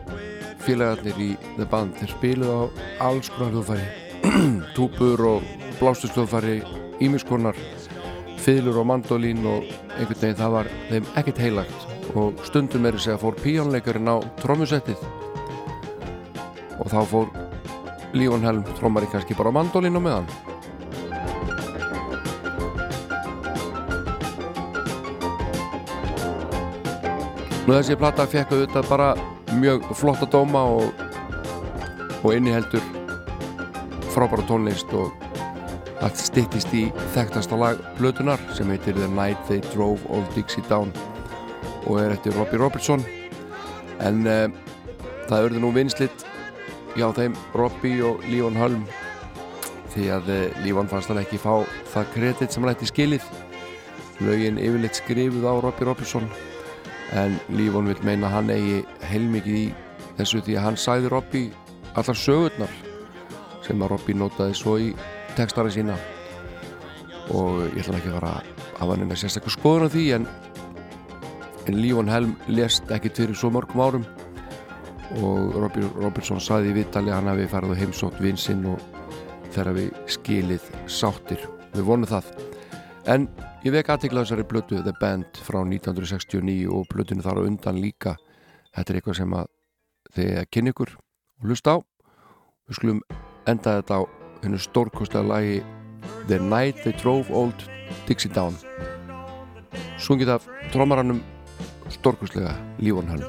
félagarnir 0.67 1.23
í 1.25 1.31
The 1.57 1.69
Band. 1.73 1.97
Þeir 2.03 2.13
spiluðu 2.13 2.59
á 2.59 2.63
alls 3.09 3.33
konar 3.33 3.57
hljóðfæri 3.57 3.89
túpur 4.77 5.25
og 5.31 5.49
blástushljóðfæri 5.81 6.59
ímiskonar 7.01 7.57
fiðlur 8.43 8.83
og 8.83 8.91
mandolín 8.93 9.41
og 9.47 9.65
einhvern 9.97 10.21
veginn 10.21 10.39
það 10.43 10.55
var 10.59 10.71
þeim 10.91 11.11
ekkert 11.23 11.43
heilagt 11.47 11.92
og 12.19 12.41
stundum 12.47 12.87
er 12.87 12.99
þess 12.99 13.15
að 13.15 13.23
fór 13.23 13.37
píjónleikarinn 13.41 14.11
á 14.13 14.17
trómusettið 14.43 15.01
og 16.79 16.89
þá 16.91 17.01
fór 17.09 17.29
Lífon 18.13 18.45
Helm 18.45 18.65
trómari 18.77 19.09
kannski 19.09 19.37
bara 19.39 19.53
og 19.97 20.03
meðan 20.05 20.27
Nú 27.63 27.77
þessi 27.77 27.95
plata 27.95 28.27
fekk 28.27 28.57
auðvitað 28.57 28.89
bara 28.91 29.13
mjög 29.55 29.85
flotta 29.95 30.27
dóma 30.27 30.65
og, 30.67 31.05
og 32.25 32.35
inniheldur 32.35 32.83
frábæra 34.11 34.43
tónlist 34.49 34.91
og 34.99 35.15
það 36.01 36.19
stittist 36.19 36.75
í 36.75 36.83
þekktasta 37.15 37.57
lag 37.57 37.81
Plötunar 38.01 38.43
sem 38.57 38.69
heitir 38.75 38.99
The 38.99 39.07
Night 39.07 39.47
They 39.47 39.63
Drove 39.71 40.03
Old 40.11 40.27
Dixie 40.35 40.67
Down 40.69 40.91
og 41.87 42.01
er 42.01 42.15
eftir 42.15 42.35
Robbie 42.37 42.61
Robertson. 42.61 43.05
En 44.03 44.27
uh, 44.27 44.47
það 45.29 45.49
örði 45.49 45.63
nú 45.63 45.73
vinslitt 45.75 46.27
hjá 46.97 47.09
þeim 47.17 47.37
Robbie 47.57 48.03
og 48.05 48.23
Lífon 48.29 48.59
Hölm 48.59 48.87
því 49.93 50.09
að 50.17 50.31
uh, 50.33 50.63
Lífon 50.65 50.91
fannst 50.91 51.13
hann 51.13 51.23
ekki 51.23 51.41
fá 51.41 51.63
það 51.93 52.13
kredit 52.17 52.55
sem 52.55 52.65
hann 52.65 52.75
ætti 52.75 52.91
skilið. 52.91 53.27
Lögin 54.23 54.61
yfirleitt 54.61 55.01
skrifuð 55.01 55.47
á 55.49 55.55
Robbie 55.63 55.89
Robertson 55.89 56.29
en 57.19 57.37
Lífon 57.53 57.91
vil 57.91 57.99
meina 58.07 58.29
að 58.29 58.37
hann 58.37 58.55
eigi 58.55 58.79
heilmikið 59.11 59.59
í 59.59 59.67
þessu 60.19 60.41
því 60.45 60.57
að 60.57 60.67
hann 60.67 60.81
sæði 60.81 61.13
Robbie 61.13 61.51
allar 61.99 62.17
sögurnar 62.17 62.73
sem 63.63 63.83
að 63.83 63.93
Robbie 63.93 64.17
notaði 64.19 64.57
svo 64.57 64.79
í 64.81 64.93
textara 65.37 65.71
sína. 65.73 65.97
Og 67.33 67.63
ég 67.73 67.85
ætla 67.85 68.01
ekki 68.01 68.11
að 68.11 68.19
fara 68.19 68.33
að 68.39 68.49
hafa 68.81 68.97
neina 68.99 69.19
sérstaklega 69.19 69.57
skoðun 69.57 69.89
á 69.89 69.95
því 69.95 70.07
en, 70.17 70.27
en 71.67 71.79
Lífon 71.79 72.11
Helm 72.11 72.35
lest 72.51 72.91
ekki 72.95 73.13
fyrir 73.15 73.39
svo 73.39 73.51
mörgum 73.55 73.83
árum. 73.85 74.07
Og 75.23 75.57
Robbie 75.61 75.89
Robertson 76.01 76.41
saði 76.41 76.73
í 76.73 76.77
vittali 76.79 77.13
að 77.13 77.19
hann 77.19 77.31
hafi 77.33 77.49
farið 77.53 77.75
á 77.77 77.81
heimsótt 77.83 78.21
vinsinn 78.23 78.65
og 78.71 78.81
þegar 79.53 79.77
við 79.77 79.91
skilið 80.15 80.69
sáttir. 80.89 81.43
Við 81.75 81.87
vonum 81.89 82.09
það. 82.09 82.31
En 83.13 83.27
ég 83.67 83.75
vek 83.75 83.91
aðtikla 83.93 84.25
þessari 84.25 84.47
blötu 84.49 84.81
The 84.81 84.95
Band 85.01 85.41
frá 85.45 85.61
1969 85.61 86.69
og 86.73 86.87
blötunu 86.93 87.25
þar 87.25 87.43
á 87.43 87.47
undan 87.49 87.81
líka. 87.83 88.17
Þetta 88.73 88.93
er 88.93 89.01
eitthvað 89.01 89.19
sem 89.21 89.37
að 89.37 89.51
þið 90.17 90.41
kynni 90.55 90.73
ykkur 90.73 90.95
og 90.97 91.51
hlusta 91.51 91.77
á. 91.77 91.79
Við 92.71 92.79
skulum 92.79 93.05
enda 93.51 93.79
þetta 93.81 94.01
á 94.01 94.03
hennu 94.43 94.59
stórkostlega 94.63 95.29
lagi 95.29 95.61
The 96.29 96.39
Night 96.39 96.83
They 96.87 96.95
Drove 97.03 97.31
Old 97.35 97.67
Dixie 98.09 98.33
Down. 98.33 98.57
Sungið 100.03 100.37
af 100.39 100.49
trómaranum 100.73 101.21
stórkuslega 101.93 102.57
lífan 102.79 103.09
hann 103.09 103.23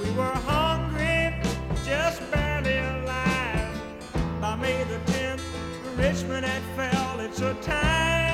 We 0.00 0.10
were 0.12 0.32
hungry, 0.46 1.34
just 1.84 2.22
barely 2.30 2.78
alive. 2.78 3.74
By 4.40 4.56
May 4.56 4.84
the 4.84 4.98
10th, 5.12 5.42
Richmond 5.96 6.46
had 6.46 6.62
fell. 6.74 7.20
It's 7.20 7.40
a 7.40 7.54
time. 7.60 8.29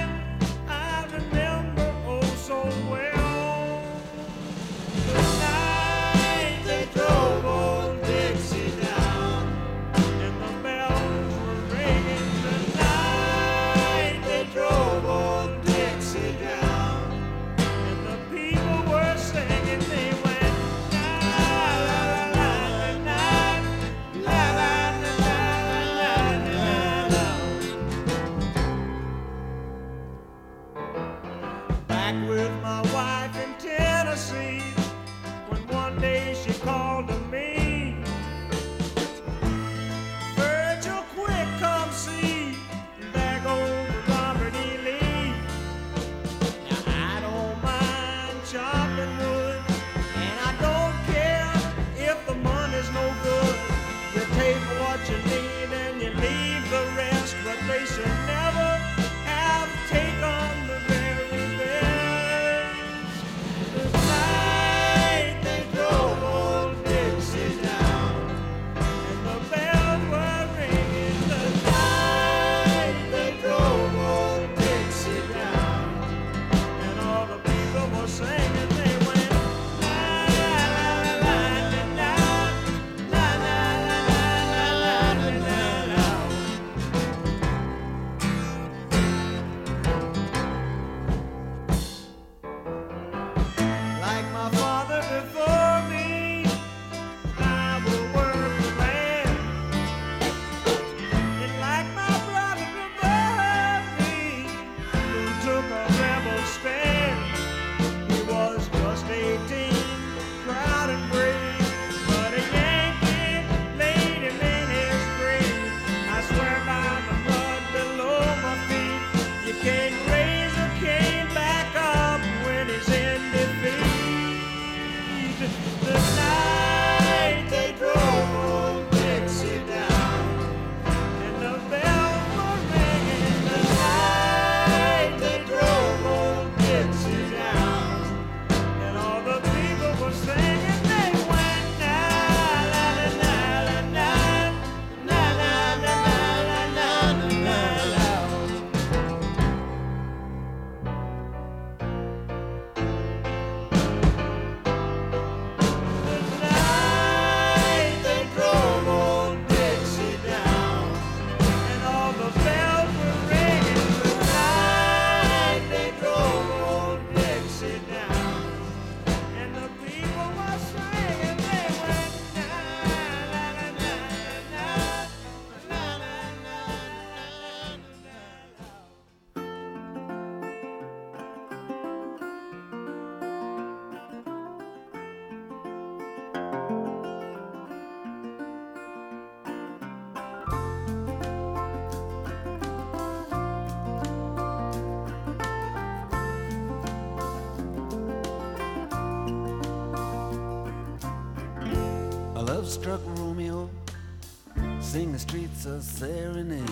A 205.77 205.83
serenade, 205.83 206.71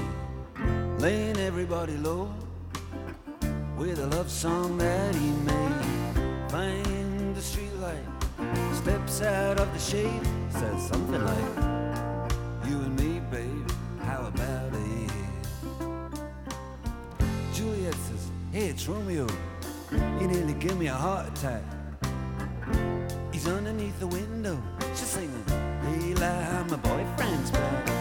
laying 0.98 1.36
everybody 1.36 1.94
low 1.98 2.32
with 3.76 3.98
a 3.98 4.06
love 4.16 4.30
song 4.30 4.78
that 4.78 5.14
he 5.14 5.30
made. 5.44 6.50
Find 6.50 7.36
the 7.36 7.40
streetlight, 7.40 8.06
steps 8.74 9.20
out 9.20 9.60
of 9.60 9.70
the 9.74 9.78
shade, 9.78 10.26
says 10.48 10.86
something 10.88 11.22
like, 11.22 11.56
"You 12.66 12.76
and 12.78 12.98
me, 12.98 13.20
babe, 13.30 13.70
how 14.00 14.24
about 14.26 14.72
it?" 14.72 15.12
Juliet 17.52 17.94
says, 18.08 18.30
"Hey, 18.52 18.68
it's 18.68 18.88
Romeo. 18.88 19.26
You 19.92 20.28
nearly 20.28 20.54
give 20.54 20.78
me 20.78 20.86
a 20.86 20.94
heart 20.94 21.26
attack." 21.28 21.62
He's 23.32 23.46
underneath 23.46 23.98
the 24.00 24.06
window. 24.06 24.56
She's 24.94 25.10
singing, 25.16 25.44
Eli, 26.08 26.62
my 26.70 26.76
boyfriend's 26.76 27.50
back. 27.50 27.93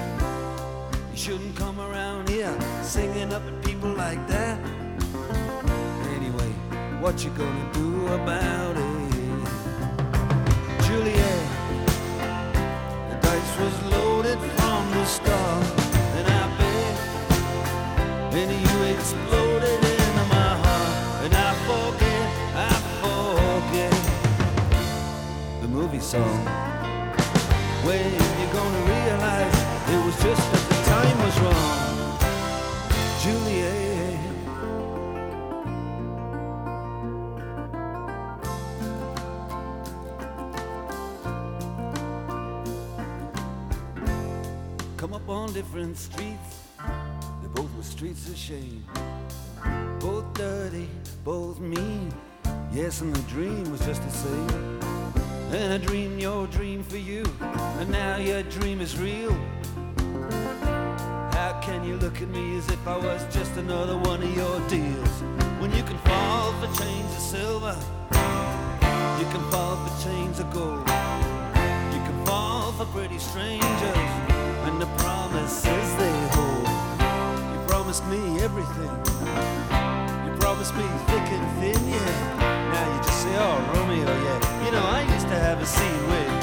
Shouldn't 1.24 1.56
come 1.56 1.80
around 1.80 2.28
here 2.28 2.54
singing 2.82 3.32
up 3.32 3.44
at 3.48 3.64
people 3.64 3.88
like 3.94 4.28
that. 4.28 4.60
Anyway, 6.18 6.52
what 7.00 7.24
you 7.24 7.30
gonna 7.30 7.72
do 7.72 8.08
about 8.08 8.76
it? 8.76 8.84
Juliet, 10.84 11.48
the 13.10 13.16
dice 13.22 13.58
was 13.58 13.76
loaded 13.94 14.38
from 14.38 14.92
the 14.92 15.06
start, 15.06 15.64
and 16.18 16.28
I 16.28 16.44
bet, 16.58 16.96
and 18.34 18.52
you 18.52 18.84
exploded 18.94 19.80
into 19.80 20.26
my 20.28 20.52
heart, 20.64 21.24
and 21.24 21.34
I 21.34 21.54
forget, 21.70 22.28
I 22.68 22.72
forget 23.00 23.96
the 25.62 25.70
movie 25.70 26.02
song. 26.02 26.46
When 27.86 28.12
you 28.12 28.48
gonna 28.52 28.84
realize 28.92 29.58
it 29.88 30.00
was 30.06 30.16
just 30.22 30.52
time 30.52 30.63
was 31.34 31.42
wrong, 31.42 32.18
Juliet. 33.22 34.20
Come 44.98 45.14
up 45.14 45.30
on 45.30 45.54
different 45.54 45.98
streets, 45.98 46.60
they 46.78 47.48
both 47.54 47.74
were 47.76 47.84
streets 47.84 48.30
of 48.30 48.38
shame. 48.38 48.86
Both 50.00 50.34
dirty, 50.34 50.90
both 51.24 51.60
mean. 51.60 52.14
Yes, 52.72 53.02
and 53.02 53.16
the 53.16 53.22
dream 53.30 53.72
was 53.72 53.86
just 53.86 54.02
the 54.04 54.10
same. 54.10 54.80
And 55.52 55.74
I 55.74 55.78
dreamed 55.78 56.20
your 56.20 56.48
dream 56.48 56.84
for 56.84 56.98
you, 56.98 57.24
and 57.42 57.90
now 57.90 58.18
your 58.18 58.42
dream 58.44 58.82
is 58.82 58.98
real. 58.98 59.38
Can 61.64 61.86
you 61.86 61.96
look 61.96 62.22
at 62.22 62.28
me 62.28 62.58
as 62.58 62.70
if 62.70 62.86
I 62.86 62.98
was 62.98 63.24
just 63.34 63.56
another 63.56 63.98
one 63.98 64.22
of 64.22 64.36
your 64.36 64.60
deals? 64.68 65.16
When 65.62 65.72
you 65.72 65.82
can 65.84 65.98
fall 66.00 66.52
for 66.60 66.68
chains 66.78 67.10
of 67.16 67.22
silver, 67.22 67.78
you 69.18 69.26
can 69.32 69.42
fall 69.50 69.78
for 69.78 70.04
chains 70.04 70.42
of 70.42 70.52
gold. 70.52 70.86
You 71.96 72.02
can 72.04 72.26
fall 72.26 72.74
for 72.74 72.84
pretty 72.88 73.18
strangers, 73.18 74.12
and 74.68 74.82
the 74.82 74.88
promises 74.98 75.88
they 75.96 76.16
hold. 76.36 76.68
You 77.54 77.60
promised 77.66 78.06
me 78.08 78.42
everything. 78.42 78.92
You 80.26 80.36
promised 80.42 80.76
me 80.76 80.84
thick 81.08 81.28
and 81.32 81.48
thin, 81.62 81.80
yeah. 81.88 82.74
Now 82.74 82.94
you 82.94 83.04
just 83.04 83.24
say, 83.24 83.36
oh, 83.38 83.56
Romeo, 83.74 84.12
yeah. 84.28 84.66
You 84.66 84.72
know, 84.74 84.84
I 84.84 85.02
used 85.14 85.30
to 85.30 85.40
have 85.40 85.62
a 85.62 85.66
scene 85.66 86.08
with 86.10 86.43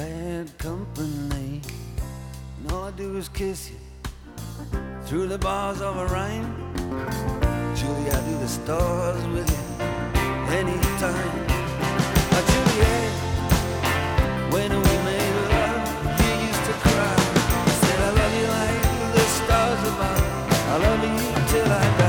bad 0.00 0.46
company. 0.56 1.60
And 2.56 2.72
all 2.72 2.84
I 2.84 2.92
do 2.92 3.16
is 3.18 3.28
kiss 3.28 3.70
you 3.70 3.80
through 5.04 5.26
the 5.26 5.38
bars 5.38 5.80
of 5.82 5.94
a 6.04 6.06
rhyme. 6.06 6.50
Julie, 7.76 8.10
I 8.10 8.20
do 8.28 8.34
the 8.38 8.48
stars 8.48 9.24
with 9.34 9.48
you 9.54 9.64
anytime. 10.60 11.34
Now, 12.32 12.42
Juliet, 12.50 13.12
when 14.54 14.70
we 14.86 14.94
made 15.08 15.36
love, 15.54 15.82
you 16.22 16.32
used 16.48 16.64
to 16.70 16.74
cry. 16.84 17.16
You 17.66 17.74
said, 17.82 18.00
I 18.08 18.10
love 18.20 18.34
you 18.40 18.48
like 18.58 18.80
the 19.16 19.24
stars 19.38 19.82
above. 19.92 20.24
I 20.72 20.76
love 20.86 21.00
you 21.08 21.18
till 21.52 21.70
I 21.82 21.99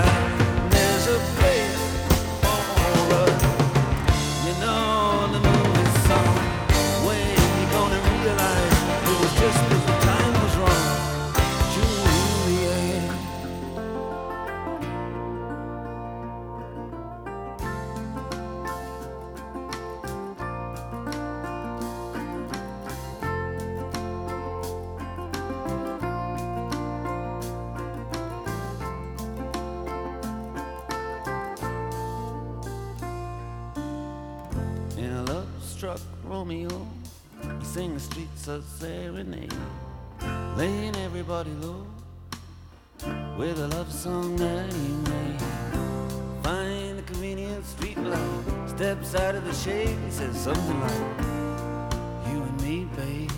everybody 41.31 41.65
low 41.65 41.85
with 43.37 43.57
a 43.59 43.67
love 43.69 43.91
song 43.91 44.35
that 44.35 44.71
he 44.73 44.89
made. 45.09 45.41
Find 46.43 46.99
a 46.99 47.01
convenient 47.03 47.65
street 47.65 47.97
light, 47.97 48.67
steps 48.67 49.15
out 49.15 49.35
of 49.35 49.45
the 49.45 49.53
shade, 49.53 49.95
he 50.05 50.11
says 50.11 50.35
something 50.35 50.79
like, 50.81 51.23
"You 52.29 52.43
and 52.43 52.61
me, 52.61 52.85
babe, 52.97 53.30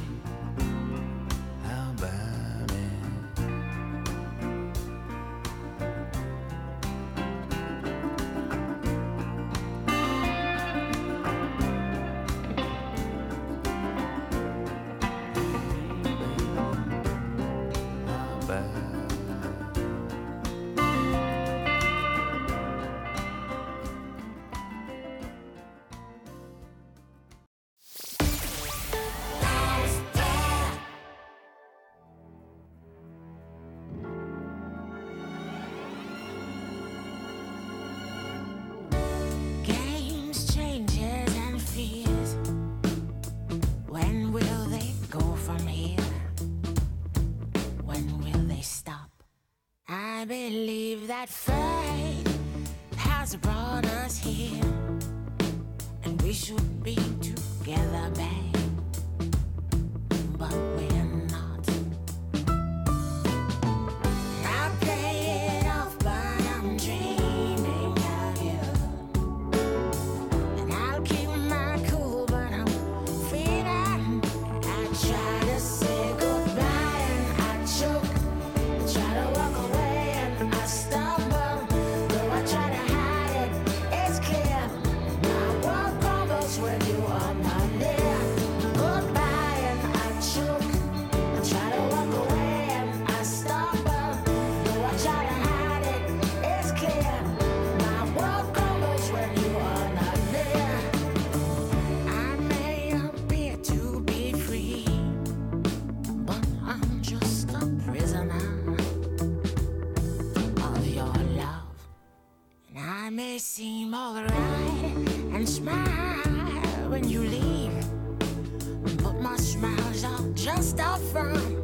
fine. 121.14 121.56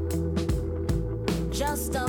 Just 1.52 1.96
a 1.96 2.08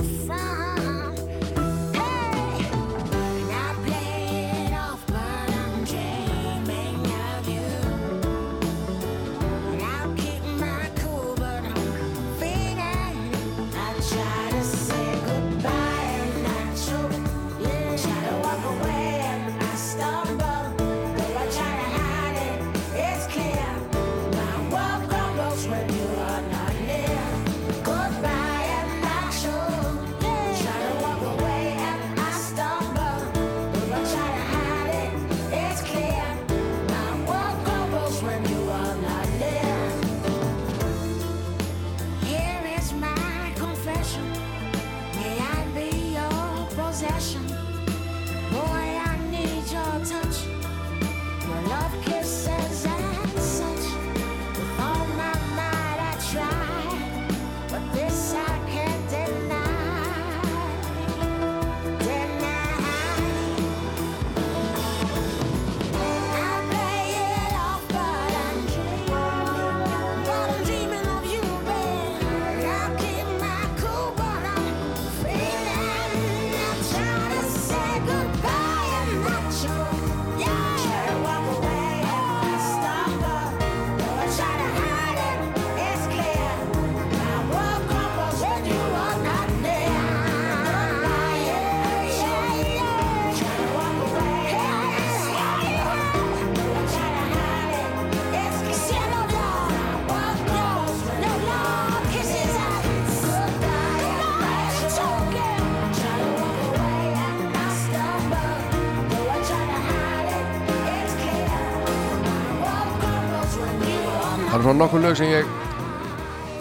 svona 114.71 114.85
nokkur 114.85 115.01
lög 115.03 115.15
sem 115.19 115.27
ég 115.27 115.47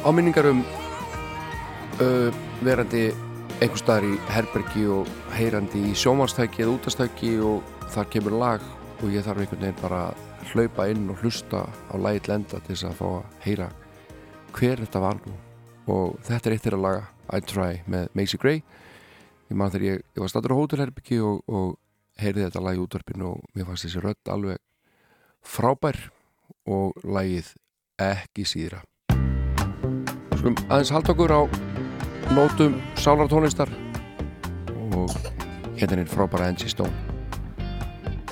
áminningar 0.03 0.49
um 0.51 0.65
uh, 2.03 2.35
verandi 2.59 3.13
einhver 3.63 3.79
staðar 3.79 4.07
í 4.09 4.17
herbergi 4.35 4.83
og 4.91 5.13
heyrandi 5.37 5.83
í 5.93 5.95
sjómanstæki 5.95 6.65
eða 6.65 6.73
útastæki 6.75 7.37
og 7.39 7.63
þar 7.95 8.09
kemur 8.11 8.35
lag 8.41 8.65
og 8.99 9.15
ég 9.15 9.23
þarf 9.23 9.45
einhvern 9.45 9.63
veginn 9.63 9.79
bara 9.79 10.01
að 10.09 10.51
hlaupa 10.51 10.89
inn 10.91 11.07
og 11.07 11.23
hlusta 11.23 11.63
á 11.71 11.95
lagið 11.95 12.33
lenda 12.33 12.59
til 12.59 12.73
þess 12.73 12.89
að 12.91 12.99
fá 12.99 13.07
að 13.13 13.39
heyra 13.47 13.71
hver 14.59 14.83
þetta 14.83 15.05
var 15.07 15.23
nú. 15.23 15.37
Og 15.87 16.19
þetta 16.27 16.51
er 16.51 16.57
eitt 16.57 16.67
þeirra 16.67 16.83
laga 16.89 17.07
I 17.31 17.47
Try 17.47 17.81
með 17.87 18.11
Macy 18.19 18.43
Gray. 18.43 18.63
Ég 19.47 19.55
man 19.55 19.71
þegar 19.71 19.87
ég, 19.93 20.05
ég 20.19 20.27
var 20.27 20.35
statur 20.35 20.59
á 20.59 20.61
hótelherbyggi 20.65 21.23
og, 21.23 21.43
og 21.47 21.79
heyrði 22.19 22.49
þetta 22.49 22.67
lag 22.67 22.75
í 22.75 22.87
útvarpinu 22.89 23.33
og 23.37 23.49
mér 23.55 23.71
fannst 23.71 23.87
þessi 23.87 24.03
rödd 24.03 24.35
alveg 24.35 24.63
frábær 25.47 26.09
og 26.67 26.99
lagið 27.07 27.55
ekki 28.01 28.47
síðra. 28.49 28.81
Skulum 30.39 30.57
aðeins 30.69 30.93
halda 30.95 31.13
okkur 31.13 31.35
á 31.37 31.41
nótum 32.33 32.79
sálartónlistar 32.97 33.69
og 34.97 35.13
hérna 35.77 36.01
er 36.01 36.09
frábæra 36.09 36.49
Angie 36.49 36.69
Stone. 36.69 36.95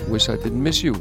Wish 0.09 0.31
I 0.31 0.37
Didn't 0.41 0.63
Miss 0.65 0.85
You. 0.85 0.97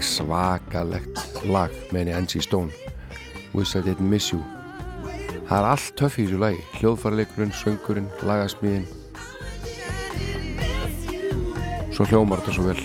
alveg 0.00 0.06
svakalegt 0.06 1.44
lag 1.44 1.70
meðin 1.92 2.16
Enzi 2.16 2.40
Stone. 2.40 2.72
Wish 3.52 3.76
I 3.76 3.82
Didn't 3.82 4.08
Miss 4.08 4.32
You. 4.32 4.40
Það 5.48 5.58
er 5.58 5.66
allt 5.68 5.96
töff 5.96 6.16
í 6.18 6.24
þessu 6.24 6.38
lagi. 6.40 6.62
Hljóðfarleikurinn, 6.78 7.52
söngurinn, 7.52 8.08
lagasmíðin. 8.24 8.86
Svo 11.92 12.06
hljómar 12.08 12.40
þetta 12.40 12.56
svo 12.56 12.66
vel 12.70 12.80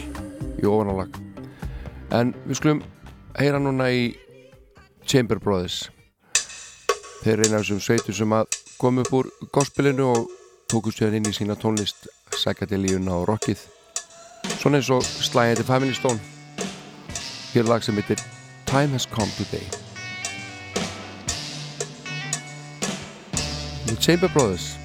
í 0.60 0.68
ofanálag. 0.68 1.16
En 2.12 2.36
við 2.46 2.60
skulum 2.60 2.84
heyra 3.40 3.62
núna 3.64 3.90
í 3.94 4.16
Chamber 5.06 5.40
Brothers. 5.40 5.90
Þeir 7.24 7.46
reyna 7.46 7.62
þessum 7.62 7.80
sveitur 7.80 8.16
sem 8.18 8.36
að 8.36 8.60
kom 8.82 9.00
upp 9.00 9.14
úr 9.16 9.32
gospelinu 9.56 10.12
og 10.12 10.32
tókust 10.68 11.00
hérna 11.00 11.22
inn 11.22 11.32
í 11.32 11.36
sína 11.38 11.56
tónlist 11.56 12.10
sækjadilíuna 12.36 13.22
og 13.22 13.30
rockið. 13.32 13.68
Svona 14.60 14.82
eins 14.82 14.92
og 14.92 15.06
slæði 15.06 15.62
þetta 15.62 15.72
Family 15.72 15.96
Stone 15.96 16.35
hér 17.56 17.64
lag 17.64 17.82
sem 17.82 17.96
heitir 17.96 18.18
Time 18.66 18.92
Has 18.92 19.08
Come 19.08 19.32
Today. 19.38 19.64
The 23.86 23.96
Chamber 24.00 24.30
Brothers. 24.30 24.85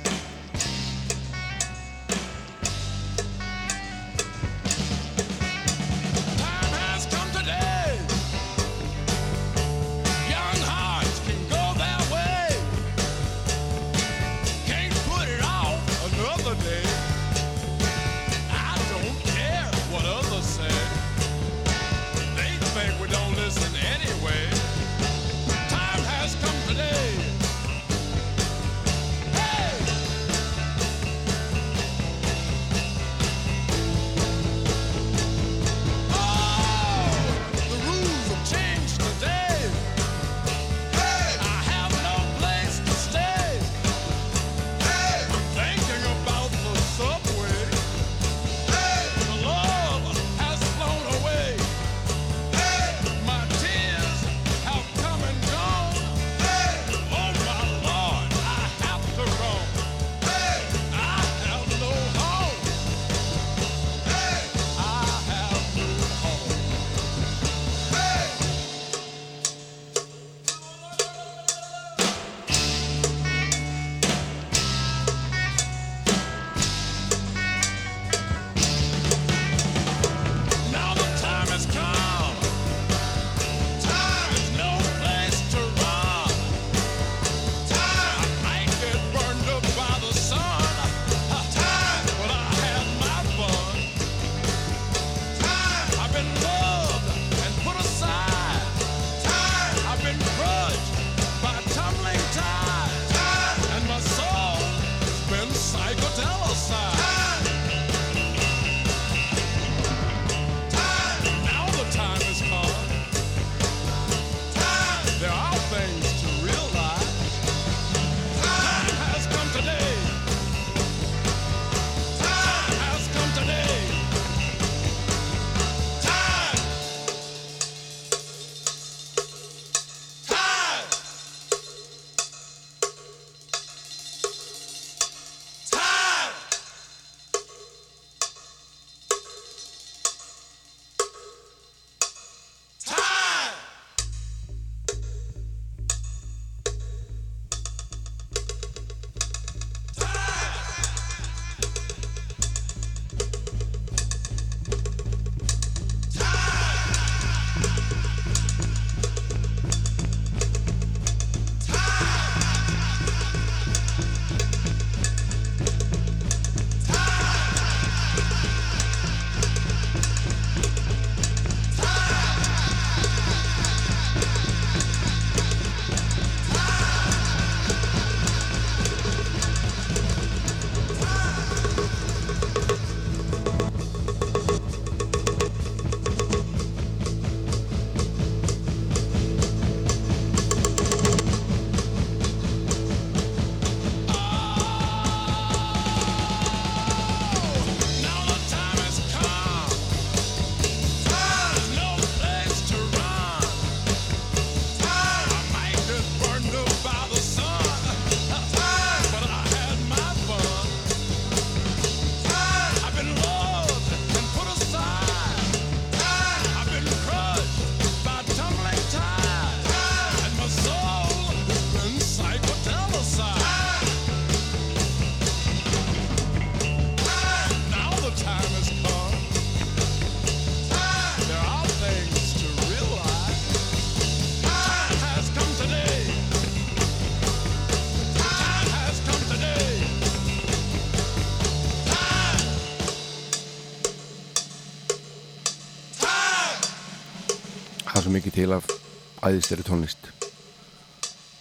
Æðisteri 249.26 249.64
tónlist. 249.66 250.10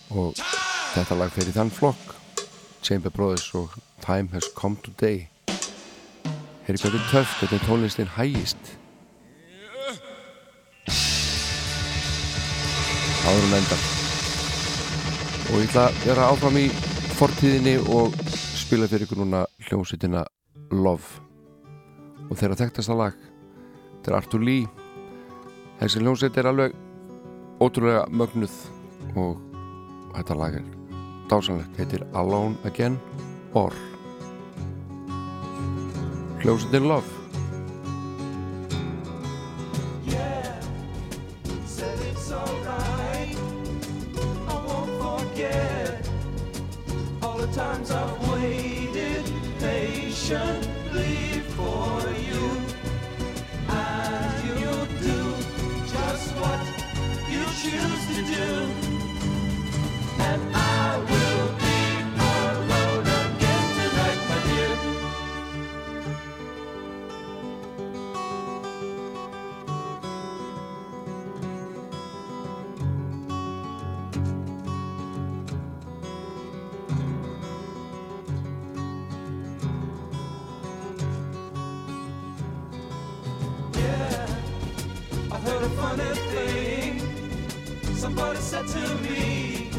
Og 0.10 0.34
þetta 0.96 1.20
lag 1.20 1.32
fer 1.34 1.50
í 1.50 1.56
þann 1.56 1.72
flokk 1.74 2.16
Chamber 2.84 3.14
Brothers 3.14 3.50
og 3.60 3.76
Time 4.04 4.32
Has 4.34 4.50
Come 4.58 4.80
Today. 4.84 5.28
Heyri 6.66 6.80
hvað 6.80 6.86
þetta 6.86 7.00
er 7.00 7.08
töff, 7.12 7.38
þetta 7.42 7.56
er 7.60 7.66
tónlistin 7.68 8.12
hægist. 8.18 8.76
Áður 13.30 13.46
en 13.46 13.58
endar 13.60 13.88
og 15.50 15.58
ég 15.58 15.70
ætla 15.70 15.88
að 15.90 16.04
vera 16.06 16.28
áfram 16.30 16.58
í 16.62 16.68
fortíðinni 17.18 17.76
og 17.90 18.14
spila 18.58 18.86
fyrir 18.90 19.08
ykkur 19.08 19.24
núna 19.24 19.46
hljómsveitina 19.66 20.22
Love. 20.74 21.24
Og 22.30 22.38
þeirra 22.38 22.58
þekktasta 22.60 22.98
lag 22.98 23.18
þetta 23.18 24.12
er 24.12 24.18
Arthur 24.20 24.46
Lee. 24.46 24.68
Þessi 25.80 26.04
hljómsveit 26.04 26.38
er 26.38 26.50
alveg 26.52 26.78
ótrúlega 27.60 28.08
mögnuð 28.08 28.56
og 29.20 29.40
þetta 30.16 30.36
lag 30.40 30.56
er 30.62 30.66
dásanlegt 31.30 31.78
heitir 31.80 32.06
Alone 32.16 32.56
Again 32.64 32.98
or 33.54 33.74
hljómsveitin 36.40 36.88
Love. 36.88 37.06
Yeah, 40.08 40.56
said 41.66 42.00
it's 42.10 42.32
alright. 42.32 43.36
I 44.48 44.56
won't 44.66 44.92
forget 45.04 46.10
all 47.22 47.38
the 47.38 47.52
times 47.54 47.92
I've 47.92 48.32
waited 48.32 49.26
patiently 49.60 50.79
choose 57.70 58.16
to 58.16 58.24
do. 58.24 58.89
Somebody 88.40 88.72
said 88.72 88.88
to 88.88 88.96
me, 89.04 89.70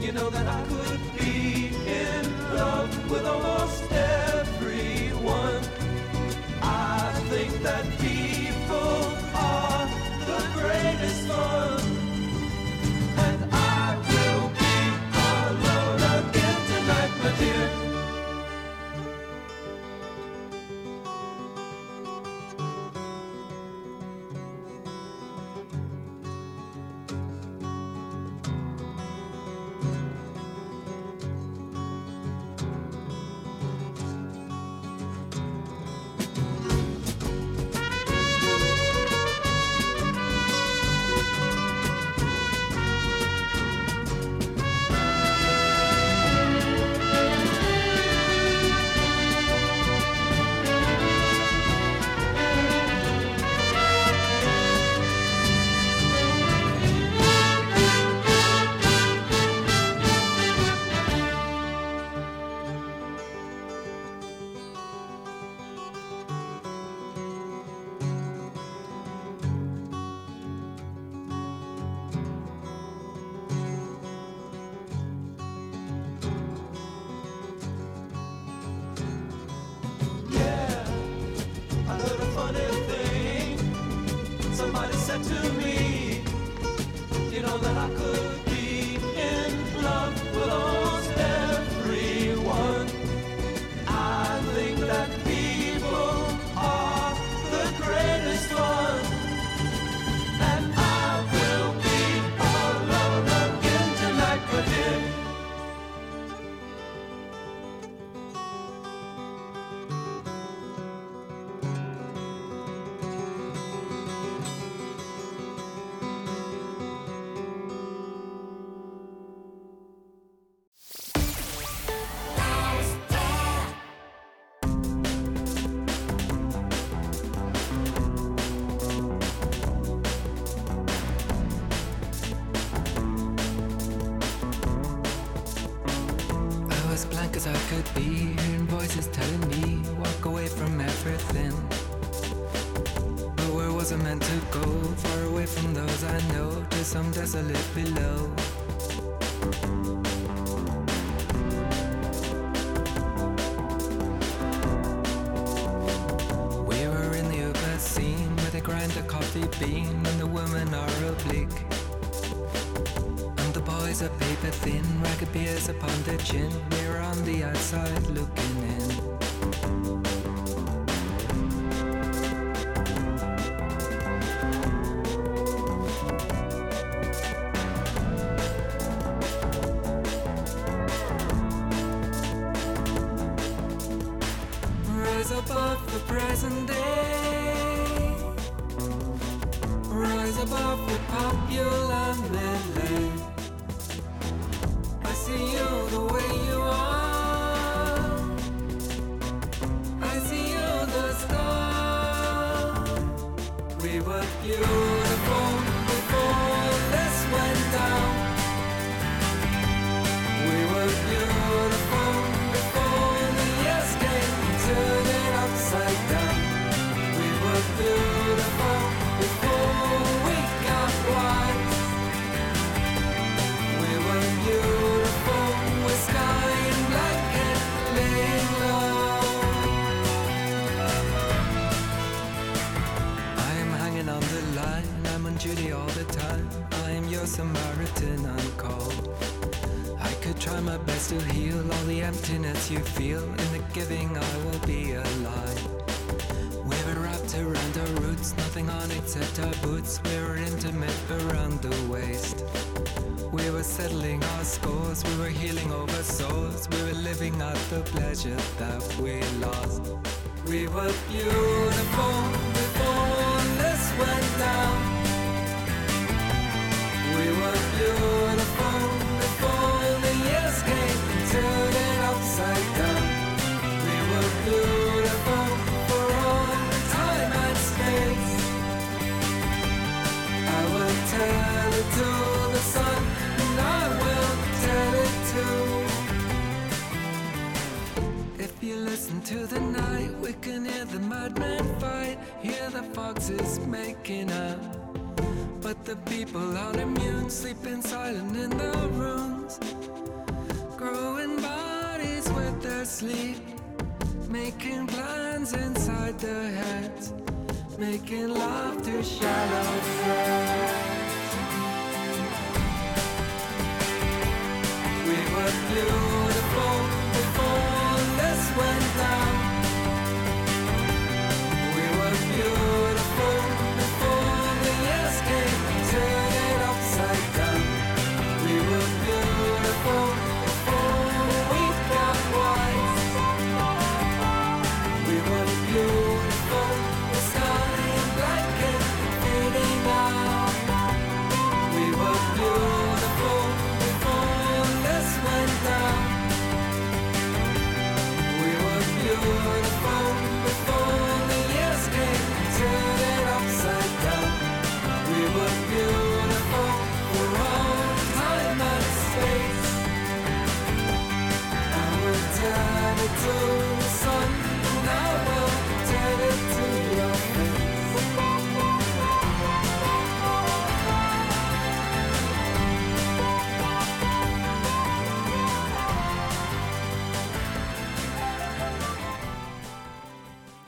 you 0.00 0.12
know 0.12 0.30
that 0.30 0.46
I 0.46 0.62
could 0.68 1.00
be 1.18 1.66
in 1.86 2.54
love 2.54 3.10
with 3.10 3.26
almost 3.26 3.82
everyone. 3.90 4.25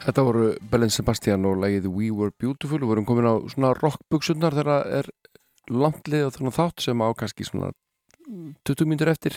Þetta 0.09 0.23
voru 0.25 0.45
Belen 0.73 0.89
Sebastian 0.89 1.43
og 1.45 1.59
lagið 1.61 1.87
We 1.93 2.07
Were 2.09 2.33
Beautiful. 2.41 2.81
Og 2.81 2.89
vorum 2.89 3.05
komin 3.05 3.27
á 3.29 3.37
svona 3.53 3.75
rockbuksunar 3.77 4.55
þegar 4.57 4.69
það 4.71 4.93
er 4.97 5.09
landlið 5.69 6.23
og 6.25 6.31
þannig 6.33 6.55
þátt 6.57 6.85
sem 6.87 7.03
á 7.05 7.09
kannski 7.13 7.45
svona 7.45 7.69
20 8.65 8.89
mínútur 8.89 9.11
eftir. 9.13 9.37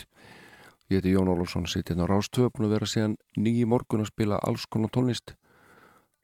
Ég 0.88 1.02
heiti 1.02 1.12
Jón 1.12 1.28
Ólafsson, 1.28 1.66
sitt 1.68 1.92
hérna 1.92 2.06
á 2.08 2.48
búin 2.48 2.70
að 2.70 2.72
vera 2.72 2.88
síðan 2.88 3.18
nýji 3.36 3.66
morgun 3.68 4.00
að 4.00 4.14
spila 4.14 4.38
alls 4.40 4.64
konar 4.64 4.88
tónlist. 4.88 5.34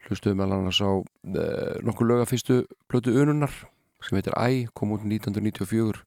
Hlustuðum 0.08 0.40
meðal 0.40 0.62
annars 0.62 0.80
á 0.80 0.96
eh, 0.96 1.76
nokkur 1.84 2.08
löga 2.08 2.24
fyrstu 2.24 2.62
blötu 2.88 3.12
ununar 3.20 3.52
sem 4.00 4.16
heitir 4.16 4.32
Æ, 4.32 4.72
kom 4.72 4.96
út 4.96 5.04
1994 5.04 6.00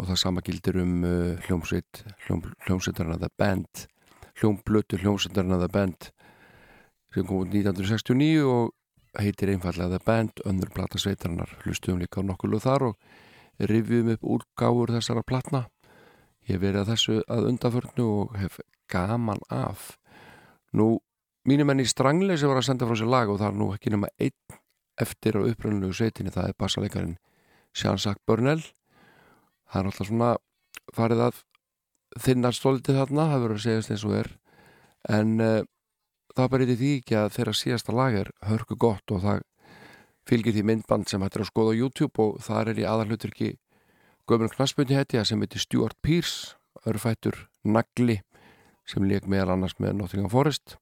og 0.00 0.08
það 0.08 0.22
sama 0.24 0.40
gildir 0.40 0.80
um 0.80 1.04
uh, 1.04 1.36
hljómsveit 1.44 2.00
hljóm, 2.24 2.46
hljómsveitarna 2.64 3.20
The 3.20 3.28
Band. 3.36 3.84
Hljómblötu 4.40 4.96
hljómsveitarna 5.04 5.60
The 5.60 5.68
Band 5.68 6.12
sem 7.12 7.26
kom 7.26 7.42
út 7.42 7.52
1969 7.52 8.46
og 8.48 8.72
heitir 9.20 9.52
einfallega 9.52 9.98
The 9.98 10.00
Band 10.06 10.42
önnur 10.48 10.72
plata 10.72 11.00
sveitarnar 11.00 11.50
hlustuðum 11.62 12.00
líka 12.00 12.24
á 12.24 12.26
nokkuð 12.26 12.54
lög 12.54 12.64
þar 12.64 12.86
og 12.88 13.68
rifjum 13.70 14.12
upp 14.14 14.24
úrgáfur 14.34 14.94
þessara 14.96 15.24
platna. 15.26 15.66
Ég 16.48 16.60
verið 16.62 16.82
að 16.82 16.92
þessu 16.94 17.18
að 17.28 17.48
undaförnu 17.52 18.06
og 18.22 18.36
hef 18.40 18.58
gaman 18.90 19.42
af. 19.52 19.98
Nú, 20.72 20.96
mínum 21.48 21.70
enn 21.70 21.84
í 21.84 21.88
strangleysi 21.88 22.48
var 22.48 22.62
að 22.62 22.70
senda 22.70 22.88
frá 22.88 22.96
sér 22.98 23.12
lag 23.12 23.30
og 23.30 23.38
það 23.42 23.50
er 23.52 23.58
nú 23.60 23.68
ekki 23.76 23.92
nema 23.92 24.10
einn 24.18 24.58
eftir 25.00 25.36
á 25.36 25.40
upprönnulegu 25.44 25.96
sveitinni 25.96 26.32
það 26.32 26.50
er 26.50 26.58
bassalegarinn 26.58 27.18
Sjansak 27.72 28.18
Börnell 28.28 28.64
það 29.72 29.80
er 29.80 29.88
alltaf 29.88 30.08
svona 30.08 30.32
farið 30.92 31.24
að 31.28 31.42
þinna 32.22 32.52
stoltið 32.52 32.98
þarna, 33.00 33.28
það 33.30 33.44
verður 33.44 33.58
að 33.58 33.64
segjast 33.64 33.92
eins 33.94 34.04
og 34.04 34.16
er. 34.18 34.28
En 35.08 35.30
uh, 35.40 35.60
það 36.36 36.54
eitthvað 36.62 36.78
því 36.80 36.92
ekki 37.00 37.18
að 37.18 37.32
þeirra 37.36 37.54
síðasta 37.58 37.96
lag 37.96 38.18
er 38.22 38.30
hörku 38.48 38.76
gott 38.80 39.12
og 39.12 39.22
það 39.24 39.42
fylgir 40.28 40.56
því 40.56 40.64
myndband 40.68 41.10
sem 41.10 41.22
hættir 41.22 41.44
að 41.44 41.50
skoða 41.50 41.74
á 41.74 41.78
YouTube 41.80 42.22
og 42.22 42.42
þar 42.44 42.72
er 42.72 42.80
í 42.80 42.88
aðalhutur 42.88 43.32
ekki 43.34 43.50
gömur 44.30 44.52
knaspunni 44.54 44.96
hetja 44.96 45.24
sem 45.26 45.40
heitir 45.42 45.62
Stuart 45.62 45.98
Pearce 46.02 46.56
örfættur 46.88 47.48
Nagli 47.64 48.20
sem 48.88 49.04
leik 49.06 49.26
meðal 49.30 49.56
annars 49.56 49.74
með 49.82 49.98
Nottingham 49.98 50.30
Forest 50.32 50.76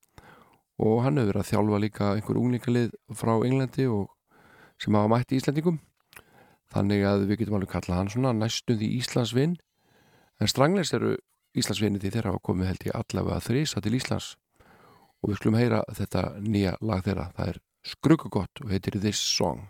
og 0.80 1.02
hann 1.04 1.18
hefur 1.20 1.32
verið 1.32 1.42
að 1.42 1.50
þjálfa 1.50 1.80
líka 1.84 2.10
einhver 2.14 2.40
unglingalið 2.40 2.94
frá 3.16 3.32
Englandi 3.36 3.88
og 3.90 4.12
sem 4.80 4.96
hafa 4.96 5.10
mætt 5.12 5.32
í 5.32 5.40
Íslandingum 5.40 5.80
þannig 6.72 7.04
að 7.08 7.26
við 7.28 7.42
getum 7.42 7.58
alveg 7.58 7.72
kallað 7.74 7.98
hann 7.98 8.12
svona 8.12 8.36
næstuði 8.36 8.92
Íslandsvinn 9.00 9.58
en 10.40 10.52
stranglegs 10.52 10.94
eru 10.96 11.16
Íslandsvinni 11.58 12.00
því 12.00 12.14
þeirra 12.14 12.32
hafa 12.34 12.46
komið 12.46 12.70
held 12.70 12.86
ég 12.86 12.96
allavega 12.96 13.44
þrýsa 13.44 13.82
til 13.84 13.96
Íslands 13.98 14.34
og 15.20 15.30
við 15.30 15.40
skulum 15.40 15.58
heyra 15.60 15.82
þetta 15.96 16.24
nýja 16.44 16.76
lag 16.80 17.04
þeirra. 17.04 17.28
Það 17.36 17.52
er 17.52 17.60
skrugugott 17.90 18.64
og 18.64 18.72
heitir 18.72 18.98
This 19.00 19.20
Song 19.20 19.68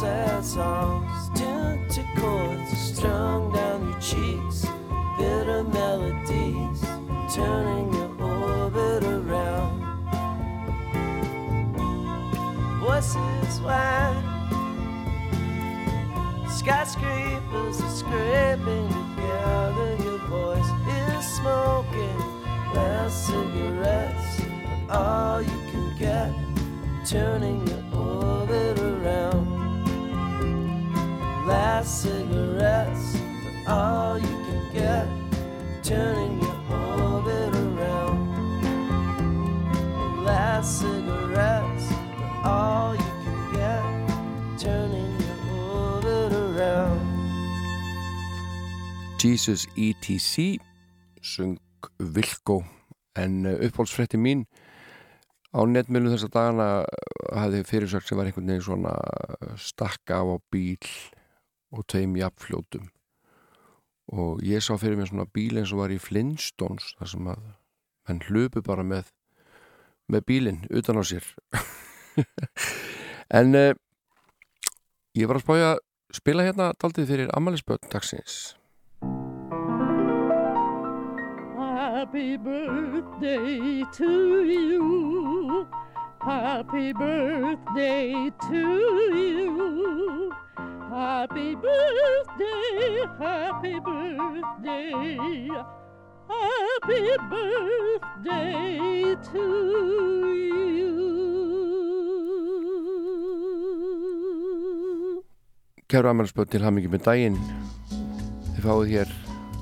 sad, 0.00 0.42
songs. 0.42 1.28
Tuned 1.38 1.90
to 1.90 2.02
chords 2.18 2.70
strung 2.78 3.52
down 3.52 3.90
your 3.90 4.00
cheeks, 4.00 4.66
bitter 5.18 5.62
melodies, 5.64 6.80
turning 7.34 7.92
your 7.92 8.10
orbit 8.22 9.04
around. 9.04 9.80
voices 12.80 13.60
whine. 13.60 14.24
Skyscrapers 16.48 17.80
are 17.82 17.96
scraping 18.02 18.88
together. 18.88 19.96
Your 20.04 20.18
voice 20.28 20.70
is 20.98 21.24
smoking. 21.36 22.20
Last 22.74 23.26
cigarettes 23.26 24.40
are 24.88 25.34
all 25.34 25.42
you 25.42 25.58
can 25.70 25.86
get. 25.98 26.32
Turning 27.06 27.66
your 27.66 27.79
Last 31.50 32.02
cigarettes 32.02 33.18
are 33.66 34.14
all 34.14 34.18
you 34.18 34.36
can 34.46 34.62
get. 34.72 35.06
Turning 35.82 36.38
your 36.38 36.58
orbit 36.70 37.52
around. 37.66 38.22
Last 40.22 40.78
cigarettes 40.78 41.86
are 42.46 42.54
all 42.54 42.94
you 42.94 43.12
can 43.24 43.40
get. 43.58 43.82
Turning 44.62 45.10
your 45.26 45.38
orbit 45.66 46.32
around. 46.32 47.02
Jesus 49.18 49.66
ETC 49.76 50.60
sung 51.20 51.58
Vilko 51.98 52.62
en 53.18 53.44
uh, 53.46 53.58
uppáhaldsfrétti 53.58 54.16
mín 54.22 54.46
á 55.50 55.66
netmjölum 55.66 56.14
þessa 56.14 56.30
dagana 56.30 56.68
hafði 57.34 57.66
fyrirsögn 57.66 58.06
sem 58.06 58.18
var 58.20 58.30
einhvern 58.30 58.52
veginn 58.52 58.68
svona 58.68 58.94
stakka 59.58 60.22
af 60.22 60.28
á 60.30 60.36
bíl 60.54 60.78
og 61.70 61.86
tveim 61.90 62.16
jafnfljótum 62.18 62.88
og 64.10 64.42
ég 64.42 64.62
sá 64.64 64.74
fyrir 64.78 64.98
mér 64.98 65.10
svona 65.10 65.28
bíl 65.30 65.58
eins 65.60 65.72
og 65.74 65.84
var 65.84 65.94
í 65.94 66.00
Flintstones 66.02 66.94
þar 66.98 67.12
sem 67.12 67.28
að 67.30 67.42
menn 68.08 68.22
hlupu 68.26 68.62
bara 68.66 68.86
með 68.86 69.12
með 70.10 70.26
bílinn 70.26 70.64
utan 70.70 70.98
á 70.98 71.02
sér 71.06 71.26
en 73.40 73.54
uh, 73.54 73.74
ég 75.14 75.30
var 75.30 75.38
að 75.38 75.46
spája 75.46 75.74
spila 76.14 76.46
hérna 76.46 76.72
daldið 76.82 77.12
fyrir 77.12 77.36
Amalisbjörn 77.38 77.92
dagsins 77.92 78.56
Happy 82.10 82.36
birthday 82.38 83.84
to 83.92 84.44
you. 84.44 85.68
Happy 86.20 86.92
birthday 86.92 88.32
to 88.48 88.62
you. 89.14 90.29
Happy 90.90 91.54
birthday, 91.54 93.06
happy 93.16 93.78
birthday. 93.78 94.90
Happy 96.26 97.02
birthday 97.30 99.14
to 99.30 99.44
you. 100.34 100.90
Kæru 105.86 106.08
Amalisbjörn 106.10 106.50
til 106.50 106.62
hamingi 106.66 106.90
með 106.90 107.06
daginn 107.06 107.38
þið 108.56 108.62
fáið 108.66 108.90
hér 108.90 109.14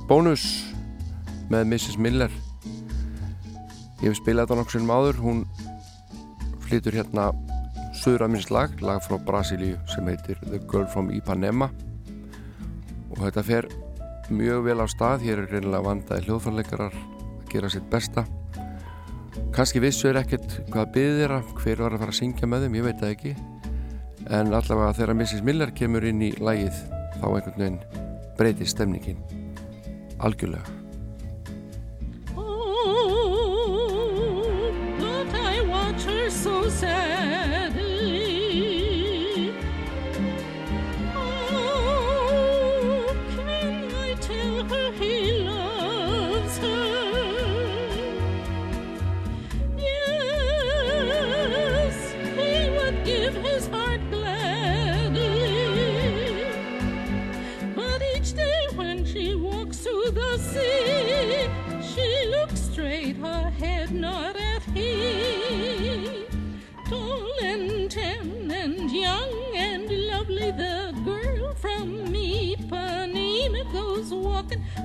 bónus 0.08 0.44
með 1.52 1.68
Mrs. 1.74 2.00
Miller 2.00 2.32
ég 4.00 4.08
hef 4.08 4.16
spilað 4.22 4.48
þetta 4.48 4.58
nokkur 4.62 4.78
sinnum 4.78 4.96
áður 4.96 5.20
hún 5.26 5.44
flytur 6.64 6.96
hérna 6.96 7.24
Suðramins 7.98 8.46
lag, 8.54 8.72
lag 8.84 9.00
frá 9.02 9.18
Brasilíu 9.18 9.78
sem 9.90 10.06
heitir 10.06 10.38
The 10.44 10.60
Girl 10.70 10.86
from 10.92 11.10
Ipanema. 11.10 11.70
Og 13.10 13.18
þetta 13.24 13.44
fer 13.46 13.68
mjög 14.30 14.68
vel 14.68 14.78
á 14.78 14.86
stað, 14.86 15.24
hér 15.26 15.42
er 15.42 15.50
reynilega 15.50 15.86
vandaði 15.86 16.28
hljóðfarleikarar 16.28 16.94
að 16.94 17.50
gera 17.50 17.72
sitt 17.72 17.88
besta. 17.90 18.24
Kannski 19.54 19.82
vissu 19.82 20.12
er 20.12 20.20
ekkert 20.22 20.60
hvað 20.70 20.94
byggðir 20.94 21.22
þeirra, 21.24 21.42
hver 21.58 21.84
var 21.84 21.96
að 21.96 22.04
fara 22.04 22.14
að 22.14 22.20
syngja 22.20 22.50
með 22.50 22.66
þeim, 22.66 22.78
ég 22.78 22.88
veit 22.88 23.02
það 23.02 23.14
ekki. 23.16 23.36
En 24.28 24.54
allavega 24.54 24.96
þegar 25.00 25.16
Mrs. 25.18 25.44
Miller 25.50 25.74
kemur 25.82 26.06
inn 26.06 26.26
í 26.28 26.34
lagið 26.38 26.82
þá 27.18 27.30
einhvern 27.32 27.62
veginn 27.62 27.80
breytir 28.38 28.70
stemningin. 28.70 29.24
Algjörlega 30.22 30.77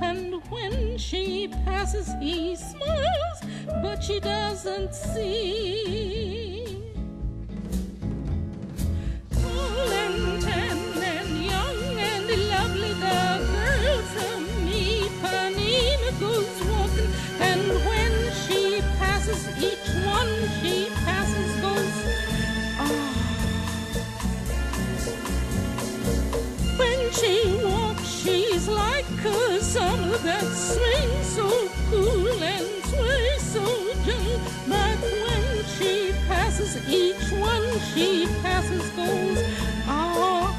and 0.04 0.34
when 0.52 0.98
she 0.98 1.48
passes, 1.66 2.08
he 2.20 2.56
smiles, 2.56 3.40
but 3.82 4.04
she 4.04 4.20
doesn't 4.20 4.94
see. 4.94 6.66
Tall 9.32 9.92
and 10.04 10.42
tan 10.42 10.78
and 11.14 11.32
young 11.54 11.82
and 12.12 12.28
lovely, 12.54 12.94
the 13.06 13.22
girl 13.54 14.02
from 14.14 14.42
Ipanema 14.86 16.12
goes 16.20 16.58
walking, 16.70 17.12
and 17.50 17.64
when 17.90 18.14
she 18.44 18.82
passes, 19.00 19.42
each 19.70 19.88
one 20.16 20.34
she 20.60 20.76
a 29.74 29.80
summer 29.80 30.18
that 30.18 30.44
swings 30.44 31.28
so 31.36 31.50
cool 31.90 32.44
and 32.44 32.68
sways 32.86 33.42
so 33.42 33.66
gentle. 34.06 34.40
But 34.68 34.98
when 35.02 35.64
she 35.76 36.12
passes, 36.28 36.78
each 36.90 37.32
one 37.32 37.80
she 37.94 38.28
passes 38.42 38.90
goes. 38.96 39.40
Ah. 39.88 40.54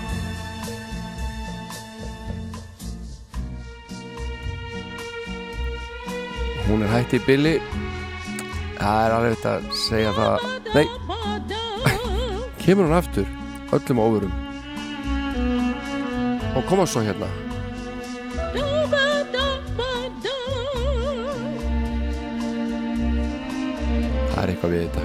hún 6.68 6.82
er 6.82 6.88
hætti 6.88 7.18
billi 7.26 7.58
það 8.80 9.00
er 9.04 9.14
alveg 9.14 9.34
þetta 9.34 9.52
að 9.52 9.66
segja 9.76 10.14
það 10.16 10.46
nei 10.72 10.86
kemur 12.64 12.88
hún 12.88 12.96
aftur 12.96 13.28
öllum 13.76 14.00
óverum 14.06 14.34
og 16.56 16.64
koma 16.70 16.88
svo 16.88 17.04
hérna 17.04 17.28
það 24.44 24.50
er 24.50 24.54
eitthvað 24.54 24.72
við 24.74 24.82
þetta 24.84 25.02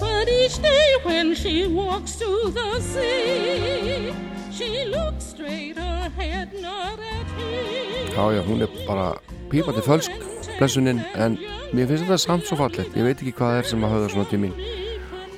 But 0.00 0.28
each 0.28 0.56
day 0.62 0.88
when 1.04 1.34
she 1.34 1.66
walks 1.66 2.12
through 2.16 2.50
the 2.52 2.80
sea, 2.80 4.14
she 4.52 4.84
looks 4.86 5.24
straight 5.24 5.78
ahead, 5.78 6.52
not 6.60 6.98
at 7.00 7.26
him. 7.38 8.14
já 8.14 8.24
já 8.36 8.42
hún 8.46 8.62
er 8.62 8.70
bara 8.86 9.08
pípandi 9.50 9.82
fölsk 9.82 10.12
blessunin 10.58 11.00
en 11.14 11.38
mér 11.72 11.86
finnst 11.88 12.04
þetta 12.04 12.18
samt 12.18 12.46
svo 12.46 12.56
fallegt 12.60 12.96
ég 12.96 13.06
veit 13.06 13.18
ekki 13.18 13.34
hvað 13.38 13.54
það 13.54 13.58
er 13.62 13.70
sem 13.70 13.84
að 13.84 13.94
höfða 13.94 14.12
svona 14.14 14.30
til 14.30 14.42
mín 14.44 14.54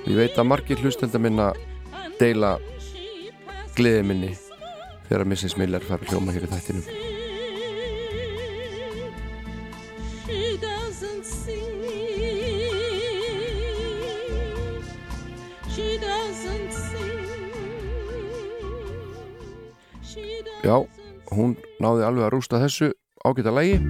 og 0.02 0.08
ég 0.10 0.18
veit 0.18 0.38
að 0.38 0.48
margir 0.50 0.82
hlustenda 0.82 1.18
minna 1.22 1.52
deila 2.20 2.56
gleði 3.76 4.02
minni 4.08 4.34
þegar 5.08 5.26
Mrs. 5.28 5.56
Miller 5.60 5.84
fær 5.84 6.04
hljóma 6.08 6.34
hér 6.34 6.48
í 6.48 6.52
þættinum 6.52 7.11
Já, 20.62 20.76
hún 21.34 21.56
náði 21.82 22.04
alveg 22.06 22.28
að 22.28 22.32
rústa 22.36 22.60
þessu 22.62 22.92
ágæta 23.26 23.50
lægi 23.50 23.80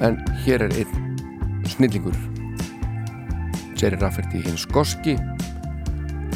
en 0.00 0.14
hér 0.44 0.62
er 0.64 0.72
einn 0.80 1.18
snillingur. 1.68 2.16
Jerry 3.76 3.98
Rafferty 4.00 4.40
hinn 4.40 4.56
Skoski. 4.56 5.18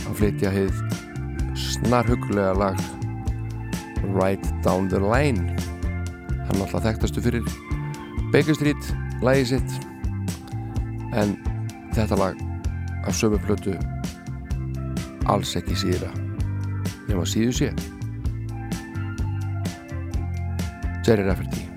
Að 0.05 0.19
flytja 0.19 0.53
heið 0.53 0.83
snarhugulega 1.57 2.53
lag 2.59 2.83
Right 4.13 4.45
Down 4.67 4.91
the 4.93 5.01
Line. 5.01 5.57
Hann 6.51 6.61
alltaf 6.61 6.85
þekktastu 6.85 7.25
fyrir 7.25 7.49
Baker 8.35 8.59
Street 8.59 8.93
lagið 9.25 9.55
sitt. 9.55 9.79
En 11.17 11.33
þetta 11.97 12.21
lag 12.21 12.45
af 13.09 13.17
sömu 13.17 13.41
plötu 13.49 13.79
alls 15.33 15.57
ekki 15.57 15.81
síðra 15.81 16.13
nema 17.09 17.25
síðu 17.25 17.57
sé. 17.57 17.73
Jerry 21.03 21.25
Rafferty. 21.25 21.72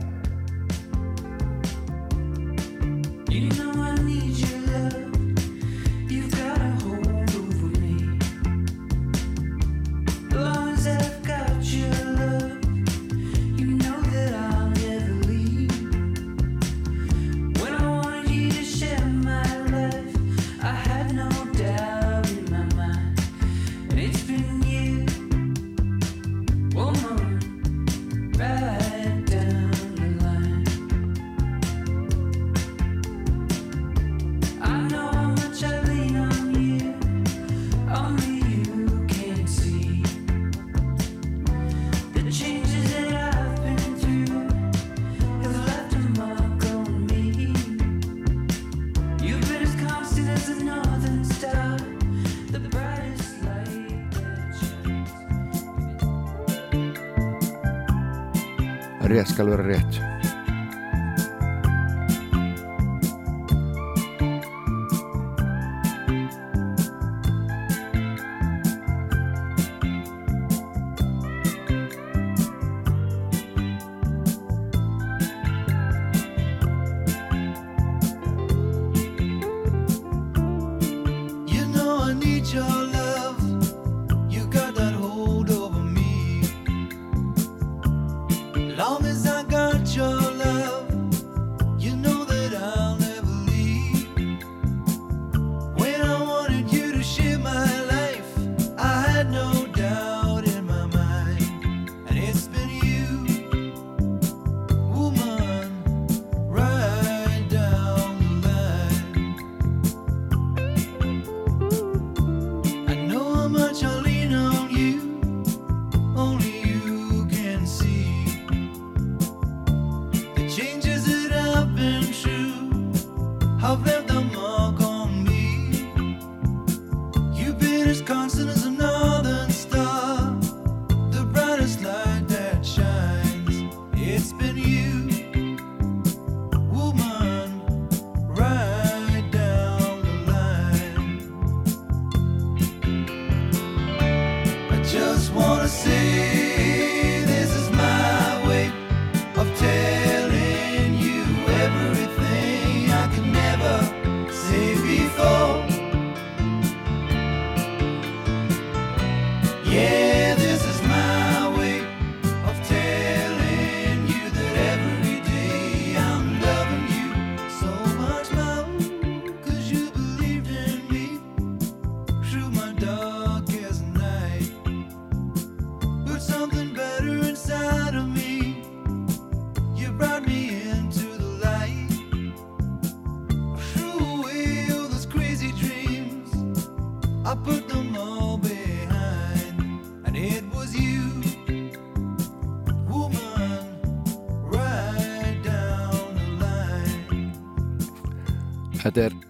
Skal 59.26 59.50
vera 59.50 59.64
rétt 59.64 60.15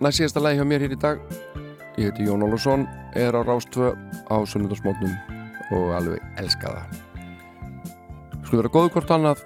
Næst 0.05 0.19
síðasta 0.19 0.41
lægi 0.43 0.59
hjá 0.59 0.65
mér 0.69 0.83
hér 0.85 0.91
í 0.93 0.97
dag. 1.01 1.21
Ég 1.97 2.11
heiti 2.11 2.27
Jón 2.27 2.43
Olsson 2.45 2.83
er 3.17 3.33
á 3.33 3.41
Rástvö 3.41 3.95
á 4.29 4.37
Sunnundarsmótnum 4.45 5.15
og 5.73 5.95
alveg 5.97 6.21
elska 6.37 6.69
það. 6.75 6.99
Skulum 8.43 8.61
vera 8.61 8.73
góðu 8.75 8.93
hvort 8.93 9.15
annað 9.15 9.41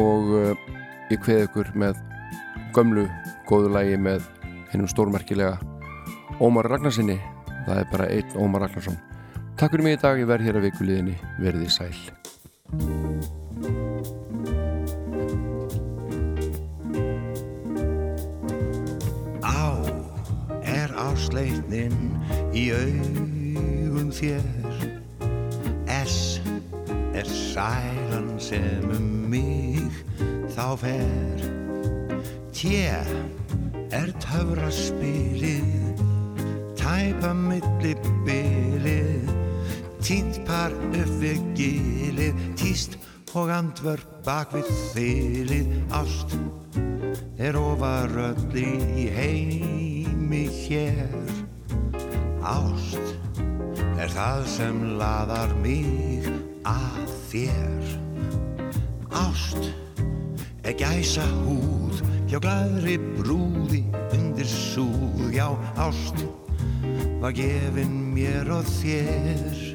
og 0.00 0.32
eh, 0.40 0.64
ég 1.12 1.20
hveði 1.20 1.50
ykkur 1.50 1.74
með 1.76 2.00
gömlu 2.72 3.04
góðu 3.44 3.76
lægi 3.76 4.00
með 4.00 4.24
hennum 4.72 4.88
stórmerkilega 4.88 5.60
Ómar 6.40 6.72
Ragnarssoni 6.72 7.20
það 7.68 7.84
er 7.84 7.88
bara 7.92 8.08
einn 8.08 8.36
Ómar 8.40 8.64
Ragnarsson. 8.64 8.96
Takk 9.60 9.76
fyrir 9.76 9.90
mig 9.90 9.98
í 9.98 10.04
dag, 10.08 10.16
ég 10.16 10.32
verð 10.32 10.48
hér 10.48 10.62
að 10.62 10.70
vikulíðinni 10.70 11.20
verðið 11.44 11.74
sæl. 11.76 12.23
sem 28.54 28.90
um 28.94 29.06
mig 29.30 29.90
þá 30.54 30.66
fer. 30.78 31.40
Tjé 32.54 32.92
er 33.94 34.12
töfraspilið 34.22 36.02
tæpa 36.78 37.32
milli 37.34 37.94
bilið. 38.26 39.32
Tínt 40.04 40.38
par 40.46 40.74
upp 40.74 41.14
við 41.22 41.40
gilið 41.58 42.42
tíst 42.60 42.98
og 43.34 43.50
andvörp 43.50 44.20
bak 44.26 44.52
við 44.54 44.70
þilið. 44.92 45.74
Allt 45.98 46.36
er 47.40 47.58
ofaröll 47.58 48.54
í 48.60 49.08
heimi 49.16 50.44
hér. 50.60 51.34
Ást 52.44 53.14
er 53.98 54.12
það 54.12 54.46
sem 54.58 54.80
laðar 55.00 55.56
mig 55.64 56.28
að 56.68 57.14
þér 57.32 58.03
ást. 59.14 59.72
Er 60.64 60.74
gæsa 60.74 61.26
húð 61.44 62.02
hjá 62.28 62.40
glæðri 62.42 62.98
brúði 63.18 63.84
undir 64.12 64.48
súð, 64.48 65.30
já 65.32 65.48
ást 65.78 66.18
var 67.24 67.32
gefin 67.32 68.12
mér 68.12 68.50
og 68.52 68.66
þér. 68.68 69.73